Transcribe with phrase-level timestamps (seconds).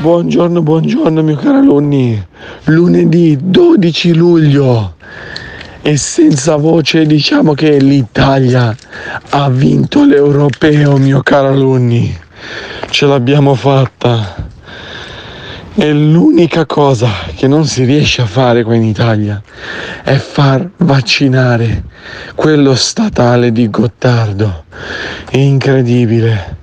[0.00, 2.22] Buongiorno, buongiorno mio caro alunni.
[2.64, 4.96] Lunedì 12 luglio
[5.80, 8.74] e senza voce diciamo che l'Italia
[9.30, 12.14] ha vinto l'europeo mio caro alunni.
[12.90, 14.48] Ce l'abbiamo fatta.
[15.74, 19.42] E l'unica cosa che non si riesce a fare qua in Italia
[20.02, 21.84] è far vaccinare
[22.34, 24.64] quello statale di Gottardo.
[25.30, 26.56] Incredibile,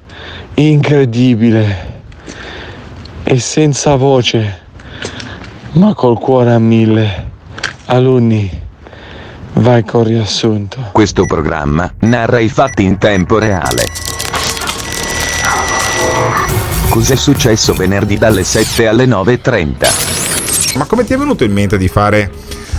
[0.55, 1.90] incredibile
[3.31, 4.59] e senza voce,
[5.73, 7.29] ma col cuore a mille.
[7.85, 8.61] Alunni,
[9.53, 10.89] vai col riassunto.
[10.91, 13.85] Questo programma narra i fatti in tempo reale.
[16.89, 20.75] Cos'è successo venerdì dalle 7 alle 9.30?
[20.77, 22.29] Ma come ti è venuto in mente di fare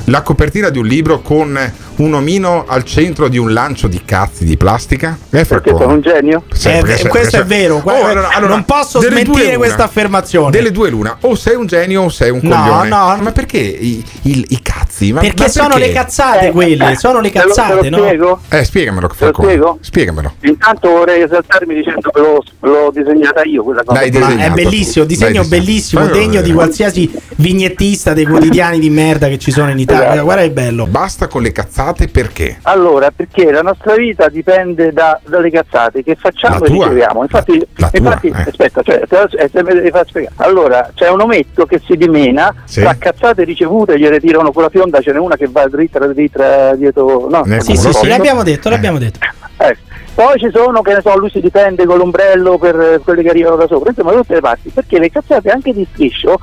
[0.05, 1.59] la copertina di un libro con
[2.03, 5.17] un omino al centro di un lancio di cazzi di plastica?
[5.31, 6.45] Eh, Perché sono un genio?
[6.53, 9.57] Sì, Eh, perché sei- questo perché è vero, guarda, Oh, allora- allora, non posso smentire
[9.57, 10.51] questa affermazione.
[10.51, 12.89] Delle due l'una, o sei un genio o sei un No, coglione.
[12.89, 13.19] no.
[13.21, 15.13] Ma perché i, i- i cazzi?
[15.13, 15.87] Ma, Perché ma sono perché?
[15.87, 18.03] le cazzate quelle, sono le Te lo- te cazzate, lo no?
[18.05, 18.41] spiego?
[18.49, 19.49] Eh, spiegamelo, Falcone.
[19.49, 19.79] spiego?
[19.81, 20.33] Spiegamelo.
[20.43, 24.01] Intanto vorrei esaltarmi dicendo che l'ho, l'ho disegnata io quella cosa.
[24.01, 26.55] Dai, Ma è bellissimo, disegno Dai, bellissimo, Fammelo degno di vedere.
[26.55, 30.09] qualsiasi vignettista dei quotidiani di merda che ci sono in Italia.
[30.11, 30.23] Esatto.
[30.25, 30.87] Guarda che bello.
[30.87, 32.59] Basta con le cazzate perché?
[32.63, 36.85] Allora, perché la nostra vita dipende da- dalle cazzate che facciamo La e tua?
[36.85, 37.23] riceviamo.
[37.23, 38.45] Infatti, La- la tua, infatti eh.
[38.49, 40.35] aspetta, cioè, te eh, devi far spiegare.
[40.39, 42.81] Allora, c'è un ometto che si dimena Sì.
[42.81, 46.75] tra cazzate ricevute, gliele tirano con la fionda, ce n'è una che va dritta, dritta
[46.75, 47.29] dietro.
[47.29, 49.19] No, Nel Sì, sì, sì, l'abbiamo detto, l'abbiamo detto.
[49.59, 49.77] Eh,
[50.15, 53.31] Poi ci sono, che ne so, lui si difende con l'ombrello per eh, quelli che
[53.31, 56.39] arrivano da sopra, insomma da tutte le parti, perché le cazzate anche di striscio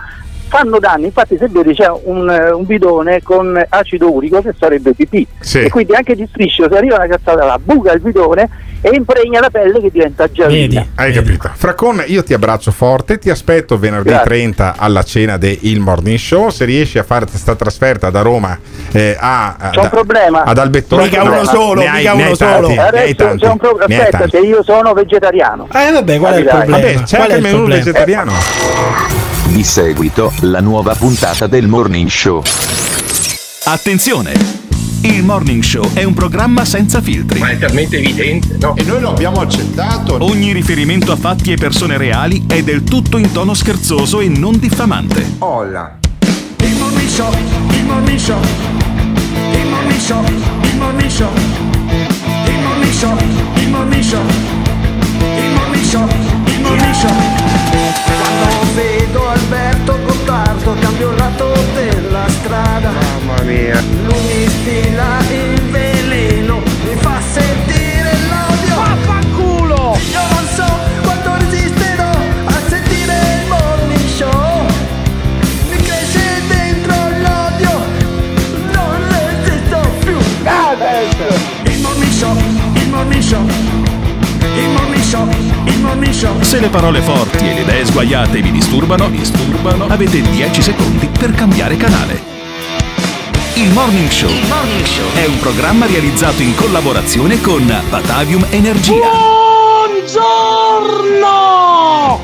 [0.49, 4.93] fanno danni, infatti se vedi c'è un, eh, un bidone con acido urico che sarebbe
[4.93, 5.59] pipì Sì.
[5.61, 8.49] e quindi anche di striscio se arriva una cazzata là buca il bidone
[8.81, 10.79] e impregna la pelle che diventa giallina.
[10.81, 10.89] Vedi?
[10.95, 11.25] Hai Vedi.
[11.37, 11.51] capito?
[11.53, 14.25] Fracon, io ti abbraccio forte, ti aspetto venerdì Grazie.
[14.27, 16.49] 30 alla cena del Morning Show.
[16.49, 18.57] Se riesci a fare questa trasferta da Roma
[18.93, 20.43] eh, a, a- C'è un da- problema.
[20.43, 22.67] ad Albettone, Mica uno solo, ne hai- mica uno solo.
[22.81, 25.67] Adesso c'è un pro- ne hai aspetta, se io sono vegetariano.
[25.73, 26.77] Eh vabbè, qual è il problema?
[26.77, 27.83] Vabbè, c'è Qual anche è il menù problema?
[27.83, 28.31] vegetariano.
[29.51, 32.43] Di seguito, la nuova puntata del Morning Show.
[33.65, 34.33] Attenzione!
[35.01, 37.39] Il Morning Show è un programma senza filtri.
[37.39, 38.75] Ma è talmente evidente, no?
[38.75, 40.23] E noi lo abbiamo accettato.
[40.23, 44.59] Ogni riferimento a fatti e persone reali è del tutto in tono scherzoso e non
[44.59, 45.37] diffamante.
[45.39, 45.97] Olla.
[46.57, 47.33] Il morning show,
[47.71, 48.39] il morning show,
[49.51, 50.23] il morning show,
[50.61, 51.33] il morning show,
[52.45, 53.17] il morning show,
[53.55, 54.23] il morning show,
[55.37, 56.07] il morning show,
[56.45, 58.19] il morning show.
[58.39, 62.91] Quando vedo Alberto Gottardo cambio lato della strada.
[62.91, 63.81] Mamma mia.
[64.05, 67.78] Lui mi stila il veleno, mi fa sentire
[86.49, 91.35] Se le parole forti e le idee sguaiate vi disturbano, disturbano, avete 10 secondi per
[91.35, 92.19] cambiare canale.
[93.53, 94.31] Il Morning Show
[95.13, 99.11] è un programma realizzato in collaborazione con Batavium Energia.
[100.81, 102.19] Buongiorno!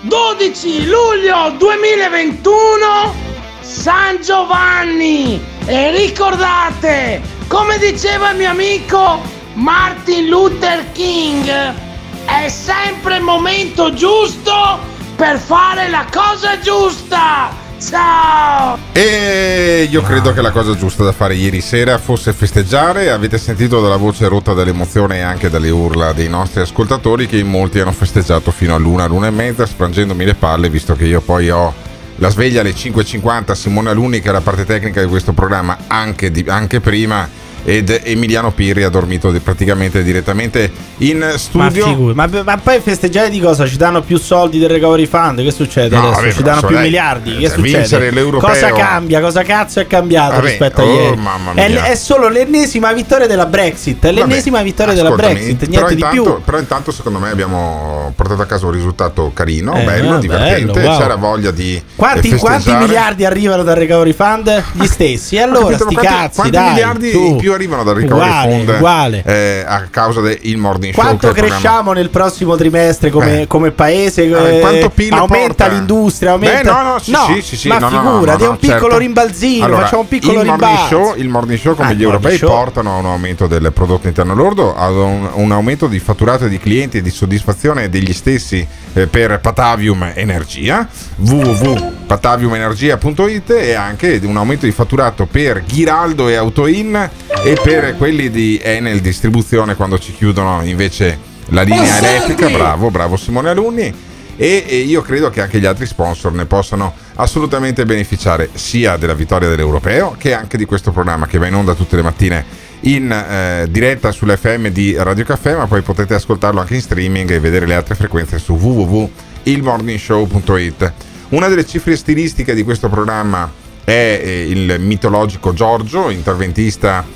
[0.00, 3.14] 12 luglio 2021
[3.60, 9.22] San Giovanni e ricordate, come diceva il mio amico
[9.54, 11.86] Martin Luther King,
[12.28, 14.78] è sempre il momento giusto
[15.16, 17.66] per fare la cosa giusta.
[17.80, 18.76] Ciao!
[18.92, 23.10] E io credo che la cosa giusta da fare ieri sera fosse festeggiare.
[23.10, 27.48] Avete sentito dalla voce rotta dall'emozione e anche dalle urla dei nostri ascoltatori che in
[27.48, 31.50] molti hanno festeggiato fino all'una, l'una e mezza, sprangendomi le palle, visto che io poi
[31.50, 31.72] ho
[32.16, 36.30] la sveglia alle 5.50, Simone Aluni che è la parte tecnica di questo programma anche,
[36.30, 37.28] di- anche prima
[37.64, 41.84] ed Emiliano Pirri ha dormito di- praticamente direttamente in Ma, studio.
[41.86, 43.66] figu- ma, ma poi festeggiare di cosa?
[43.66, 45.42] Ci danno più soldi del recovery fund?
[45.42, 46.20] Che succede No, adesso?
[46.20, 47.36] vabbè, Ci danno più dai, miliardi?
[47.36, 48.10] Che vincere succede?
[48.10, 49.20] l'europeo- Cosa cambia?
[49.20, 51.16] Cosa cazzo è cambiato Vabbè, rispetto a oh, ieri?
[51.16, 51.84] mamma È, mia.
[51.84, 54.04] è solo l'ennesima vittoria della Brexit.
[54.06, 56.42] È l'ennesima vittoria della Brexit, però niente di intanto, più.
[56.44, 60.82] Però intanto secondo me abbiamo portato a casa un risultato carino, Eh, bello, bello, divertente,
[60.84, 60.98] wow.
[60.98, 62.84] c'era voglia di Quanti, eh, quanti festeggiare.
[62.86, 64.62] miliardi arrivano dal recovery fund?
[64.72, 65.36] Gli stessi.
[65.36, 66.68] E allora, capito, sti ma quanti- cazzi, quanti dai.
[66.70, 67.22] miliardi su.
[67.22, 69.22] in più arrivano dal recovery Uguale, fund uguale.
[69.26, 73.46] eh, a causa del morning show Quanto programma- cresciamo nel prossimo trimestre come, Eh.
[73.46, 74.24] come paese?
[74.24, 75.66] Eh, eh, aumenta porta?
[75.68, 76.32] l'industria?
[76.32, 76.62] Aumenta...
[76.62, 78.58] Beh, no, no, sì, sì, sì, sì, ma no, no, figurati, no, è no, un
[78.58, 78.98] piccolo certo.
[78.98, 79.64] rimbalzino.
[79.64, 80.88] Allora, facciamo un piccolo il morning, rimbalzo.
[80.88, 82.48] show, il morning show, come Ah, gli europei, show.
[82.48, 86.58] portano a un aumento del prodotto interno lordo, ad un, un aumento di fatturato di
[86.58, 90.86] clienti e di soddisfazione degli stessi eh, per Patavium Energia,
[91.16, 97.08] www.pataviumenergia.it e anche un aumento di fatturato per Ghiraldo e Autoin
[97.48, 102.50] e per quelli di Enel Distribuzione quando ci chiudono invece la linea Oh, elettrica.
[102.50, 103.90] Bravo, bravo Simone Alunni
[104.36, 109.14] e, e io credo che anche gli altri sponsor ne possano assolutamente beneficiare sia della
[109.14, 112.44] vittoria dell'Europeo che anche di questo programma che va in onda tutte le mattine
[112.80, 117.40] in eh, diretta sull'FM di Radio Caffè ma poi potete ascoltarlo anche in streaming e
[117.40, 120.92] vedere le altre frequenze su www.ilmorningshow.it
[121.30, 123.50] una delle cifre stilistiche di questo programma
[123.88, 127.06] è eh, il mitologico Giorgio interventista.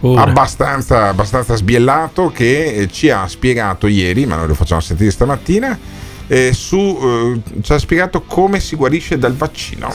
[0.00, 5.78] Abbastanza, abbastanza sbiellato che eh, ci ha spiegato ieri, ma noi lo facciamo sentire stamattina,
[6.26, 9.92] eh, su, eh, ci ha spiegato come si guarisce dal vaccino.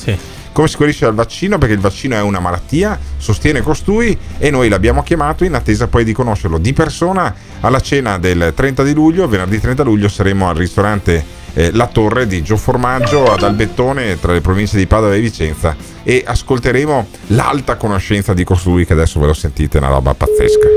[0.52, 1.57] Come si guarisce dal vaccino?
[1.57, 6.06] Perché il vaccino è una malattia, sostiene costui e noi l'abbiamo chiamato in attesa poi
[6.06, 10.56] di conoscerlo di persona alla cena del 30 di luglio, venerdì 30 luglio saremo al
[10.56, 15.19] ristorante eh, La Torre di Gio Formaggio ad Albettone tra le province di Padova e
[15.19, 20.13] Vicenza e ascolteremo l'alta conoscenza di costui che adesso ve lo sentite, è una roba
[20.13, 20.68] pazzesca.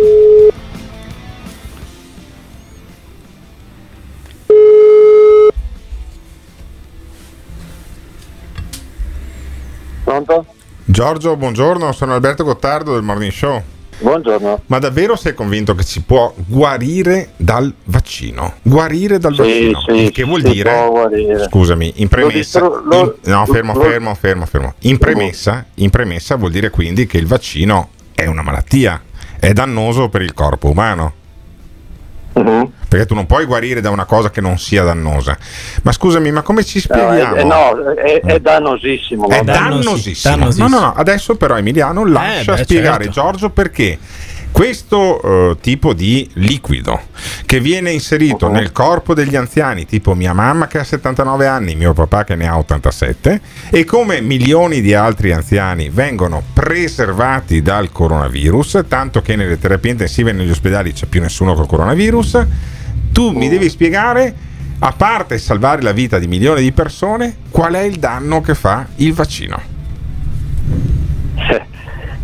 [10.05, 10.47] Pronto?
[10.87, 13.63] Giorgio, buongiorno, sono Alberto Gottardo del Morning Show.
[14.00, 14.62] Buongiorno.
[14.67, 18.55] Ma davvero sei convinto che si può guarire dal vaccino?
[18.62, 19.81] Guarire dal Sì, vaccino?
[19.87, 20.73] sì, Il che vuol dire?
[21.49, 22.61] Scusami, in premessa.
[22.61, 24.75] Lo distro- lo- in- no, fermo, lo- fermo, fermo, fermo.
[24.81, 29.03] In premessa, in premessa vuol dire quindi che il vaccino è una malattia,
[29.41, 31.12] è dannoso per il corpo umano.
[32.35, 32.73] Mhm.
[32.88, 35.37] Perché tu non puoi guarire da una cosa che non sia dannosa.
[35.82, 37.35] Ma scusami, ma come ci spieghiamo?
[37.35, 39.29] è, è- no, è, è dannosissimo.
[39.29, 40.35] È dannosissimo.
[40.37, 40.69] dannosissimo.
[40.69, 40.94] No, no, no.
[40.94, 43.20] Adesso però Emiliano lascia Eh, beh, spiegare certo.
[43.20, 43.99] Giorgio perché
[44.50, 45.20] questo
[45.50, 46.99] eh, tipo di liquido
[47.44, 48.52] che viene inserito Uh-huh.
[48.52, 52.49] nel corpo degli anziani, tipo mia mamma che ha 79 anni, mio papà che ne
[52.49, 59.58] ha 87, e come milioni di altri anziani vengono preservati dal coronavirus, tanto che nelle
[59.58, 62.46] terapie intensive e negli ospedali c'è più nessuno col coronavirus,
[63.12, 64.34] tu mi devi spiegare,
[64.81, 68.87] a parte salvare la vita di milioni di persone, qual è il danno che fa
[68.96, 69.76] il vaccino.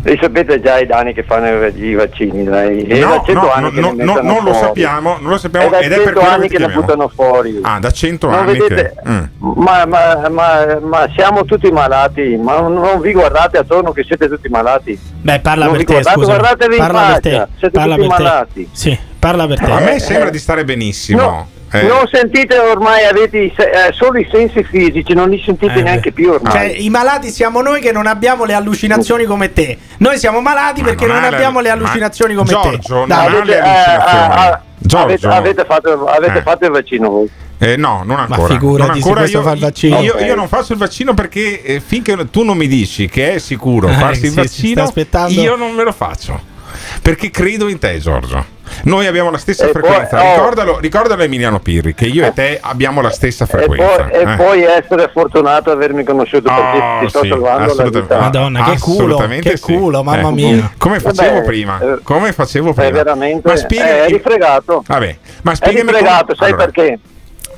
[0.07, 2.83] Li sapete già i danni che fanno i vaccini, dai.
[2.83, 4.57] È No, da 100 no, anni no, che no, non lo fuori.
[4.59, 6.81] sappiamo, non lo sappiamo È da ed è per 100 quello anni che chiamiamo.
[6.81, 7.59] buttano fuori.
[7.63, 9.09] Ah, da 100 Non anni vedete- che...
[9.09, 9.23] Mm.
[9.39, 14.47] Ma, ma- ma- ma siamo tutti malati, ma non- vi guardate attorno che siete tutti
[14.47, 14.95] malati.
[15.23, 16.37] Beh, parla Non per te, guardate, scusa.
[16.37, 17.31] guardatevi in Parla te.
[17.31, 18.23] faccia, siete Parla tutti per te.
[18.23, 18.69] malati.
[18.73, 19.71] Sì, parla per te.
[19.71, 20.31] A me Eh, sembra eh.
[20.31, 21.21] di stare benissimo.
[21.21, 25.41] No, Eh, Non sentite ormai, avete i se- eh, solo i sensi fisici, non li
[25.43, 26.51] sentite Eh, neanche più ormai.
[26.53, 29.77] Cioè, i malati siamo noi che non abbiamo le allucinazioni come te.
[29.97, 33.07] Noi siamo malati Ma perché non non, ha abbiamo le allucinazioni come Giorgio, te.
[33.07, 34.33] Dai, non ha Avete, le eh, allucinazioni.
[34.35, 35.05] ah, Giorgio.
[35.05, 36.41] avete, avete fatto, avete Eh.
[36.43, 37.29] fatto il vaccino voi?
[37.57, 38.53] Eh, no, non ancora.
[38.53, 39.99] figurati, non se ancora questo io, fa il vaccino.
[40.01, 40.21] Io, Ok.
[40.21, 43.89] io non faccio il vaccino perché eh, finché tu non mi dici che è sicuro
[43.89, 46.53] Eh, farsi il sì, sta vaccino, io non me lo faccio.
[47.01, 48.53] Perché credo in te, Giorgio.
[48.83, 50.19] Noi abbiamo la stessa E poi- frequenza.
[50.23, 50.33] oh.
[50.35, 54.03] Ricordalo, ricordalo Emiliano Pirri che io e te abbiamo la stessa E frequenza.
[54.05, 54.35] poi, e eh.
[54.35, 58.01] poi essere fortunato ad avermi conosciuto perché Oh, ti sto sì, salvando la assolutamente.
[58.01, 58.19] vita.
[58.19, 59.63] Madonna, che culo, Assolutamente che sì.
[59.63, 60.31] culo, mamma Eh.
[60.31, 60.71] mia.
[60.77, 61.79] Come facevo Vabbè, prima?
[61.79, 62.89] eh, Come facevo È prima?
[62.91, 64.83] veramente Ma spiega eh, è rifregato.
[64.85, 66.99] Vabbè, ma È spiegami rifregato, come- sai Allora, perché?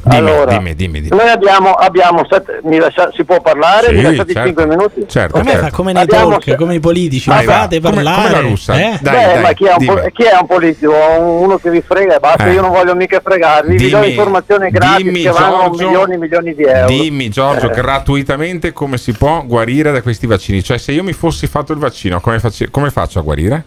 [0.07, 1.15] Dimmi, allora, dimmi, dimmi, dimmi.
[1.17, 3.87] noi abbiamo, abbiamo sette- mi lascia- si può parlare?
[3.87, 4.47] Sì, mi lasciate certo.
[4.47, 5.05] 5 minuti?
[5.07, 5.65] Certo, A me certo.
[5.65, 7.29] fa come nei Abbiamo talk, se- come i politici.
[7.29, 7.41] Va.
[7.41, 8.21] fate Come- parlare.
[8.21, 8.73] come la russa.
[8.79, 8.97] Eh?
[9.01, 10.11] Dai, Beh, dai, ma chi è, un dimmi.
[10.13, 10.93] chi è un politico?
[11.19, 12.53] Uno che vi frega e basta, Eh.
[12.53, 16.17] io non voglio mica fregarvi, vi do Dimmi- informazioni gratis dimmi, che Giorgio, milioni e
[16.17, 16.87] milioni di euro.
[16.87, 17.73] Dimmi Giorgio Eh.
[17.75, 20.63] gratuitamente come si può guarire da questi vaccini.
[20.63, 23.63] Cioè se io mi fossi fatto il vaccino come, face- come faccio a guarire?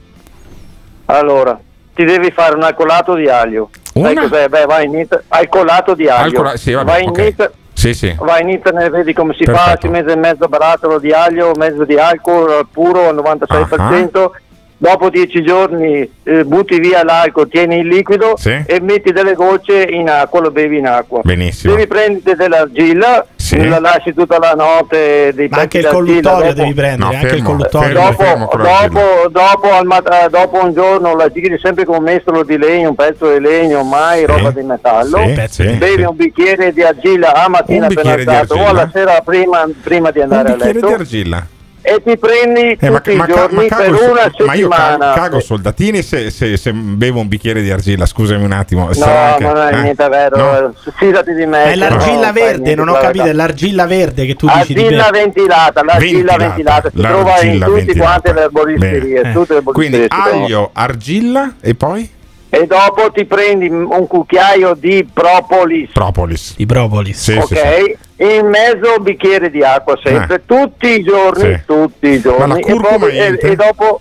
[1.06, 1.58] Allora,
[1.94, 3.70] ti devi fare un alcolato di aglio.
[3.94, 4.20] Una?
[4.22, 4.48] cos'è?
[4.48, 6.24] Beh, vai in internet, alcolato di aglio.
[6.24, 7.18] Alcola- sì, vabbè, vai, in ok.
[7.18, 8.14] inter- Sì, sì.
[8.18, 9.80] vai in internet, vedi come si fa, Perfetto.
[9.80, 14.30] ci mette mezzo barattolo di aglio, mezzo di alcol puro al 96%,
[14.76, 18.62] dopo dieci giorni eh, butti via l'alcol, tieni il liquido Sì.
[18.66, 21.20] e metti delle gocce in acqua, lo bevi in acqua.
[21.22, 21.74] Benissimo.
[21.74, 23.68] Devi prendere dell'argilla, Sì.
[23.68, 27.26] la lasci tutta la notte dei Ma anche il colluttorio dopo- devi prendere, No, anche
[27.26, 28.12] il fermo, colluttorio.
[28.12, 28.44] fermo.
[28.50, 28.88] Dopo, l'argilla.
[29.00, 32.56] dopo, dopo, al mat- eh, dopo un giorno la giri sempre con un mestolo di
[32.58, 35.18] legno, un pezzo di legno, mai roba di metallo.
[35.26, 36.08] Sì, sì, Bevi sì.
[36.08, 40.10] un bicchiere di argilla a mattina Un appena bicchiere alzato o alla sera prima, prima
[40.10, 41.46] di Un andare a bicchiere letto di argilla.
[41.82, 44.68] E ti prendi Eh, ma, tutti ma i ca- giorni ma cago una ma io
[44.68, 45.12] cago, settimana.
[45.14, 48.86] cago soldatini se, se- se bevo un bicchiere di argilla, scusami un attimo.
[48.86, 49.82] No, sarà anche- non è eh?
[49.82, 50.58] niente vero, No?
[50.58, 51.64] eh, fidati di me.
[51.72, 55.10] È l'argilla fai verde, non ho capito, è l'argilla verde che tu dici di Argilla
[55.10, 58.00] ventilata, l'argilla Ventilata, ventilata, si trova in tutti ventilata.
[58.10, 62.10] quante le erboristerie, le Quindi aglio, argilla e poi
[62.52, 66.54] E dopo ti prendi un cucchiaio di propolis, propolis.
[66.58, 67.16] I propolis.
[67.22, 67.46] Sì, ok?
[67.46, 67.96] sì, sì.
[68.36, 71.60] In mezzo un bicchiere di acqua sempre, tutti i giorni, Sì.
[71.64, 72.38] tutti i giorni.
[72.38, 74.00] Ma la e, poi- e- e dopo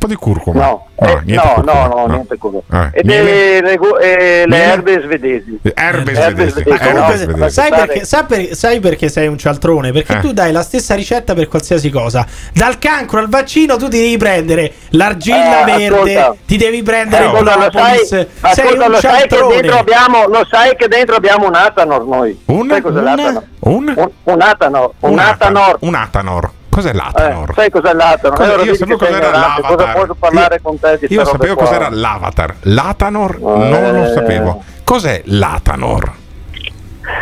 [0.00, 0.60] po' di curcuma.
[0.64, 2.90] No, No, eh, niente no, curcuma, no, no, niente curcuma.
[2.92, 3.22] Eh, e miele?
[3.22, 5.60] le, regu- e le erbe svedesi.
[5.74, 6.64] Erbe svedesi.
[7.50, 9.92] sai, perché, sai per- sai perché sei un cialtrone?
[9.92, 10.20] Perché Eh.
[10.20, 12.26] tu dai la stessa ricetta per qualsiasi cosa.
[12.52, 16.34] Dal cancro al vaccino tu ti devi prendere l'argilla Eh, verde, ascolta.
[16.46, 18.06] ti devi prendere Eh, il ascolta, lo propolis.
[18.08, 19.78] sai, sei ascolta, un lo sai che dentro cialtrone.
[19.78, 22.40] abbiamo, lo sai che dentro abbiamo un Atanor noi.
[22.46, 22.68] Un?
[22.68, 23.04] Sai cos'è Un?
[23.04, 23.42] l'Atanor?
[23.60, 23.94] Un?
[23.96, 25.76] Un, un Atanor, un, Un Atanor.
[25.80, 26.50] Un Atanor.
[26.70, 27.52] Cos'è Eh, l'Atanor?
[27.54, 28.36] sai cos'è l'Atanor?
[28.36, 29.94] Cosa- Allora io vedi sapevo cos'era ignorante, cosa l'avatar.
[29.94, 31.64] posso parlare Io- con te di Io sapevo qua?
[31.66, 32.54] cos'era l'avatar.
[32.60, 34.12] L'Atanor non lo Eh.
[34.14, 34.62] sapevo.
[34.84, 36.12] Cos'è l'Atanor?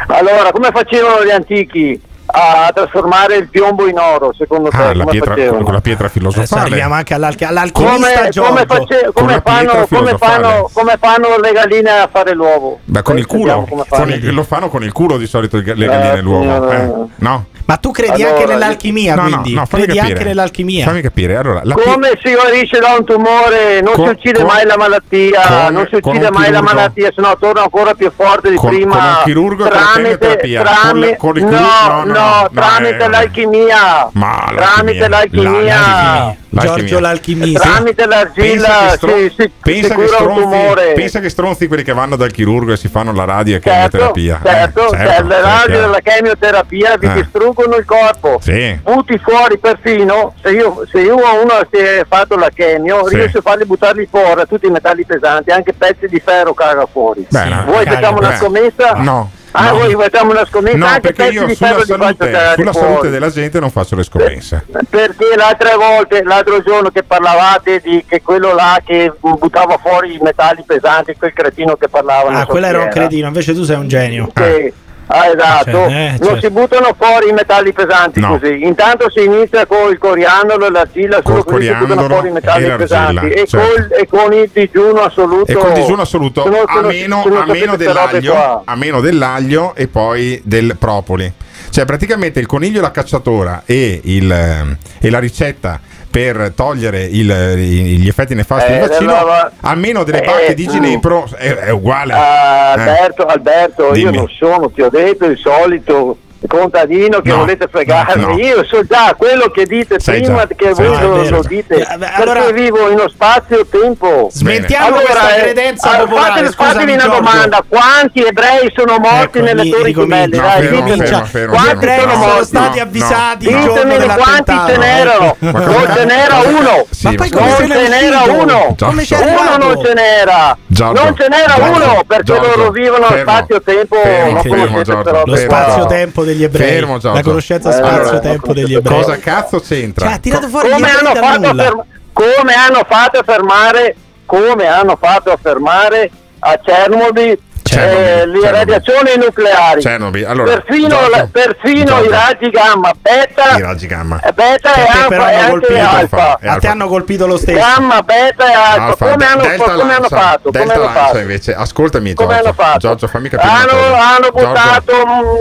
[0.09, 2.01] Allora, come facevano gli antichi
[2.31, 4.77] a trasformare il piombo in oro, secondo te?
[4.77, 5.65] Ah, la come pietra, facevano?
[5.65, 6.61] con la pietra Adesso filosofale.
[6.63, 9.71] arriviamo anche all'alch- all'alchimista Come, come, face- come la fanno,
[10.19, 12.81] fanno, come fanno le galline a fare l'uovo?
[12.85, 13.67] Beh, con Poi il culo.
[13.89, 16.43] Con il- lo fanno con il culo di solito le Eh, galline l'uovo.
[16.43, 16.83] signora.
[16.83, 16.93] eh.
[17.17, 17.45] No?
[17.69, 19.53] Ma tu credi Allora, anche nell'alchimia, No, no, quindi?
[19.53, 20.15] no, fammi credi capire.
[20.17, 20.85] anche nell'alchimia?
[20.87, 21.37] Fammi capire.
[21.37, 23.83] Allora, Come si guarisce da un tumore?
[23.83, 27.11] Non Con- si uccide con- mai la malattia, con- non si uccide mai la malattia,
[27.15, 28.97] se no torna ancora più forte di Con- prima.
[28.97, 30.63] con un chirurgo con la tramite, chemioterapia?
[30.63, 31.89] tramite- Con- con il no, chirurgo?
[31.89, 34.09] No, no, no, no, tramite eh, l'alchimia.
[34.13, 36.37] Ma tramite l'alchimia.
[36.51, 37.61] Giorgio l'alchimista.
[37.61, 40.93] Tramite l'argilla Pensa che, si, si, pensa, si che cura un stronzi, tumore.
[40.95, 43.99] pensa che stronzi quelli che vanno dal chirurgo e si fanno la radio e Certo,
[43.99, 44.41] chemioterapia.
[44.43, 45.81] certo, Eh, cioè, certo, le sì, radio chiaro.
[45.81, 47.13] della chemioterapia vi Eh.
[47.15, 48.39] distruggono il corpo.
[48.43, 48.79] Sì.
[48.83, 53.17] Butti fuori perfino, se io, se io ho uno si è fatto la chemio, Sì.
[53.17, 57.27] riesco a farli buttarli fuori, tutti i metalli pesanti, anche pezzi di ferro caga fuori.
[57.29, 57.63] Bene.
[57.67, 58.93] Vuoi caga, facciamo una scommessa?
[58.97, 59.31] No.
[59.53, 59.79] Ah, no.
[59.79, 63.61] voi facciamo una scommessa No, anche perché io di sulla salute, sulla salute della gente
[63.61, 64.67] non faccio le scommesse.
[64.89, 70.15] Perché le altre volte, l'altro giorno che parlavate di che quello là che buttava fuori
[70.15, 72.31] i metalli pesanti, quel cretino che parlava.
[72.31, 74.31] Ah, so quello era un cretino, invece tu sei un genio.
[74.35, 74.43] Sì.
[74.43, 76.41] Ah, esatto, Cioè, eh, non cioè.
[76.41, 78.39] si buttano fuori i metalli pesanti No.
[78.39, 78.63] così.
[78.63, 82.33] Intanto si inizia con il coriandolo e l'argilla, solo Col così si buttano fuori i
[82.33, 83.29] metalli e pesanti.
[83.31, 83.59] E, certo.
[83.59, 85.51] col- e con il digiuno assoluto.
[85.51, 90.41] E col digiuno assoluto, se a meno, a meno dell'aglio, a meno dell'aglio e poi
[90.45, 91.33] del propoli.
[91.71, 97.03] Cioè, praticamente il coniglio e la cacciatora e, il, ehm, e la ricetta per togliere
[97.05, 100.71] il- gli effetti nefasti Eh, del vaccino, allora- a meno delle eh, pacche di mm.
[100.71, 102.13] ginepro, è, è uguale.
[102.15, 102.81] Ah, Eh.
[102.81, 108.23] Alberto, Alberto, io non sono, ti ho detto, il solito contadino che No, volete fregarmi.
[108.23, 108.39] no, no.
[108.39, 111.01] Io so già quello che dite Sai prima già, che voi già.
[111.31, 111.75] lo, dite.
[111.77, 114.29] Eh, allora- perché vivo in uno spazio-tempo.
[114.33, 116.29] Smentiamo questa eh, credenza allora, popolare.
[116.31, 117.19] fatemi, Scusami, fatemi una Giorgio.
[117.21, 120.37] domanda: quanti ebrei sono morti Ecco, nelle ri- torri gemelle?
[120.37, 121.93] No, Dai, fermo, fermo, fermo, quanti fermo.
[121.93, 122.47] ebrei sono sono morti?
[122.47, 123.59] stati No, avvisati no.
[123.59, 125.37] Ditemi quanti ce n'erano?
[125.39, 126.87] Non ce n'era uno.
[126.91, 128.77] Sì, Ma non ce n'era uno.
[128.79, 133.97] Uno non ce n'era, non ce n'era uno perché loro vivono spazio-tempo.
[134.05, 136.69] non conoscete Lo spazio-tempo degli ebrei.
[136.69, 137.17] Fermo, Giorgio.
[137.17, 138.97] La conoscenza Eh, spazio-tempo degli ebrei.
[139.03, 140.07] Cosa cazzo c'entra?
[140.07, 141.63] Cioè, ha tirato fuori come hanno, fatto a nulla.
[141.65, 147.39] ferma- come hanno fatto a fermare come hanno fatto a fermare a Chernobyl
[147.69, 148.51] Chernobyl, eh, le Chernobyl.
[148.51, 152.05] radiazioni nucleari Chernobyl, allora, perfino, Giorgio, la- perfino Giorgio.
[152.05, 154.21] i raggi gamma beta I raggi gamma.
[154.23, 155.75] eh, beta e alfa però e hanno colpito.
[155.89, 157.59] alfa E A te hanno colpito lo stesso.
[157.59, 160.83] gamma beta e alfa, Alfa, come, hanno, Delta come hanno Lancia, fatto come Delta hanno
[160.85, 162.45] Lancia fatto invece, ascoltami come Giorgio.
[162.49, 162.79] hanno fatto?
[162.79, 164.93] Giorgio, fammi capire hanno, hanno buttato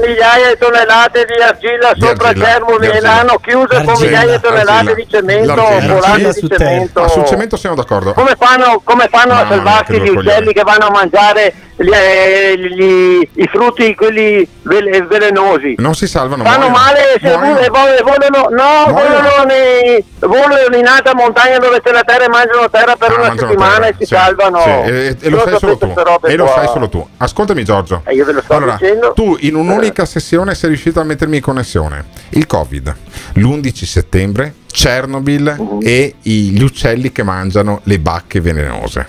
[0.05, 4.95] migliaia di tonnellate di argilla Di sopra Chernobyl e l'hanno chiusa con migliaia di tonnellate
[4.95, 8.13] di cemento volante di cemento Ah, sul cemento siamo d'accordo.
[8.13, 13.47] come fanno, come a salvarsi gli uccelli che vanno a mangiare gli, eh, gli- i
[13.47, 16.77] frutti quelli vele- velenosi Non si salvano fanno muoiono.
[16.77, 17.53] male se Muoiono.
[17.53, 22.29] vo- vol- volano, no, volano, nei, volano in alta montagna dove c'è la terra e
[22.29, 25.39] mangiano terra per Ah, una settimana terra, e si sì, salvano sì, e, e lo
[25.39, 25.77] sai solo
[26.23, 27.07] E lo sai solo tu.
[27.17, 28.01] Ascoltami Giorgio.
[28.05, 29.13] Eh, io ve lo sto allora, dicendo.
[29.13, 32.05] tu in un'unica sessione sei riuscito a mettermi in connessione.
[32.29, 32.95] Il Covid.
[33.35, 39.07] L'11 settembre Chernobyl e i- gli uccelli che mangiano le bacche velenose.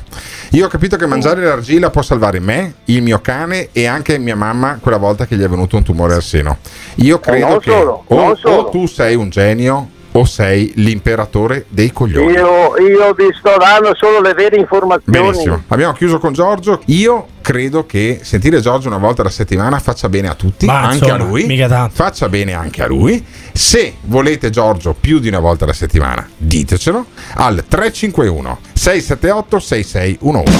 [0.53, 4.37] Io ho capito che mangiare l'argilla può salvare me, il mio cane e anche mia
[4.37, 6.59] mamma quella volta che gli è venuto un tumore al seno.
[6.97, 11.93] Io credo non che solo, o, o tu sei un genio o sei l'imperatore dei
[11.93, 12.33] coglioni.
[12.33, 15.19] Io, io vi sto dando solo le vere informazioni.
[15.19, 16.81] Benissimo, abbiamo chiuso con Giorgio.
[16.87, 21.05] Io credo che sentire Giorgio una volta alla settimana faccia bene a tutti, Ma, anche
[21.05, 21.47] insomma, a lui.
[21.47, 21.95] mica tanto.
[21.95, 23.25] Faccia bene anche a lui.
[23.53, 30.57] Se volete Giorgio più di una volta alla settimana, ditecelo al 351 678 6611.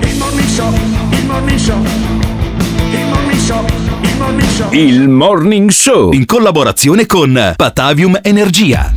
[0.00, 2.25] Il morning show, il morning show, il morning show,
[4.70, 6.12] il morning show.
[6.12, 8.92] In collaborazione con Patavium Energia.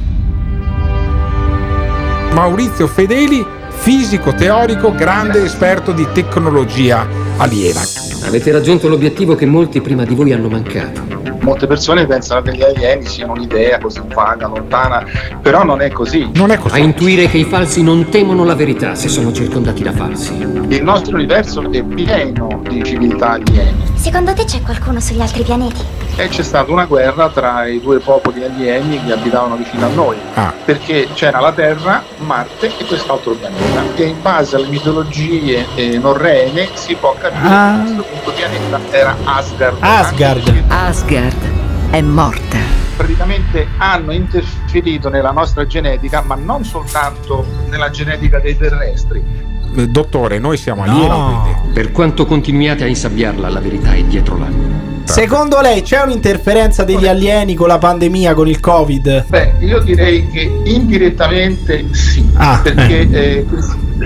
[2.33, 3.45] Maurizio Fedeli,
[3.79, 7.07] fisico teorico, grande esperto di tecnologia
[7.37, 7.79] aliena.
[8.25, 11.07] Avete raggiunto l'obiettivo che molti prima di voi hanno mancato.
[11.41, 15.03] Molte persone pensano che gli alieni siano un'idea così vaga, lontana,
[15.41, 16.29] però non è così.
[16.33, 19.93] Non è A intuire che i falsi non temono la verità se sono circondati da
[19.93, 20.33] falsi.
[20.67, 25.99] Il nostro universo è pieno di civiltà alieni Secondo te c'è qualcuno sugli altri pianeti?
[26.19, 30.17] e c'è stata una guerra tra i due popoli alieni che abitavano vicino a noi.
[30.33, 30.53] Ah.
[30.65, 33.68] Perché c'era la Terra, Marte e quest'altro pianeta.
[33.95, 37.83] E in base alle mitologie eh, norrene si può capire Ah.
[37.85, 39.77] che questo punto pianeta era Asgard.
[39.81, 40.63] Asgard.
[40.67, 41.37] Asgard
[41.91, 42.57] è morta.
[42.95, 49.23] praticamente hanno interferito nella nostra genetica, ma non soltanto nella genetica dei terrestri.
[49.75, 51.71] Eh, Dottore, noi siamo alieni.
[51.73, 54.97] Per quanto continuiate a insabbiarla, la verità è dietro l'angolo.
[55.09, 59.25] Secondo lei c'è un'interferenza degli alieni con la pandemia, con il Covid?
[59.27, 63.45] Beh, io direi che indirettamente sì, Ah, perché eh,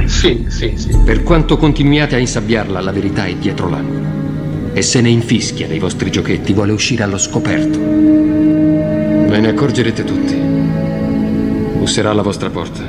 [0.05, 0.98] sì, sì, sì.
[1.03, 4.72] Per quanto continuiate a insabbiarla, la verità è dietro l'angolo.
[4.72, 7.77] E se ne infischia dei vostri giochetti, vuole uscire allo scoperto.
[7.77, 10.36] Ve ne accorgerete tutti.
[11.79, 12.81] Busserà alla vostra porta,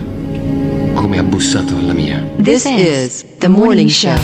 [0.94, 2.24] come ha bussato alla mia.
[2.40, 4.16] This is the morning show.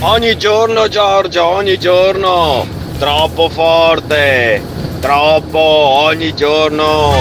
[0.00, 2.79] Ogni giorno Giorgio, ogni giorno.
[3.00, 4.60] Troppo forte.
[5.00, 7.12] Troppo ogni giorno.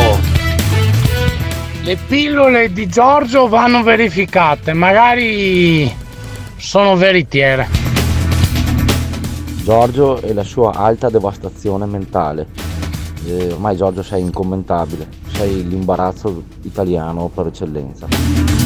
[1.83, 5.89] Le pillole di Giorgio vanno verificate, magari
[6.57, 7.69] sono veritiere.
[9.63, 12.47] Giorgio e la sua alta devastazione mentale.
[13.25, 18.58] Eh, ormai Giorgio sei incommentabile, sei l'imbarazzo italiano per eccellenza.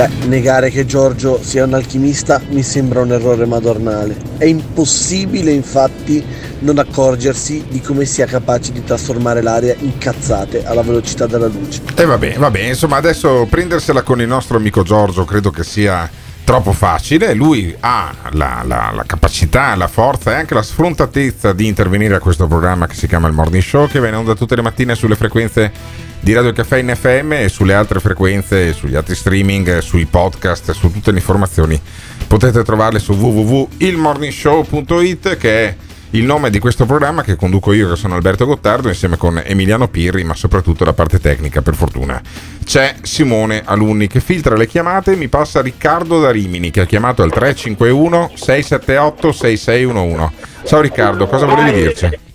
[0.00, 4.16] Beh, negare che Giorgio sia un alchimista mi sembra un errore madornale.
[4.38, 6.24] È impossibile infatti
[6.60, 11.82] non accorgersi di come sia capace di trasformare l'aria in cazzate alla velocità della luce.
[11.94, 16.08] E vabbè, vabbè, insomma, adesso prendersela con il nostro amico Giorgio credo che sia
[16.44, 17.34] troppo facile.
[17.34, 22.20] Lui ha la, la- la capacità, la forza e anche la sfrontatezza di intervenire a
[22.20, 25.14] questo programma che si chiama il Morning Show, che viene onda tutte le mattine sulle
[25.14, 30.72] frequenze di Radio Caffè in FM e sulle altre frequenze, sugli altri streaming, sui podcast,
[30.72, 31.78] su tutte le informazioni.
[32.26, 35.76] Potete trovarle su www.ilmorningshow.it che è
[36.10, 39.86] il nome di questo programma che conduco io, che sono Alberto Gottardo, insieme con Emiliano
[39.88, 42.20] Pirri, ma soprattutto la parte tecnica, per fortuna.
[42.64, 47.22] C'è Simone Alunni che filtra le chiamate, mi passa Riccardo da Rimini che ha chiamato
[47.22, 50.28] al 351 678 6611.
[50.64, 52.28] Ciao Riccardo, cosa volevi dirci?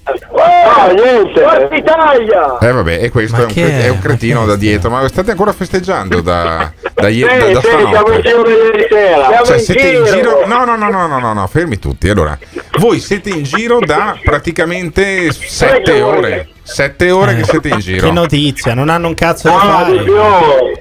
[0.68, 1.42] Ah, niente.
[1.42, 2.58] Forza Italia!
[2.60, 3.84] Eh vabbè, e questo è un, cre- è?
[3.86, 7.68] è un cretino da dietro, ma state ancora festeggiando da, da, ie- da, da Sì,
[7.68, 9.42] sì, siamo in giro ieri sera.
[9.44, 10.16] Cioè, siete in giro.
[10.16, 10.46] giro?
[10.48, 12.10] No, no, no, no, no, no, no, fermi tutti.
[12.10, 12.38] Allora,
[12.80, 16.48] voi siete in giro da praticamente sette ore.
[16.68, 18.08] Sette ore che siete in giro.
[18.08, 20.04] Che notizia, non hanno un cazzo da fare.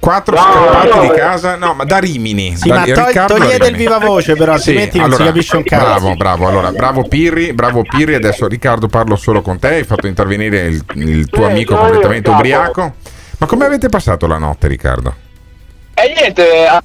[0.01, 1.01] Quattro No, scappati no.
[1.03, 2.57] di casa, no, ma da Rimini.
[2.57, 5.57] Sì, da ma tog- togliete il viva voce, però, Sì, altrimenti non si allora, capisce
[5.57, 5.85] un cazzo.
[5.85, 6.49] Bravo, bravo.
[6.49, 8.15] Allora, bravo Pirri, bravo Pirri.
[8.15, 9.69] Adesso Riccardo parlo solo con te.
[9.69, 12.95] Hai fatto intervenire il, il tuo Sì, amico completamente ubriaco.
[13.39, 15.15] Ma come avete passato la notte, Riccardo?
[15.95, 16.83] E niente, a-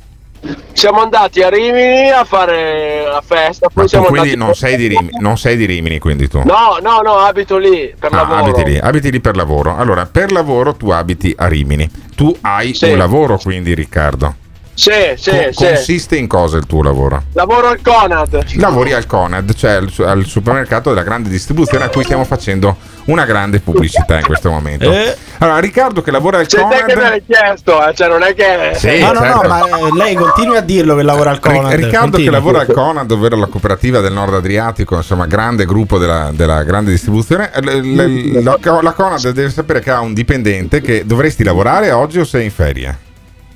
[0.74, 4.78] siamo andati a Rimini a fare la festa, poi Ma tu siamo quindi non sei,
[4.78, 6.42] di Rimini, non sei di Rimini, quindi tu?
[6.46, 8.40] No, no, no, abito lì per Ah, lavoro.
[8.40, 9.76] abiti lì, abiti lì per lavoro.
[9.76, 11.90] Allora, per lavoro tu abiti a Rimini.
[12.16, 12.92] Tu hai Sì.
[12.92, 14.36] un lavoro, quindi, Riccardo.
[14.80, 15.66] Sì, sì, Co- sì.
[15.74, 17.24] consiste in cosa il tuo lavoro?
[17.34, 18.46] Lavoro al Conad.
[18.56, 22.78] Lavori al Conad, cioè al, su- al supermercato della grande distribuzione a cui stiamo facendo
[23.06, 24.90] una grande pubblicità in questo momento.
[24.90, 25.18] Eh.
[25.40, 27.10] Allora, Riccardo che lavora al C'è te che me Conad.
[27.10, 28.72] l'hai chiesto, eh, cioè non è che...
[28.76, 29.42] Sì, no, no, certo.
[29.42, 31.74] no, ma eh, lei continui a dirlo che lavora al Conad.
[31.74, 32.30] Riccardo che continui.
[32.32, 36.92] lavora al Conad, ovvero la cooperativa del Nord Adriatico, insomma, grande gruppo della, della grande
[36.92, 37.52] distribuzione.
[37.54, 41.92] eh, l- l- la, la Conad deve sapere che ha un dipendente che dovresti lavorare
[41.92, 42.98] oggi o sei in ferie?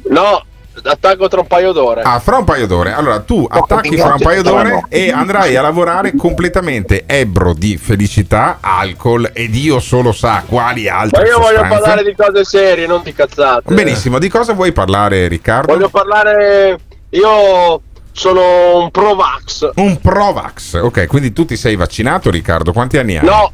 [0.09, 0.43] No,
[0.83, 2.01] attacco tra un paio d'ore.
[2.01, 2.93] Ah, fra un paio d'ore.
[2.93, 8.57] Allora, tu attacchi fra un paio d'ore e andrai a lavorare completamente ebbro di felicità,
[8.61, 11.79] alcol e Dio solo sa quali altre Ma io voglio sostanze.
[11.79, 13.73] parlare di cose serie, non di cazzate.
[13.73, 15.73] Benissimo, di cosa vuoi parlare, Riccardo?
[15.73, 16.79] Voglio parlare.
[17.09, 19.69] Io sono un Provax.
[19.75, 20.79] Un Provax.
[20.81, 22.71] Ok, quindi tu ti sei vaccinato, Riccardo?
[22.71, 23.25] Quanti anni hai?
[23.25, 23.51] No,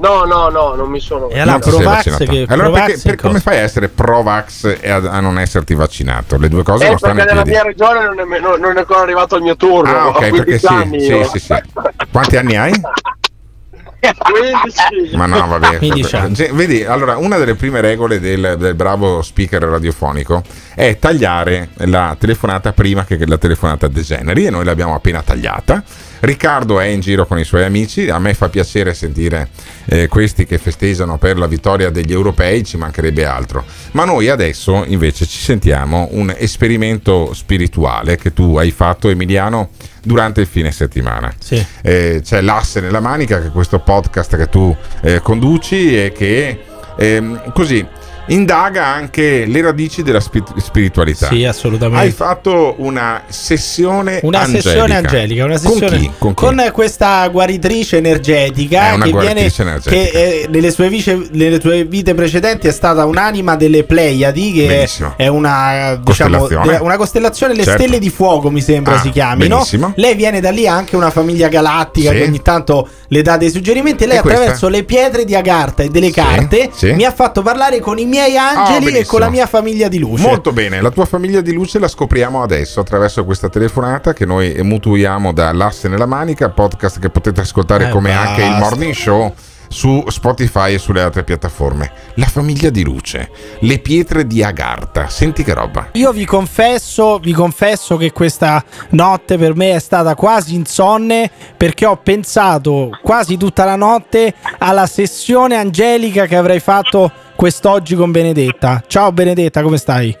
[0.00, 1.28] no, no, no, non mi sono.
[1.28, 2.24] E allora Provax vaccinato.
[2.24, 6.36] che- allora perché- per- come fai a essere Provax e a, a non esserti vaccinato?
[6.38, 7.58] Le due cose Eh, non stanno perché in nella piedi.
[7.78, 9.90] mia regione non è, non- non è ancora arrivato il mio turno.
[9.96, 11.54] Ah, ok, 15 perché sì, anni sì, sì, sì.
[12.10, 12.72] Quanti anni hai?
[14.00, 15.16] 15.
[15.16, 15.76] Ma no, vabbè.
[15.78, 16.34] 15 anni.
[16.52, 20.42] Vedi, allora, una delle prime regole del, del bravo speaker radiofonico
[20.74, 25.82] è tagliare la telefonata prima che la telefonata degeneri e noi l'abbiamo appena tagliata.
[26.20, 29.48] Riccardo è in giro con i suoi amici, a me fa piacere sentire
[29.86, 33.64] eh, questi che festeggiano per la vittoria degli europei, ci mancherebbe altro.
[33.92, 39.70] Ma noi adesso invece ci sentiamo un esperimento spirituale che tu hai fatto Emiliano
[40.02, 41.32] durante il fine settimana.
[41.38, 41.64] Sì.
[41.82, 46.60] Eh, c'è l'asse nella manica che è questo podcast che tu eh, conduci e che
[46.96, 47.86] ehm, così
[48.30, 51.28] indaga anche le radici della spi- spiritualità.
[51.28, 52.04] Sì, assolutamente.
[52.06, 54.62] Hai fatto una sessione Una angelica.
[54.70, 56.10] sessione angelica, una sessione con chi?
[56.18, 56.44] Con chi?
[56.44, 59.40] con questa guaritrice energetica che guaritrice viene
[59.70, 59.90] energetica.
[59.90, 60.10] che
[60.42, 65.14] eh, nelle, sue vice- nelle sue vite precedenti è stata un'anima delle Pleiadi che Benissimo.
[65.16, 66.78] è una diciamo Costellazione.
[66.82, 67.82] una costellazione le Certo.
[67.82, 69.66] stelle di fuoco mi sembra Ah, si chiamino.
[69.96, 72.16] Lei viene da lì anche una famiglia galattica Sì.
[72.16, 74.06] che ogni tanto le dà dei suggerimenti.
[74.06, 74.38] Lei E questa?
[74.38, 76.92] attraverso le pietre di Agartha e delle carte sì.
[76.92, 79.06] mi ha fatto parlare con i miei angeli e benissimo.
[79.08, 80.26] con la mia famiglia di luce.
[80.26, 84.54] Molto bene, la tua famiglia di luce la scopriamo adesso attraverso questa telefonata che noi
[84.62, 88.28] mutuiamo da L'asse nella manica, podcast che potete ascoltare Eh, come basta.
[88.28, 89.34] anche il Morning Show
[89.72, 91.92] su Spotify e sulle altre piattaforme.
[92.14, 93.30] La famiglia di luce,
[93.60, 95.90] le pietre di Agartha, senti che roba.
[95.92, 101.86] Io vi confesso, vi confesso che questa notte per me è stata quasi insonne perché
[101.86, 108.84] ho pensato quasi tutta la notte alla sessione angelica che avrei fatto quest'oggi con Benedetta.
[108.86, 110.14] Ciao Benedetta, come stai?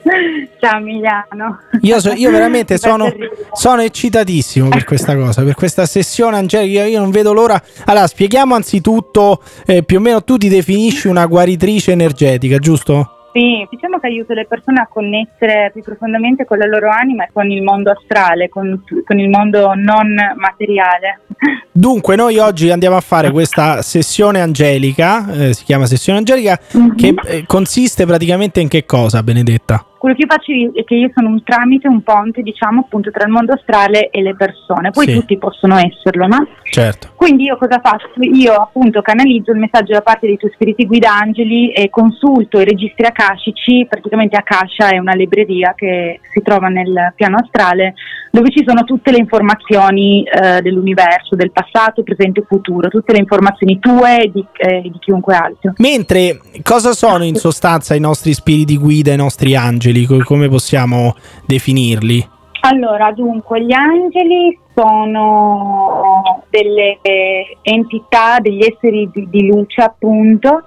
[0.58, 1.58] Ciao Emiliano.
[1.82, 3.12] Io, so- io veramente sono,
[3.52, 6.86] sono eccitatissimo per questa cosa, per questa sessione angelica.
[6.86, 7.62] Io non vedo l'ora.
[7.84, 13.19] Allora, spieghiamo anzitutto eh, più o meno tu ti definisci una guaritrice energetica, giusto?
[13.32, 17.30] Sì, diciamo che aiuto le persone a connettere più profondamente con la loro anima e
[17.32, 21.20] con il mondo astrale, con, con il mondo non materiale.
[21.70, 26.58] Dunque, noi oggi andiamo a fare questa sessione angelica, eh, si chiama sessione angelica,
[26.96, 29.84] che eh, consiste praticamente in che cosa, Benedetta?
[30.00, 33.10] Quello che io faccio io è che io sono un tramite, un ponte, diciamo appunto
[33.10, 34.92] tra il mondo astrale e le persone.
[34.92, 35.12] Poi Sì.
[35.12, 36.46] tutti possono esserlo, no?
[36.62, 37.10] Certo.
[37.16, 38.08] Quindi io cosa faccio?
[38.20, 42.64] Io appunto canalizzo il messaggio da parte dei tuoi spiriti guida angeli e consulto i
[42.64, 47.92] registri akashici, praticamente Akasha è una libreria che si trova nel piano astrale
[48.30, 53.18] dove ci sono tutte le informazioni eh, dell'universo, del passato, presente e futuro, tutte le
[53.18, 55.72] informazioni tue e di, eh, di chiunque altro.
[55.78, 59.89] Mentre cosa sono in sostanza i nostri spiriti guida, i nostri angeli?
[60.06, 61.14] Co- Come possiamo
[61.46, 62.28] definirli?
[62.62, 70.62] Allora, dunque, gli angeli sono delle eh, entità, degli esseri di, di luce, appunto,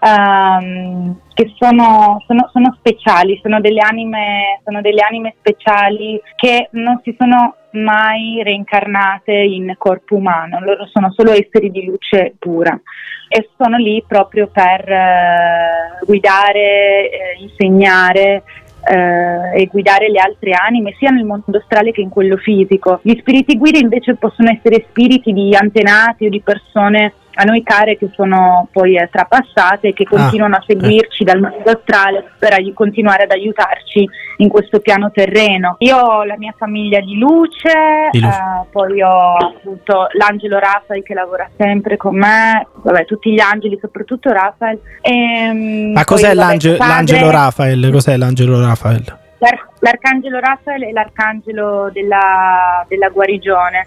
[0.00, 7.00] ehm, che sono, sono- sono speciali, sono delle, anime, sono delle anime speciali che non
[7.02, 12.80] si sono mai reincarnate in corpo umano, loro sono solo esseri di luce pura
[13.28, 18.44] e sono lì proprio per eh, guidare, eh, insegnare
[18.86, 23.00] eh, e guidare le altre anime sia nel mondo astrale che in quello fisico.
[23.02, 27.96] Gli spiriti guida invece possono essere spiriti di antenati o di persone a noi care
[27.96, 32.72] che sono poi eh, trapassate e che continuano a seguirci dal mondo astrale per ai-
[32.72, 35.76] continuare ad aiutarci in questo piano terreno.
[35.78, 38.36] Io ho la mia famiglia di luce, Di luce.
[38.36, 43.78] eh, poi ho appunto l'angelo Rafael che lavora sempre con me, vabbè tutti gli angeli,
[43.80, 44.78] soprattutto Rafael.
[45.00, 47.90] Ehm, Ma cos'è l'ange- padre- l'angelo Rafael?
[47.90, 49.02] Cos'è l'angelo Rafael?
[49.38, 53.86] L'ar- L'arcangelo Rafael è l'arcangelo della, della guarigione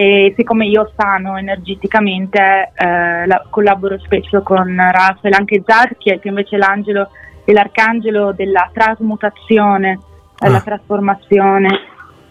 [0.00, 2.38] e siccome io sano energeticamente
[2.72, 7.08] eh, la- collaboro spesso con Rafael, anche Zadkiel che invece è l'angelo
[7.44, 9.98] e l'arcangelo della trasmutazione,
[10.38, 10.60] della Ah.
[10.60, 11.68] trasformazione.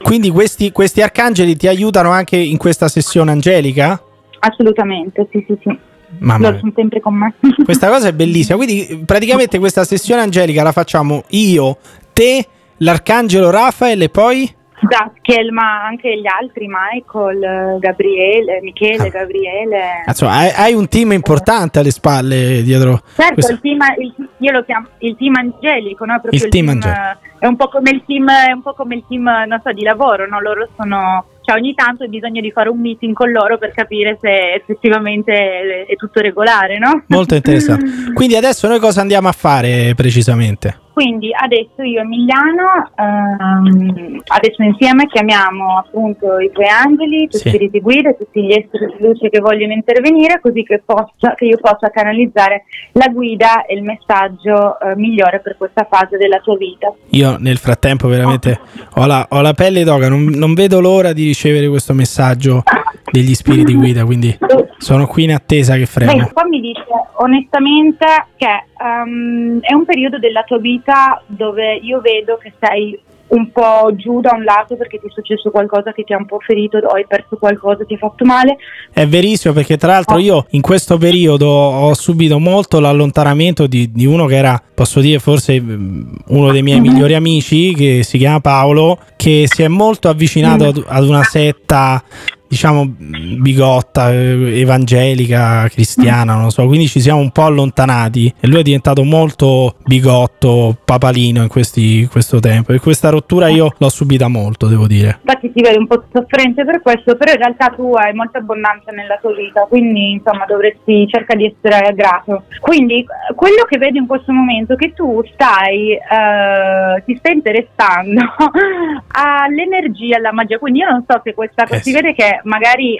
[0.01, 4.01] Quindi questi, questi arcangeli ti aiutano anche in questa sessione angelica?
[4.39, 5.77] Assolutamente, sì sì sì.
[6.19, 6.59] Mamma mia.
[6.59, 7.33] sono sempre con me.
[7.65, 8.55] Questa cosa è bellissima.
[8.55, 11.77] Quindi praticamente questa sessione angelica la facciamo io,
[12.13, 12.45] te,
[12.77, 14.55] l'arcangelo Rafael e poi...
[14.89, 20.03] Zaskiel, ma anche gli altri, Michael, Gabriele, Michele, Gabriele.
[20.05, 23.01] Insomma, hai, hai un team importante alle spalle dietro.
[23.15, 26.19] Certo, questo- il team, il- io lo chiamo il team angelico, no?
[26.19, 26.99] Proprio Il team Angelico.
[27.01, 29.71] eh, è un po' come il team, è un po' come il team, non so,
[29.71, 30.39] di lavoro, no?
[30.41, 34.17] Loro sono, cioè ogni tanto hai bisogno di fare un meeting con loro per capire
[34.21, 37.03] se effettivamente è, è tutto regolare, no?
[37.07, 37.85] Molto interessante.
[38.13, 40.85] Quindi adesso noi cosa andiamo a fare precisamente?
[40.97, 47.47] Quindi adesso io e Emiliano, ehm, adesso insieme chiamiamo appunto i due angeli, tutti Sì.
[47.49, 51.45] i spiriti guida, tutti gli esseri di luce che vogliono intervenire, così che, possa, che
[51.45, 56.57] io possa canalizzare la guida e il messaggio eh, migliore per questa fase della tua
[56.57, 56.91] vita.
[57.09, 58.59] Io nel frattempo veramente
[58.95, 62.63] ho la, ho la pelle d'oca, non, non vedo l'ora di ricevere questo messaggio
[63.11, 64.37] degli spiriti guida, quindi
[64.77, 66.13] sono qui in attesa che fremo.
[66.13, 66.83] Beh, qua mi dice
[67.15, 73.51] onestamente che ehm, è un periodo della tua vita dove io vedo che sei un
[73.51, 76.39] po' giù da un lato perché ti è successo qualcosa che ti ha un po'
[76.39, 78.57] ferito o hai perso qualcosa, ti ha fatto male.
[78.91, 84.05] È verissimo perché tra l'altro io in questo periodo ho subito molto l'allontanamento di, di
[84.05, 88.39] uno che era, posso dire, forse mm, uno dei miei migliori amici, che si chiama
[88.39, 92.01] Paolo, che si è molto avvicinato ad, ad una setta,
[92.47, 98.47] diciamo, bigotta, eh, evangelica, cristiana, non lo so, quindi ci siamo un po' allontanati e
[98.47, 103.89] lui è diventato molto bigotto, papalino in questi- questo tempo e questa rottura io l'ho
[103.89, 105.19] subita molto, devo dire.
[105.21, 108.91] Infatti ti vedi un po' sofferente per questo, però in realtà tu hai molta abbondanza
[108.91, 112.43] nella tua vita, quindi insomma dovresti cercare di essere grato.
[112.59, 117.33] Quindi eh, quello che vedo in questo momento è che tu stai, eh, ti stai
[117.33, 118.21] interessando
[119.11, 122.95] all'energia, alla magia, quindi io non so se questa cosa, si vede che magari...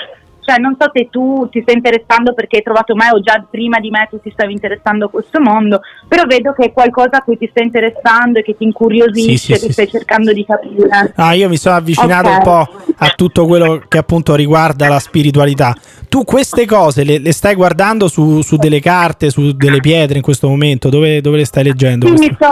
[0.48, 3.82] Cioè, non so se tu ti stai interessando perché hai trovato me o già prima
[3.82, 7.22] di me tu ti stavi interessando a questo mondo, però vedo che è qualcosa a
[7.22, 10.46] cui ti stai interessando e che ti incuriosisce, Sì, sì, che sì, stai cercando di
[10.46, 11.12] capire.
[11.18, 12.38] Ah, io mi sono avvicinato Ok.
[12.38, 15.76] un po' a tutto quello che appunto riguarda la spiritualità.
[16.08, 20.24] Tu queste cose le, le stai guardando su, su delle carte, su delle pietre in
[20.24, 20.88] questo momento?
[20.88, 22.08] Dove, dove le stai leggendo?
[22.08, 22.48] Sì, mi so,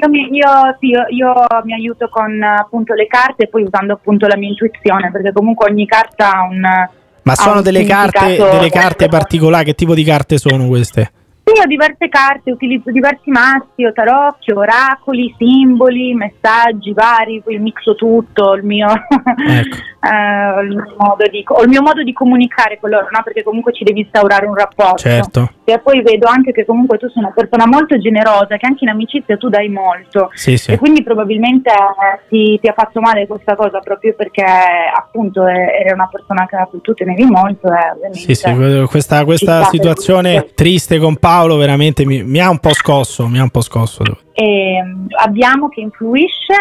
[0.00, 3.94] io, mi, io, sì, io- io mi aiuto con appunto le carte e poi usando
[3.94, 6.60] appunto la mia intuizione, perché comunque ogni carta ha un...
[6.60, 9.64] Ma ha sono un delle carte, delle carte particolari?
[9.64, 11.10] Che tipo di carte sono queste?
[11.48, 17.94] Sì, ho diverse carte, utilizzo diversi mazzi, ho tarocchi, oracoli, simboli, messaggi vari, poi mixo
[17.94, 19.76] tutto, il mio, Ecco.
[20.10, 23.22] eh, il mio modo di, ho il mio modo di comunicare con loro, no?
[23.22, 24.96] perché comunque ci devi instaurare un rapporto.
[24.96, 25.50] Certo.
[25.68, 28.90] E poi vedo anche che comunque tu sei una persona molto generosa, che anche in
[28.90, 30.30] amicizia tu dai molto.
[30.32, 30.70] Sì, sì.
[30.70, 35.80] E quindi probabilmente eh, ti, ti ha fatto male questa cosa proprio perché appunto eh,
[35.80, 40.50] eri una persona che tu tenevi molto e ovviamente Sì, sì, que- questa, questa situazione
[40.54, 44.04] triste con Paolo veramente mi, mi ha un po' scosso, mi ha un po' scosso.
[44.32, 46.54] e, mm, abbiamo che influisce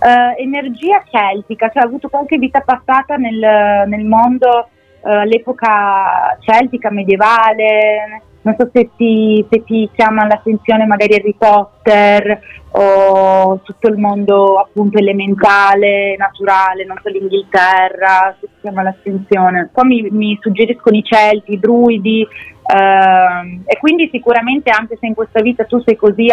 [0.00, 4.68] eh, energia celtica, cioè ha avuto qualche vita passata nel, nel mondo
[5.04, 12.40] eh, all'epoca celtica, medievale, non so se ti, se ti chiama l'attenzione magari Harry Potter
[12.72, 19.70] o tutto il mondo appunto elementale, naturale, non so l'Inghilterra, se ti chiama l'attenzione.
[19.72, 22.26] Qua mi, mi suggeriscono i Celti, i Druidi,
[22.72, 26.28] e quindi sicuramente anche se in questa vita tu sei così,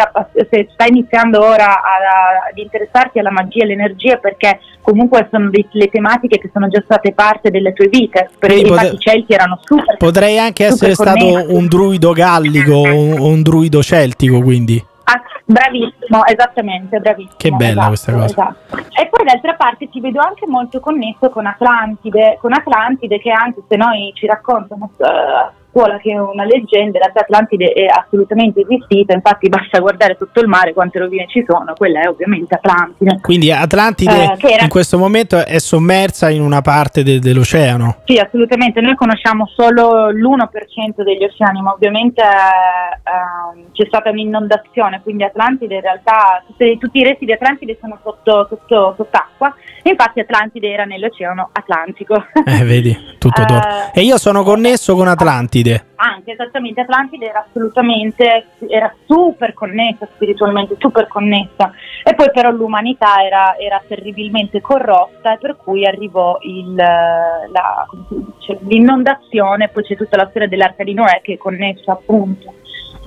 [0.50, 5.88] se stai iniziando ora ad interessarti alla magia e all'energia perché comunque sono dei- le
[5.88, 8.65] tematiche che sono già state parte delle tue vite, per i
[9.00, 11.54] Celti erano super Potrei anche essere stato connessi.
[11.54, 14.84] un druido gallico o un, un druido celtico, quindi.
[15.10, 17.36] Ah, bravissimo, esattamente, bravissimo.
[17.38, 18.26] Che bella esatto, questa cosa.
[18.26, 18.76] esatto.
[19.02, 23.62] E poi d'altra parte ti vedo anche molto connesso con Atlantide, con Atlantide che anche
[23.69, 28.62] se noi ci raccontano a scuola che è una leggenda, in realtà Atlantide è assolutamente
[28.62, 33.20] esistita, infatti basta guardare sotto il mare quante rovine ci sono, quella è ovviamente Atlantide.
[33.22, 37.98] Quindi Atlantide Eh, era- in questo momento è sommersa in una parte de- dell'oceano.
[38.06, 45.24] Sì, assolutamente, noi conosciamo solo l'1% degli oceani, ma ovviamente eh, c'è stata un'inondazione, quindi
[45.24, 49.54] Atlantide in realtà, tutti, tutti i resti di Atlantide sono sotto, sotto, sott'acqua,
[49.88, 52.26] e infatti Atlantide era nell'oceano Atlantico.
[52.45, 53.91] Eh, vedi, tutto Eh, torna.
[53.91, 55.86] E io sono connesso con Atlantide.
[55.95, 61.71] Anche esattamente, Atlantide era assolutamente, era super connessa spiritualmente, super connessa.
[62.04, 68.60] E poi però l'umanità era, era terribilmente corrotta e per cui arrivò il, la- dice,
[68.67, 72.57] l'inondazione, poi c'è tutta la storia dell'arca di Noè che è connessa appunto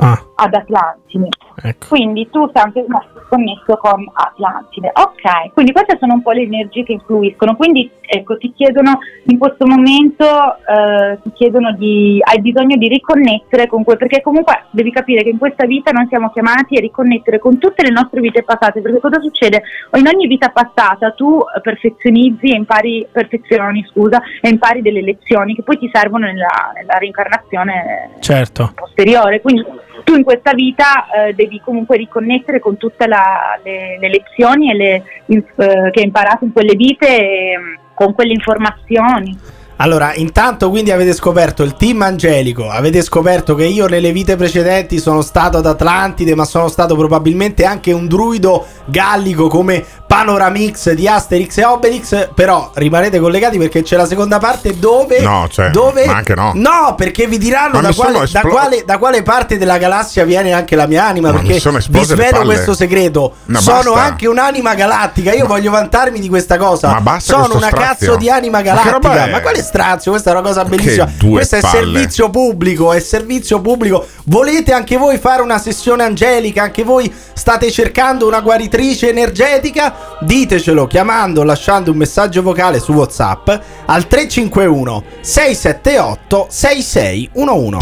[0.01, 0.25] Ah.
[0.37, 1.29] ad Atlantide.
[1.63, 1.89] Ecco.
[1.89, 4.91] Quindi tu sei anche rimasto connesso con Atlantide.
[4.95, 7.55] Ok, quindi queste sono un po' le energie che influiscono.
[7.57, 13.67] Quindi ecco, ti chiedono in questo momento, eh, ti chiedono di, hai bisogno di riconnettere
[13.67, 17.39] con quel, perché comunque devi capire che in questa vita noi siamo chiamati a riconnettere
[17.39, 19.63] con tutte le nostre vite passate, perché cosa succede?
[19.97, 25.63] In ogni vita passata tu perfezionizzi e impari, perfezioni scusa, e impari delle lezioni che
[25.63, 28.73] poi ti servono nella, nella reincarnazione Certo.
[28.75, 29.41] posteriore.
[29.41, 29.65] Quindi
[30.05, 35.03] tu in questa vita eh, devi comunque riconnettere con tutte la- le, le lezioni le,
[35.27, 39.39] inf- eh, che hai imparato in quelle vite e mm, con quelle informazioni.
[39.77, 44.99] Allora, intanto quindi avete scoperto il team angelico, avete scoperto che io nelle vite precedenti
[44.99, 51.07] sono stato ad Atlantide, ma sono stato probabilmente anche un druido gallico come Panoramix di
[51.07, 55.21] Asterix e Obelix, però rimanete collegati perché c'è la seconda parte dove...
[55.21, 56.51] No, cioè, dove ma anche no.
[56.57, 60.25] No, perché vi diranno Ma da quale, da, esplo- quale, da quale parte della galassia
[60.25, 63.35] viene anche la mia anima, Ma perché vi svelo questo segreto.
[63.45, 64.01] No, sono basta.
[64.01, 66.89] anche un'anima galattica, io voglio vantarmi di questa cosa.
[66.89, 68.09] Ma basta sono una strazio.
[68.09, 69.27] cazzo di anima Ma galattica.
[69.27, 69.31] è?
[69.31, 70.11] Ma quale strazio?
[70.11, 71.09] Questa è una cosa bellissima.
[71.25, 71.77] Questo è palle.
[71.85, 74.05] servizio pubblico, è servizio pubblico.
[74.25, 76.65] Volete anche voi fare una sessione angelica?
[76.65, 80.00] Anche voi state cercando una guaritrice energetica?
[80.21, 83.49] Ditecelo chiamando, lasciando un messaggio vocale su WhatsApp
[83.87, 87.79] al 351 678 6611.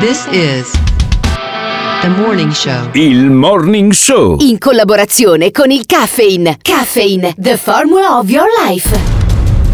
[0.00, 0.70] This is
[2.02, 2.90] The Morning Show.
[2.94, 4.36] Il Morning Show.
[4.40, 6.58] In collaborazione con il Caffeine.
[6.60, 9.21] Caffeine, the formula of your life.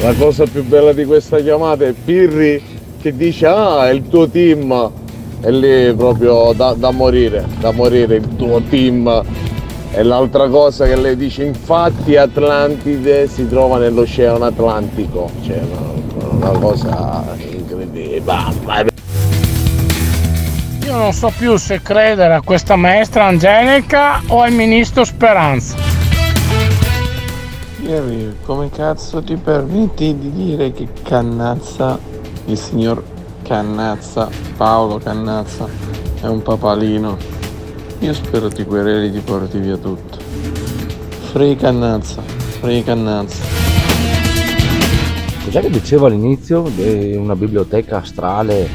[0.00, 2.62] La cosa più bella di questa chiamata è Pirri
[3.00, 4.90] che dice ah è il tuo team
[5.40, 9.24] e lì proprio da, da morire, da morire il tuo team.
[9.90, 16.58] E l'altra cosa che lei dice infatti Atlantide si trova nell'oceano Atlantico, cioè una, una
[16.58, 18.90] cosa incredibile.
[20.84, 25.87] Io non so più se credere a questa maestra Angelica o al ministro Speranza.
[27.88, 31.98] Pirri, come cazzo ti permetti di dire che Cannazza,
[32.44, 33.02] il signor
[33.40, 35.66] Cannazza, Paolo Cannazza,
[36.20, 37.16] è un papalino?
[38.00, 40.18] Io spero ti quereli ti porti via tutto.
[41.30, 42.20] Free Cannazza,
[42.60, 43.42] free Cannazza.
[45.44, 48.68] Cos'è che diceva all'inizio di una biblioteca astrale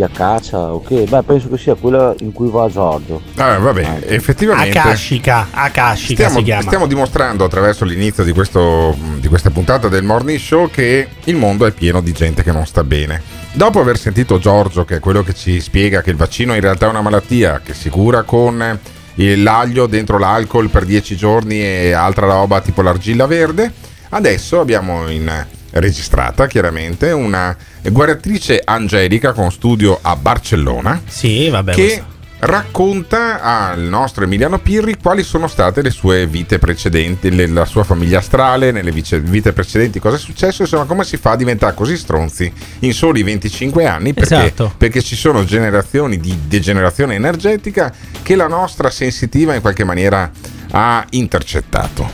[0.00, 0.72] di Acacia?
[0.72, 3.20] Ok, beh, penso che sia quella in cui va Giorgio.
[3.36, 4.78] Ah, vabbè, effettivamente.
[4.78, 6.62] Akashica, Akashica Stiamo, si chiama.
[6.62, 11.66] stiamo dimostrando attraverso l'inizio di, questo, di questa puntata del Morning Show che il mondo
[11.66, 13.22] è pieno di gente che non sta bene.
[13.52, 16.86] Dopo aver sentito Giorgio, che è quello che ci spiega che il vaccino in realtà
[16.86, 18.78] è una malattia che si cura con
[19.14, 23.70] l'aglio dentro l'alcol per 10 giorni e altra roba tipo l'argilla verde,
[24.10, 31.72] adesso abbiamo in registrata chiaramente una guaritrice angelica con studio a Barcellona Sì, vabbè.
[31.72, 32.08] che questo-
[32.40, 38.18] racconta al nostro Emiliano Pirri quali sono state le sue vite precedenti, la sua famiglia
[38.20, 41.98] astrale, nelle vice- vite precedenti, cosa è successo, insomma come si fa a diventare così
[41.98, 44.72] stronzi in soli 25 anni perché, Esatto.
[44.76, 50.30] perché ci sono generazioni di degenerazione energetica che la nostra sensitiva in qualche maniera
[50.72, 52.10] ha intercettato.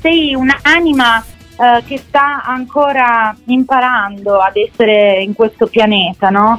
[0.00, 1.22] sei un'anima
[1.58, 6.58] eh, che sta ancora imparando ad essere in questo pianeta, no?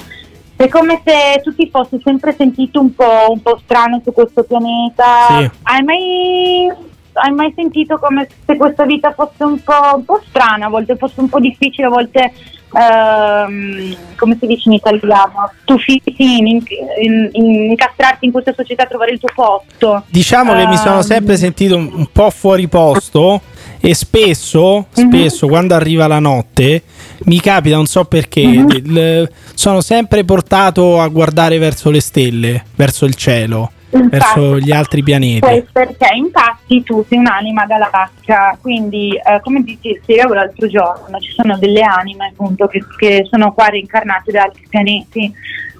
[0.55, 4.43] È come se tu ti fossi sempre sentito un po', un po' strano su questo
[4.43, 5.03] pianeta.
[5.27, 5.49] Sì.
[5.61, 6.71] Hai mai,
[7.13, 10.95] hai mai sentito come se questa vita fosse un po', un po' strana, a volte
[10.95, 12.33] fosse un po' difficile, a volte
[12.73, 15.51] ehm, come si dice in italiano?
[15.63, 20.03] Tu fi- sì, in, in- in- incastrarti in questa società, trovare il tuo posto.
[20.07, 23.41] Diciamo che mi sono Ehm, sempre sentito un, un po' fuori posto
[23.79, 25.07] e spesso, Mhm.
[25.07, 26.83] spesso quando arriva la notte
[27.25, 28.65] mi capita, non so perché, Mhm.
[28.67, 34.09] del- sono sempre portato a guardare verso le stelle, verso il cielo, Infatti.
[34.09, 35.39] verso gli altri pianeti.
[35.39, 41.31] Questo perché infatti tu sei un'anima galattica, quindi eh, come ti spiegavo l'altro giorno, ci
[41.31, 45.31] sono delle anime appunto che, che sono qua reincarnate da altri pianeti,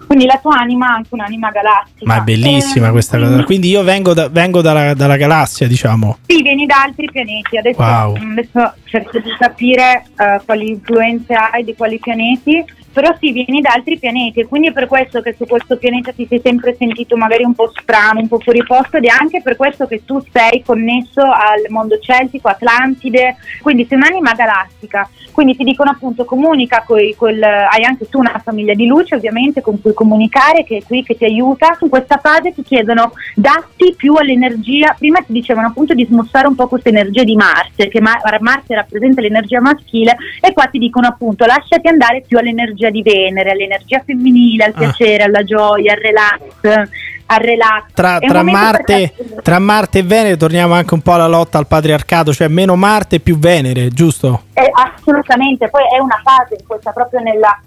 [0.08, 2.06] quindi la tua anima è anche un'anima galattica.
[2.06, 3.28] Ma è bellissima Eh, questa cosa.
[3.30, 6.18] quindi- Quindi io vengo, da- vengo dalla, dalla galassia, diciamo.
[6.26, 8.16] Sì, vieni da altri pianeti, adesso, Wow.
[8.16, 12.64] adesso cerco di capire eh, quali influenze hai di quali pianeti,
[12.98, 16.26] però sì, vieni da altri pianeti quindi è per questo che su questo pianeta ti
[16.28, 19.56] sei sempre sentito magari un po' strano, un po' fuori posto ed è anche per
[19.56, 25.64] questo che tu sei connesso al mondo celtico, Atlantide, quindi sei un'anima galattica, quindi ti
[25.64, 29.94] dicono appunto comunica, coi, col, hai anche tu una famiglia di luce ovviamente con cui
[29.94, 34.96] comunicare che è qui che ti aiuta, in questa fase ti chiedono datti più all'energia,
[34.98, 38.74] prima ti dicevano appunto di smussare un po' questa energia di Marte, che Ma- Marte
[38.74, 44.02] rappresenta l'energia maschile e qua ti dicono appunto lasciati andare più all'energia di Venere, all'energia
[44.06, 44.80] femminile, al Ah.
[44.80, 46.90] piacere, alla gioia, al relax,
[47.28, 47.84] al relax.
[47.94, 52.34] Tra, tra Marte, tra Marte e Venere torniamo anche un po' alla lotta al patriarcato,
[52.34, 54.44] cioè meno Marte più Venere, giusto?
[54.54, 57.60] Eh, assolutamente, poi è una fase in questa proprio nella,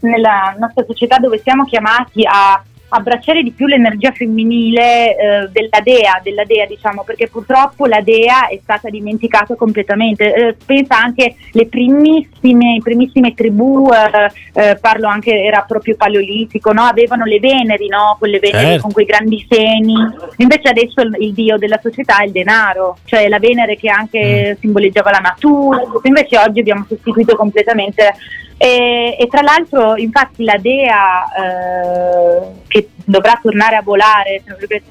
[0.00, 6.20] nella nostra società dove siamo chiamati a abbracciare di più l'energia femminile eh, della dea,
[6.22, 10.32] della dea diciamo, perché purtroppo la dea è stata dimenticata completamente.
[10.32, 14.30] Eh, pensa anche le primissime, primissime tribù, eh,
[14.60, 16.82] eh, parlo anche, era proprio paleolitico, no?
[16.82, 18.16] avevano le veneri, no?
[18.18, 18.82] quelle veneri Certo.
[18.82, 19.94] con quei grandi seni,
[20.38, 24.56] invece adesso il, il dio della società è il denaro, cioè la Venere che anche
[24.60, 28.14] simboleggiava la natura, invece oggi abbiamo sostituito completamente
[28.58, 34.42] e, e tra l'altro infatti la dea eh, che dovrà tornare a volare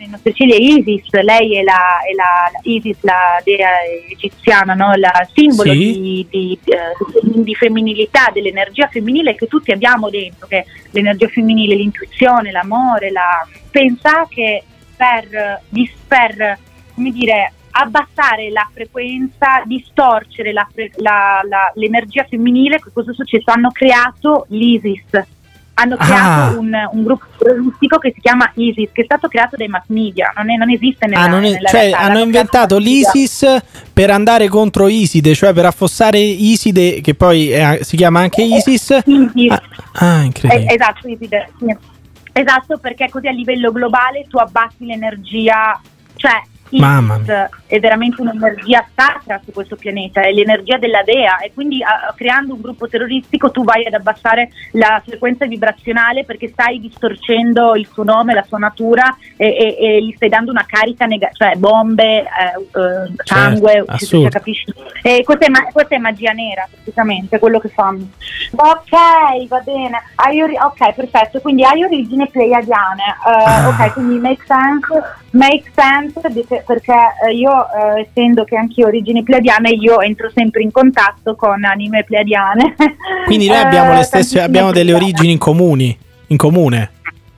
[0.07, 3.69] nostri cieli è Isis, lei è la, è la- la- Isis, la dea
[4.11, 4.93] egiziana, no?
[4.95, 5.77] la simbolo Sì.
[5.77, 12.51] di, di, eh, di femminilità, dell'energia femminile che tutti abbiamo dentro, che l'energia femminile, l'intuizione,
[12.51, 13.45] l'amore, la...
[13.71, 14.63] pensa che
[14.95, 16.57] per, dis- per
[16.93, 23.51] come dire, abbassare la frequenza, distorcere la fre- la- la- l'energia femminile, cosa è successo?
[23.51, 25.03] Hanno creato l'ISIS.
[25.77, 26.05] Hanno Ah.
[26.05, 29.83] creato un, un gruppo terroristico che si chiama ISIS, che è stato creato dai mass
[29.87, 32.91] media, non, è- non esiste nella, Ah, non è- nella cioè realtà, hanno inventato media.
[33.11, 33.61] l'ISIS
[33.91, 39.01] per andare contro Iside, cioè per affossare Iside, che poi è- si chiama anche ISIS.
[39.05, 39.51] Isis.
[39.51, 39.61] Ah,
[39.95, 40.69] ah, incredibile.
[40.71, 41.51] Eh, esatto, Iside,
[42.31, 45.77] esatto, perché così a livello globale tu abbassi l'energia,
[46.15, 51.51] cioè Mamma Isis è veramente un'energia sacra su questo pianeta, è l'energia della dea e
[51.53, 56.79] quindi ah, creando un gruppo terroristico tu vai ad abbassare la frequenza vibrazionale perché stai
[56.79, 61.05] distorcendo il suo nome, la sua natura e, e- e gli stai dando una carica
[61.05, 64.29] negativa, cioè bombe, eh, eh, sangue, Certo, assurdo.
[64.29, 64.73] capisci?
[65.01, 68.07] E questa, è ma- questa è magia nera praticamente, quello che fanno.
[68.55, 70.01] Ok, va bene.
[70.15, 71.39] Hai ori- ok, perfetto.
[71.41, 73.03] Quindi hai origini pleiadiane.
[73.27, 73.67] Eh, Ah.
[73.69, 76.93] Ok, quindi make sense, make sense perché, perché,
[77.27, 81.63] eh, io, eh, essendo che anch'io ho origini pleiadiane, io entro sempre in contatto con
[81.63, 82.75] anime pleiadiane.
[83.25, 85.97] Quindi noi abbiamo Eh, le stesse, tantissime abbiamo delle origini in comuni,
[86.27, 86.91] in comune.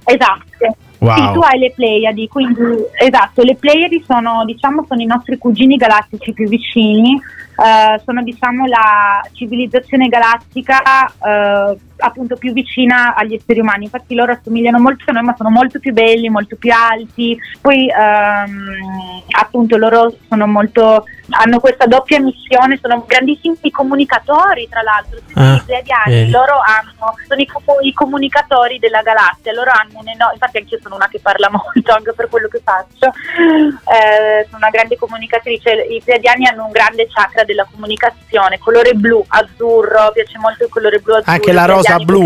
[0.04, 0.76] Esatto.
[1.00, 1.16] Wow.
[1.16, 2.60] Sì, tu hai le Pleiadi, quindi
[3.00, 8.66] esatto, le Pleiadi sono, diciamo, sono i nostri cugini galattici più vicini, eh, sono diciamo
[8.66, 15.14] la civilizzazione galattica eh, appunto più vicina agli esseri umani, infatti loro assomigliano molto a
[15.14, 21.06] noi ma sono molto più belli, molto più alti, poi ehm, appunto loro sono molto,
[21.32, 25.62] hanno questa doppia missione, sono grandissimi comunicatori tra l'altro, Ah,
[26.06, 26.32] vedi.
[26.32, 27.48] loro hanno, sono i,
[27.88, 31.92] i comunicatori della galassia, loro hanno un enorme, infatti anch'io sono una che parla molto
[31.92, 37.08] anche per quello che faccio, eh, sono una grande comunicatrice, i pleiadiani hanno un grande
[37.08, 41.32] chakra della comunicazione, colore blu, azzurro, piace molto il colore blu azzurro.
[41.34, 42.24] Anche la rosa blu.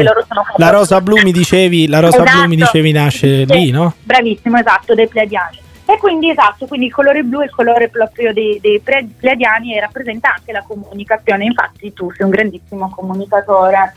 [0.57, 2.71] La rosa blu mi dicevi, la rosa blu mi Esatto.
[2.71, 3.93] dicevi nasce Sì, lì, no?
[4.03, 5.59] Bravissimo, esatto, dei pleiadiani.
[5.91, 9.81] E quindi esatto, quindi il colore blu è il colore proprio dei, dei pleiadiani e
[9.81, 13.93] rappresenta anche la comunicazione, infatti tu sei un grandissimo comunicatore.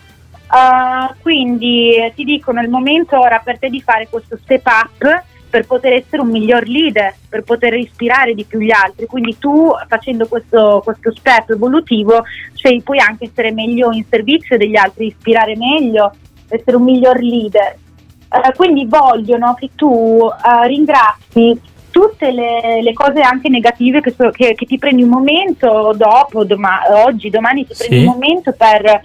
[0.50, 5.66] Uh, quindi ti dicono il momento ora per te di fare questo step up per
[5.66, 9.06] poter essere un miglior leader, per poter ispirare di più gli altri.
[9.06, 12.24] Quindi tu facendo questo, questo step evolutivo
[12.54, 16.10] cioè, puoi anche essere meglio in servizio degli altri, ispirare meglio,
[16.48, 17.76] essere un miglior leader.
[18.28, 24.30] Eh, quindi vogliono che tu eh, ringrazi tutte le, le cose anche negative che, so-
[24.30, 28.04] che- che ti prendi un momento dopo, doma- oggi, domani ti prendi Sì.
[28.04, 29.00] un momento per,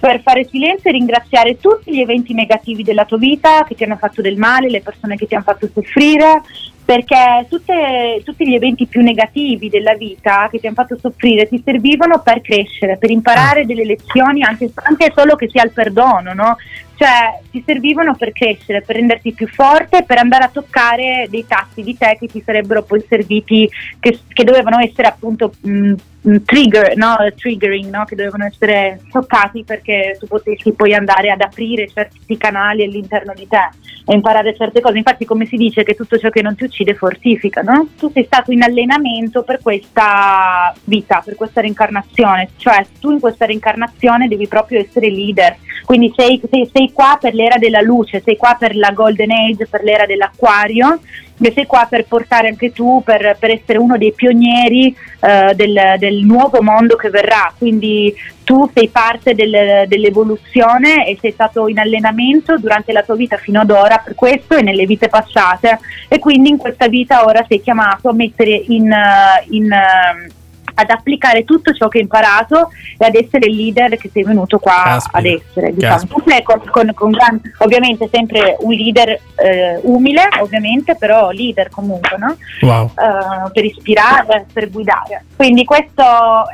[0.00, 3.96] per fare silenzio e ringraziare tutti gli eventi negativi della tua vita che ti hanno
[3.96, 6.40] fatto del male, le persone che ti hanno fatto soffrire,
[6.82, 11.60] perché tutte- tutti gli eventi più negativi della vita che ti hanno fatto soffrire ti
[11.62, 16.56] servivano per crescere, per imparare delle lezioni, anche, anche solo che sia il perdono, no?
[17.00, 21.82] Cioè ti servivano per crescere, per renderti più forte, per andare a toccare dei tasti
[21.82, 23.66] di te che ti sarebbero poi serviti,
[23.98, 27.16] che, che dovevano essere appunto mh, mh, trigger, no?
[27.34, 28.04] triggering, no?
[28.04, 33.48] che dovevano essere toccati perché tu potessi poi andare ad aprire certi canali all'interno di
[33.48, 33.70] te
[34.04, 34.98] e imparare certe cose.
[34.98, 37.88] Infatti come si dice che tutto ciò che non ti uccide fortifica, no?
[37.96, 43.46] Tu sei stato in allenamento per questa vita, per questa reincarnazione, cioè tu in questa
[43.46, 45.56] reincarnazione devi proprio essere leader,
[45.90, 49.66] quindi sei, sei- sei qua per l'era della luce, sei qua per la golden age,
[49.66, 51.00] per l'era dell'acquario
[51.40, 55.96] e sei qua per portare anche tu, per, per essere uno dei pionieri eh, del,
[55.98, 58.14] del nuovo mondo che verrà, quindi
[58.44, 63.58] tu sei parte del- dell'evoluzione e sei stato in allenamento durante la tua vita fino
[63.58, 65.80] ad ora per questo e nelle vite passate.
[66.06, 70.38] E quindi in questa vita ora sei chiamato a mettere in, eh, in, eh,
[70.80, 74.58] ad applicare tutto ciò che hai imparato e ad essere il leader che sei venuto
[74.58, 75.18] qua Caspita.
[75.18, 75.74] ad essere.
[75.74, 76.06] Diciamo.
[76.42, 82.36] Con, con- con gran- ovviamente sempre un leader eh, umile, ovviamente, però leader comunque, no?
[82.62, 82.86] Wow.
[82.86, 85.24] eh, per ispirare, per guidare.
[85.36, 86.02] Quindi questo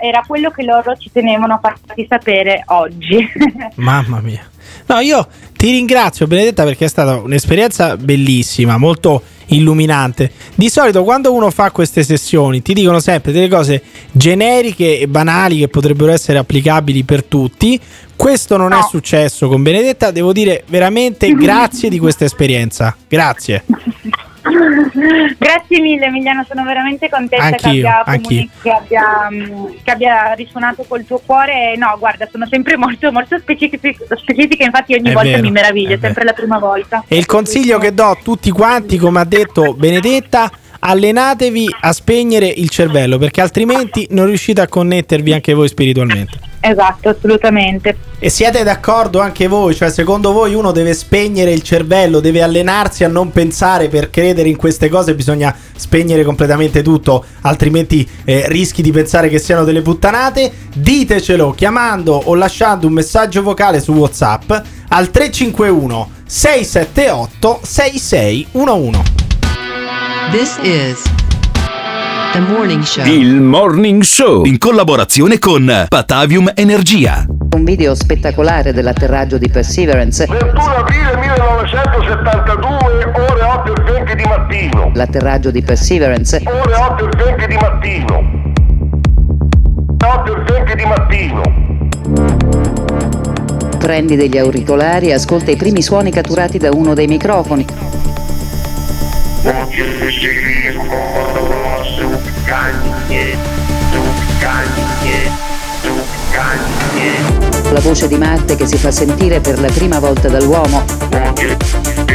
[0.01, 3.27] era quello che loro ci tenevano a farti sapere oggi.
[3.77, 4.49] Mamma mia.
[4.87, 10.31] No, io ti ringrazio Benedetta perché è stata un'esperienza bellissima, molto illuminante.
[10.55, 13.83] Di solito quando uno fa queste sessioni ti dicono sempre delle cose
[14.13, 17.79] generiche e banali che potrebbero essere applicabili per tutti.
[18.15, 22.97] Questo non è successo con Benedetta, devo dire veramente grazie di questa esperienza.
[23.09, 23.65] Grazie.
[25.39, 28.23] Grazie mille Emiliano, sono veramente contenta Anch'io, che abbia, anch'io.
[28.29, 31.77] comuni- che, abbia, mm, che abbia risuonato col tuo cuore.
[31.77, 35.95] No, guarda, sono sempre molto, molto specifiche, specifiche, infatti ogni È volta vero, mi meraviglio,
[35.95, 37.05] è sempre la prima volta.
[37.09, 42.47] E il consiglio che do a tutti quanti, come ha detto Benedetta, allenatevi a spegnere
[42.47, 46.39] il cervello perché altrimenti non riuscite a connettervi anche voi spiritualmente.
[46.69, 47.97] Esatto, assolutamente.
[48.19, 49.75] E siete d'accordo anche voi?
[49.75, 54.49] Cioè, secondo voi uno deve spegnere il cervello, deve allenarsi a non pensare per credere
[54.49, 59.83] in queste cose, bisogna spegnere completamente tutto, altrimenti eh, rischi di pensare che siano delle
[59.83, 60.51] puttanate.
[60.75, 64.51] Ditecelo chiamando o lasciando un messaggio vocale su WhatsApp
[64.89, 69.03] al 351 678 6611.
[70.33, 71.26] This is
[72.41, 73.05] morning show.
[73.07, 77.25] Il Morning Show in collaborazione con Patavium Energia.
[77.55, 80.27] Un video spettacolare dell'atterraggio di Perseverance.
[80.27, 84.91] 21 aprile 1972, ore 8 e 20 di mattino.
[84.95, 86.43] L'atterraggio di Perseverance.
[86.45, 88.45] Ore 8 e 20 di mattino.
[90.05, 91.43] 8 e 20 di mattino.
[93.79, 97.86] Prendi degli auricolari e ascolta i primi suoni catturati da uno dei microfoni.
[107.71, 110.85] La voce di Marte che si fa sentire per la prima volta dall'uomo.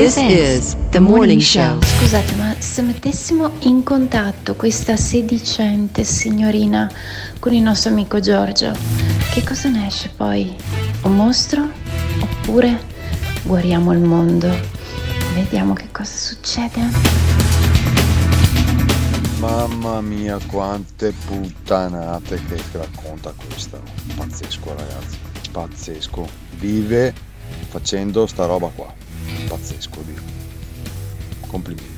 [0.00, 1.78] This is the morning show.
[1.82, 6.90] Scusate, ma se mettessimo in contatto questa sedicente signorina
[7.38, 8.72] con il nostro amico Giorgio,
[9.30, 10.56] che cosa ne esce poi?
[11.02, 11.68] Un mostro?
[12.18, 12.80] Oppure
[13.42, 14.48] guariamo il mondo?
[15.34, 16.80] Vediamo che cosa succede.
[19.38, 23.78] Mamma mia, quante puttanate che racconta questa.
[24.16, 25.18] Pazzesco, ragazzi.
[25.50, 26.26] Pazzesco.
[26.52, 27.12] Vive
[27.68, 29.08] facendo sta roba qua.
[29.48, 30.22] Pazzesco, Dio.
[31.46, 31.88] Complimenti.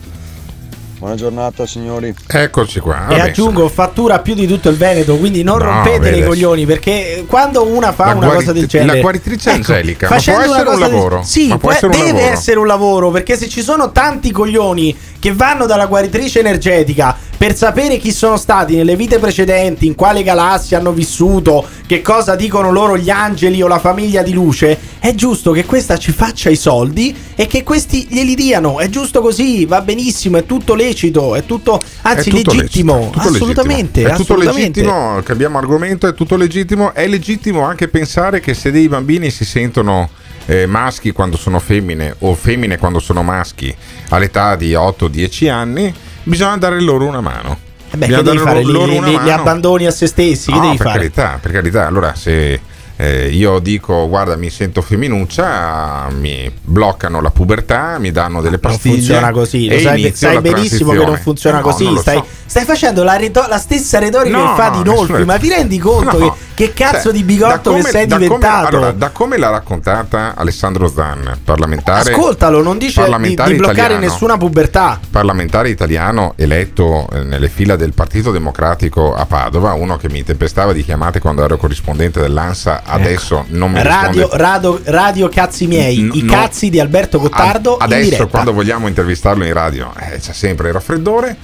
[0.98, 2.14] Buona giornata, signori.
[2.28, 3.06] Eccoci qua.
[3.08, 6.18] e Vabbè, aggiungo, fattura più di tutto il Veneto, quindi non No, rompete vede.
[6.18, 9.56] i coglioni perché quando una fa La una guarit- cosa del genere, la guaritrice Ecco,
[9.72, 11.22] Angelica, ma facendo può una essere un cosa del- lavoro?
[11.24, 12.32] Sì, Ma può può- essere un deve lavoro?
[12.32, 17.56] essere un lavoro perché se ci sono tanti coglioni che vanno dalla guaritrice energetica per
[17.56, 22.70] sapere chi sono stati nelle vite precedenti, in quale galassia hanno vissuto, che cosa dicono
[22.70, 26.54] loro gli angeli o la famiglia di luce, è giusto che questa ci faccia i
[26.54, 28.78] soldi e che questi glieli diano.
[28.78, 32.94] È giusto così, va benissimo, è tutto lecito, è tutto, anzi, È tutto legittimo.
[32.94, 34.06] lecito, tutto assolutamente, legittimo.
[34.06, 34.80] È tutto assolutamente.
[34.80, 36.94] legittimo, cambiamo argomento, è tutto legittimo.
[36.94, 40.08] È legittimo anche pensare che se dei bambini si sentono
[40.46, 43.74] eh, maschi quando sono femmine o femmine quando sono maschi
[44.10, 47.58] all'età di 8-10 anni, bisogna dare loro una mano.
[47.90, 48.62] Eh beh, Bisogna che devi fare?
[48.64, 50.50] loro Li, una li- li abbandoni a se stessi?
[50.50, 50.98] Che No, devi per fare?
[50.98, 51.86] carità, per carità.
[51.86, 52.60] Allora, se
[53.02, 58.70] eh, io dico guarda, mi sento femminuccia, mi bloccano la pubertà, mi danno delle Non
[58.72, 58.94] pastiglie.
[58.96, 61.84] funziona così, lo sai, sai benissimo che non funziona No, così.
[61.84, 62.26] non Stai, so.
[62.46, 65.48] stai facendo la, reto- la stessa retorica No, che fa no, di Nolfi, ma ti
[65.48, 66.32] rendi conto che,
[66.66, 68.66] che cazzo Cioè, di bigotto come- che sei da come- diventato?
[68.68, 72.12] allora, da come l'ha raccontata Alessandro Zan, parlamentare.
[72.12, 73.98] Ascoltalo, non dice di, di bloccare italiano.
[74.00, 75.00] nessuna pubertà.
[75.10, 80.72] parlamentare italiano eletto eh, nelle fila del Partito Democratico a Padova, uno che mi tempestava
[80.72, 83.88] di chiamate quando ero corrispondente dell'ANSA, adesso non mi Ecco.
[83.88, 86.32] Radio, radio, radio cazzi miei, N- i no.
[86.32, 90.74] cazzi di Alberto Gottardo in Adesso quando vogliamo intervistarlo in radio eh, c'è sempre il
[90.74, 91.36] raffreddore.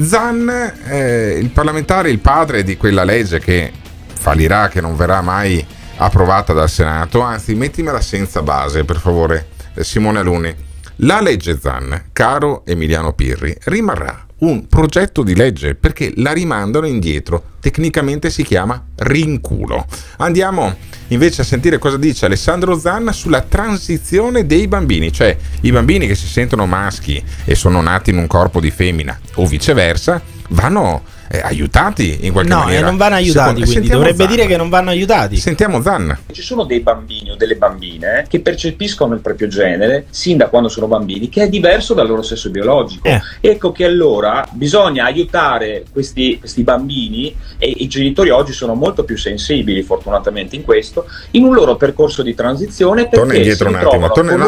[0.00, 0.48] Zan,
[0.86, 3.72] eh, il parlamentare, il padre di quella legge che
[4.12, 5.64] fallirà, che non verrà mai
[5.96, 10.54] approvata dal Senato, anzi mettimela senza base per favore eh, Simone Aluni.
[11.02, 17.56] La legge Zan, caro Emiliano Pirri, rimarrà un progetto di legge perché la rimandano indietro.
[17.60, 19.84] Tecnicamente si chiama rinculo.
[20.18, 20.76] Andiamo
[21.08, 26.14] invece a sentire cosa dice Alessandro Zanna sulla transizione dei bambini, cioè i bambini che
[26.14, 31.40] si sentono maschi e sono nati in un corpo di femmina o viceversa vanno eh,
[31.42, 32.80] aiutati in qualche No, maniera.
[32.80, 34.30] e non vanno aiutati, Secondo- quindi dovrebbe Zanna.
[34.34, 35.36] dire che non vanno aiutati.
[35.36, 36.18] Sentiamo Zanna.
[36.32, 40.68] Ci sono dei bambini o delle bambine che percepiscono il proprio genere sin da quando
[40.68, 43.06] sono bambini, che è diverso dal loro sesso biologico.
[43.06, 43.20] Eh.
[43.40, 49.16] Ecco che allora bisogna aiutare questi, questi bambini, e i genitori oggi sono molto più
[49.16, 54.36] sensibili, fortunatamente, in questo, in un loro percorso di transizione Torna indietro un attimo, torna-
[54.36, 54.46] no,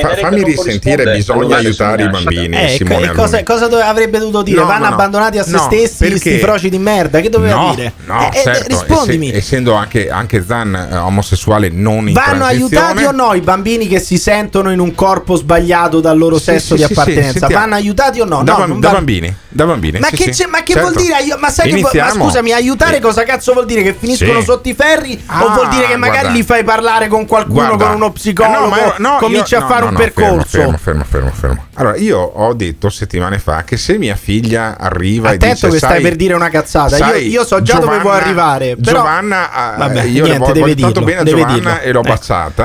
[0.00, 2.56] fa- fammi risentire, bisogna aiutare i bambini.
[2.56, 4.60] Eh, Simone e cosa, cosa dove- avrebbe dovuto dire?
[4.60, 4.94] No, Vanno no, no.
[4.94, 7.20] abbandonati a se No, stessi, sti froci di merda.
[7.20, 7.92] Che doveva no, dire?
[8.06, 9.28] No, Eh, eh, certo, rispondimi.
[9.28, 13.86] esse- essendo anche, anche Zan eh, omosessuale non in Vanno aiutati o no i bambini
[13.86, 17.46] che si sentono in un corpo sbagliato dal loro Sì, sesso sì, di appartenenza?
[17.48, 18.42] Vanno aiutati o no?
[18.42, 19.98] da, no, non da bambini, da bambini.
[19.98, 20.90] Ma che, ma che certo.
[20.90, 21.22] vuol dire?
[21.22, 23.82] Io- ma, sai che ma scusami, aiutare cosa cazzo vuol dire?
[23.82, 25.14] Che finiscono sotto i ferri?
[25.14, 26.36] o Ah, vuol dire che magari guarda.
[26.38, 27.86] li fai parlare con qualcuno, Guarda.
[27.86, 28.74] con uno psicologo?
[28.76, 30.46] Eh, no, cominci a fare un percorso.
[30.58, 31.66] Fermo, fermo, fermo, fermo.
[31.74, 35.76] Allora, io ho detto settimane fa che se mia figlia arriva e Attento dice che
[35.78, 36.96] stai "Sai- per dire una cazzata.
[36.96, 38.76] Io, sai, io so già dove vuoi Giovanna- arrivare.
[38.76, 38.98] Però...
[38.98, 42.02] Giovanna, eh, Vabbè, io niente, voglio tanto bene a deve Giovanna e l'ho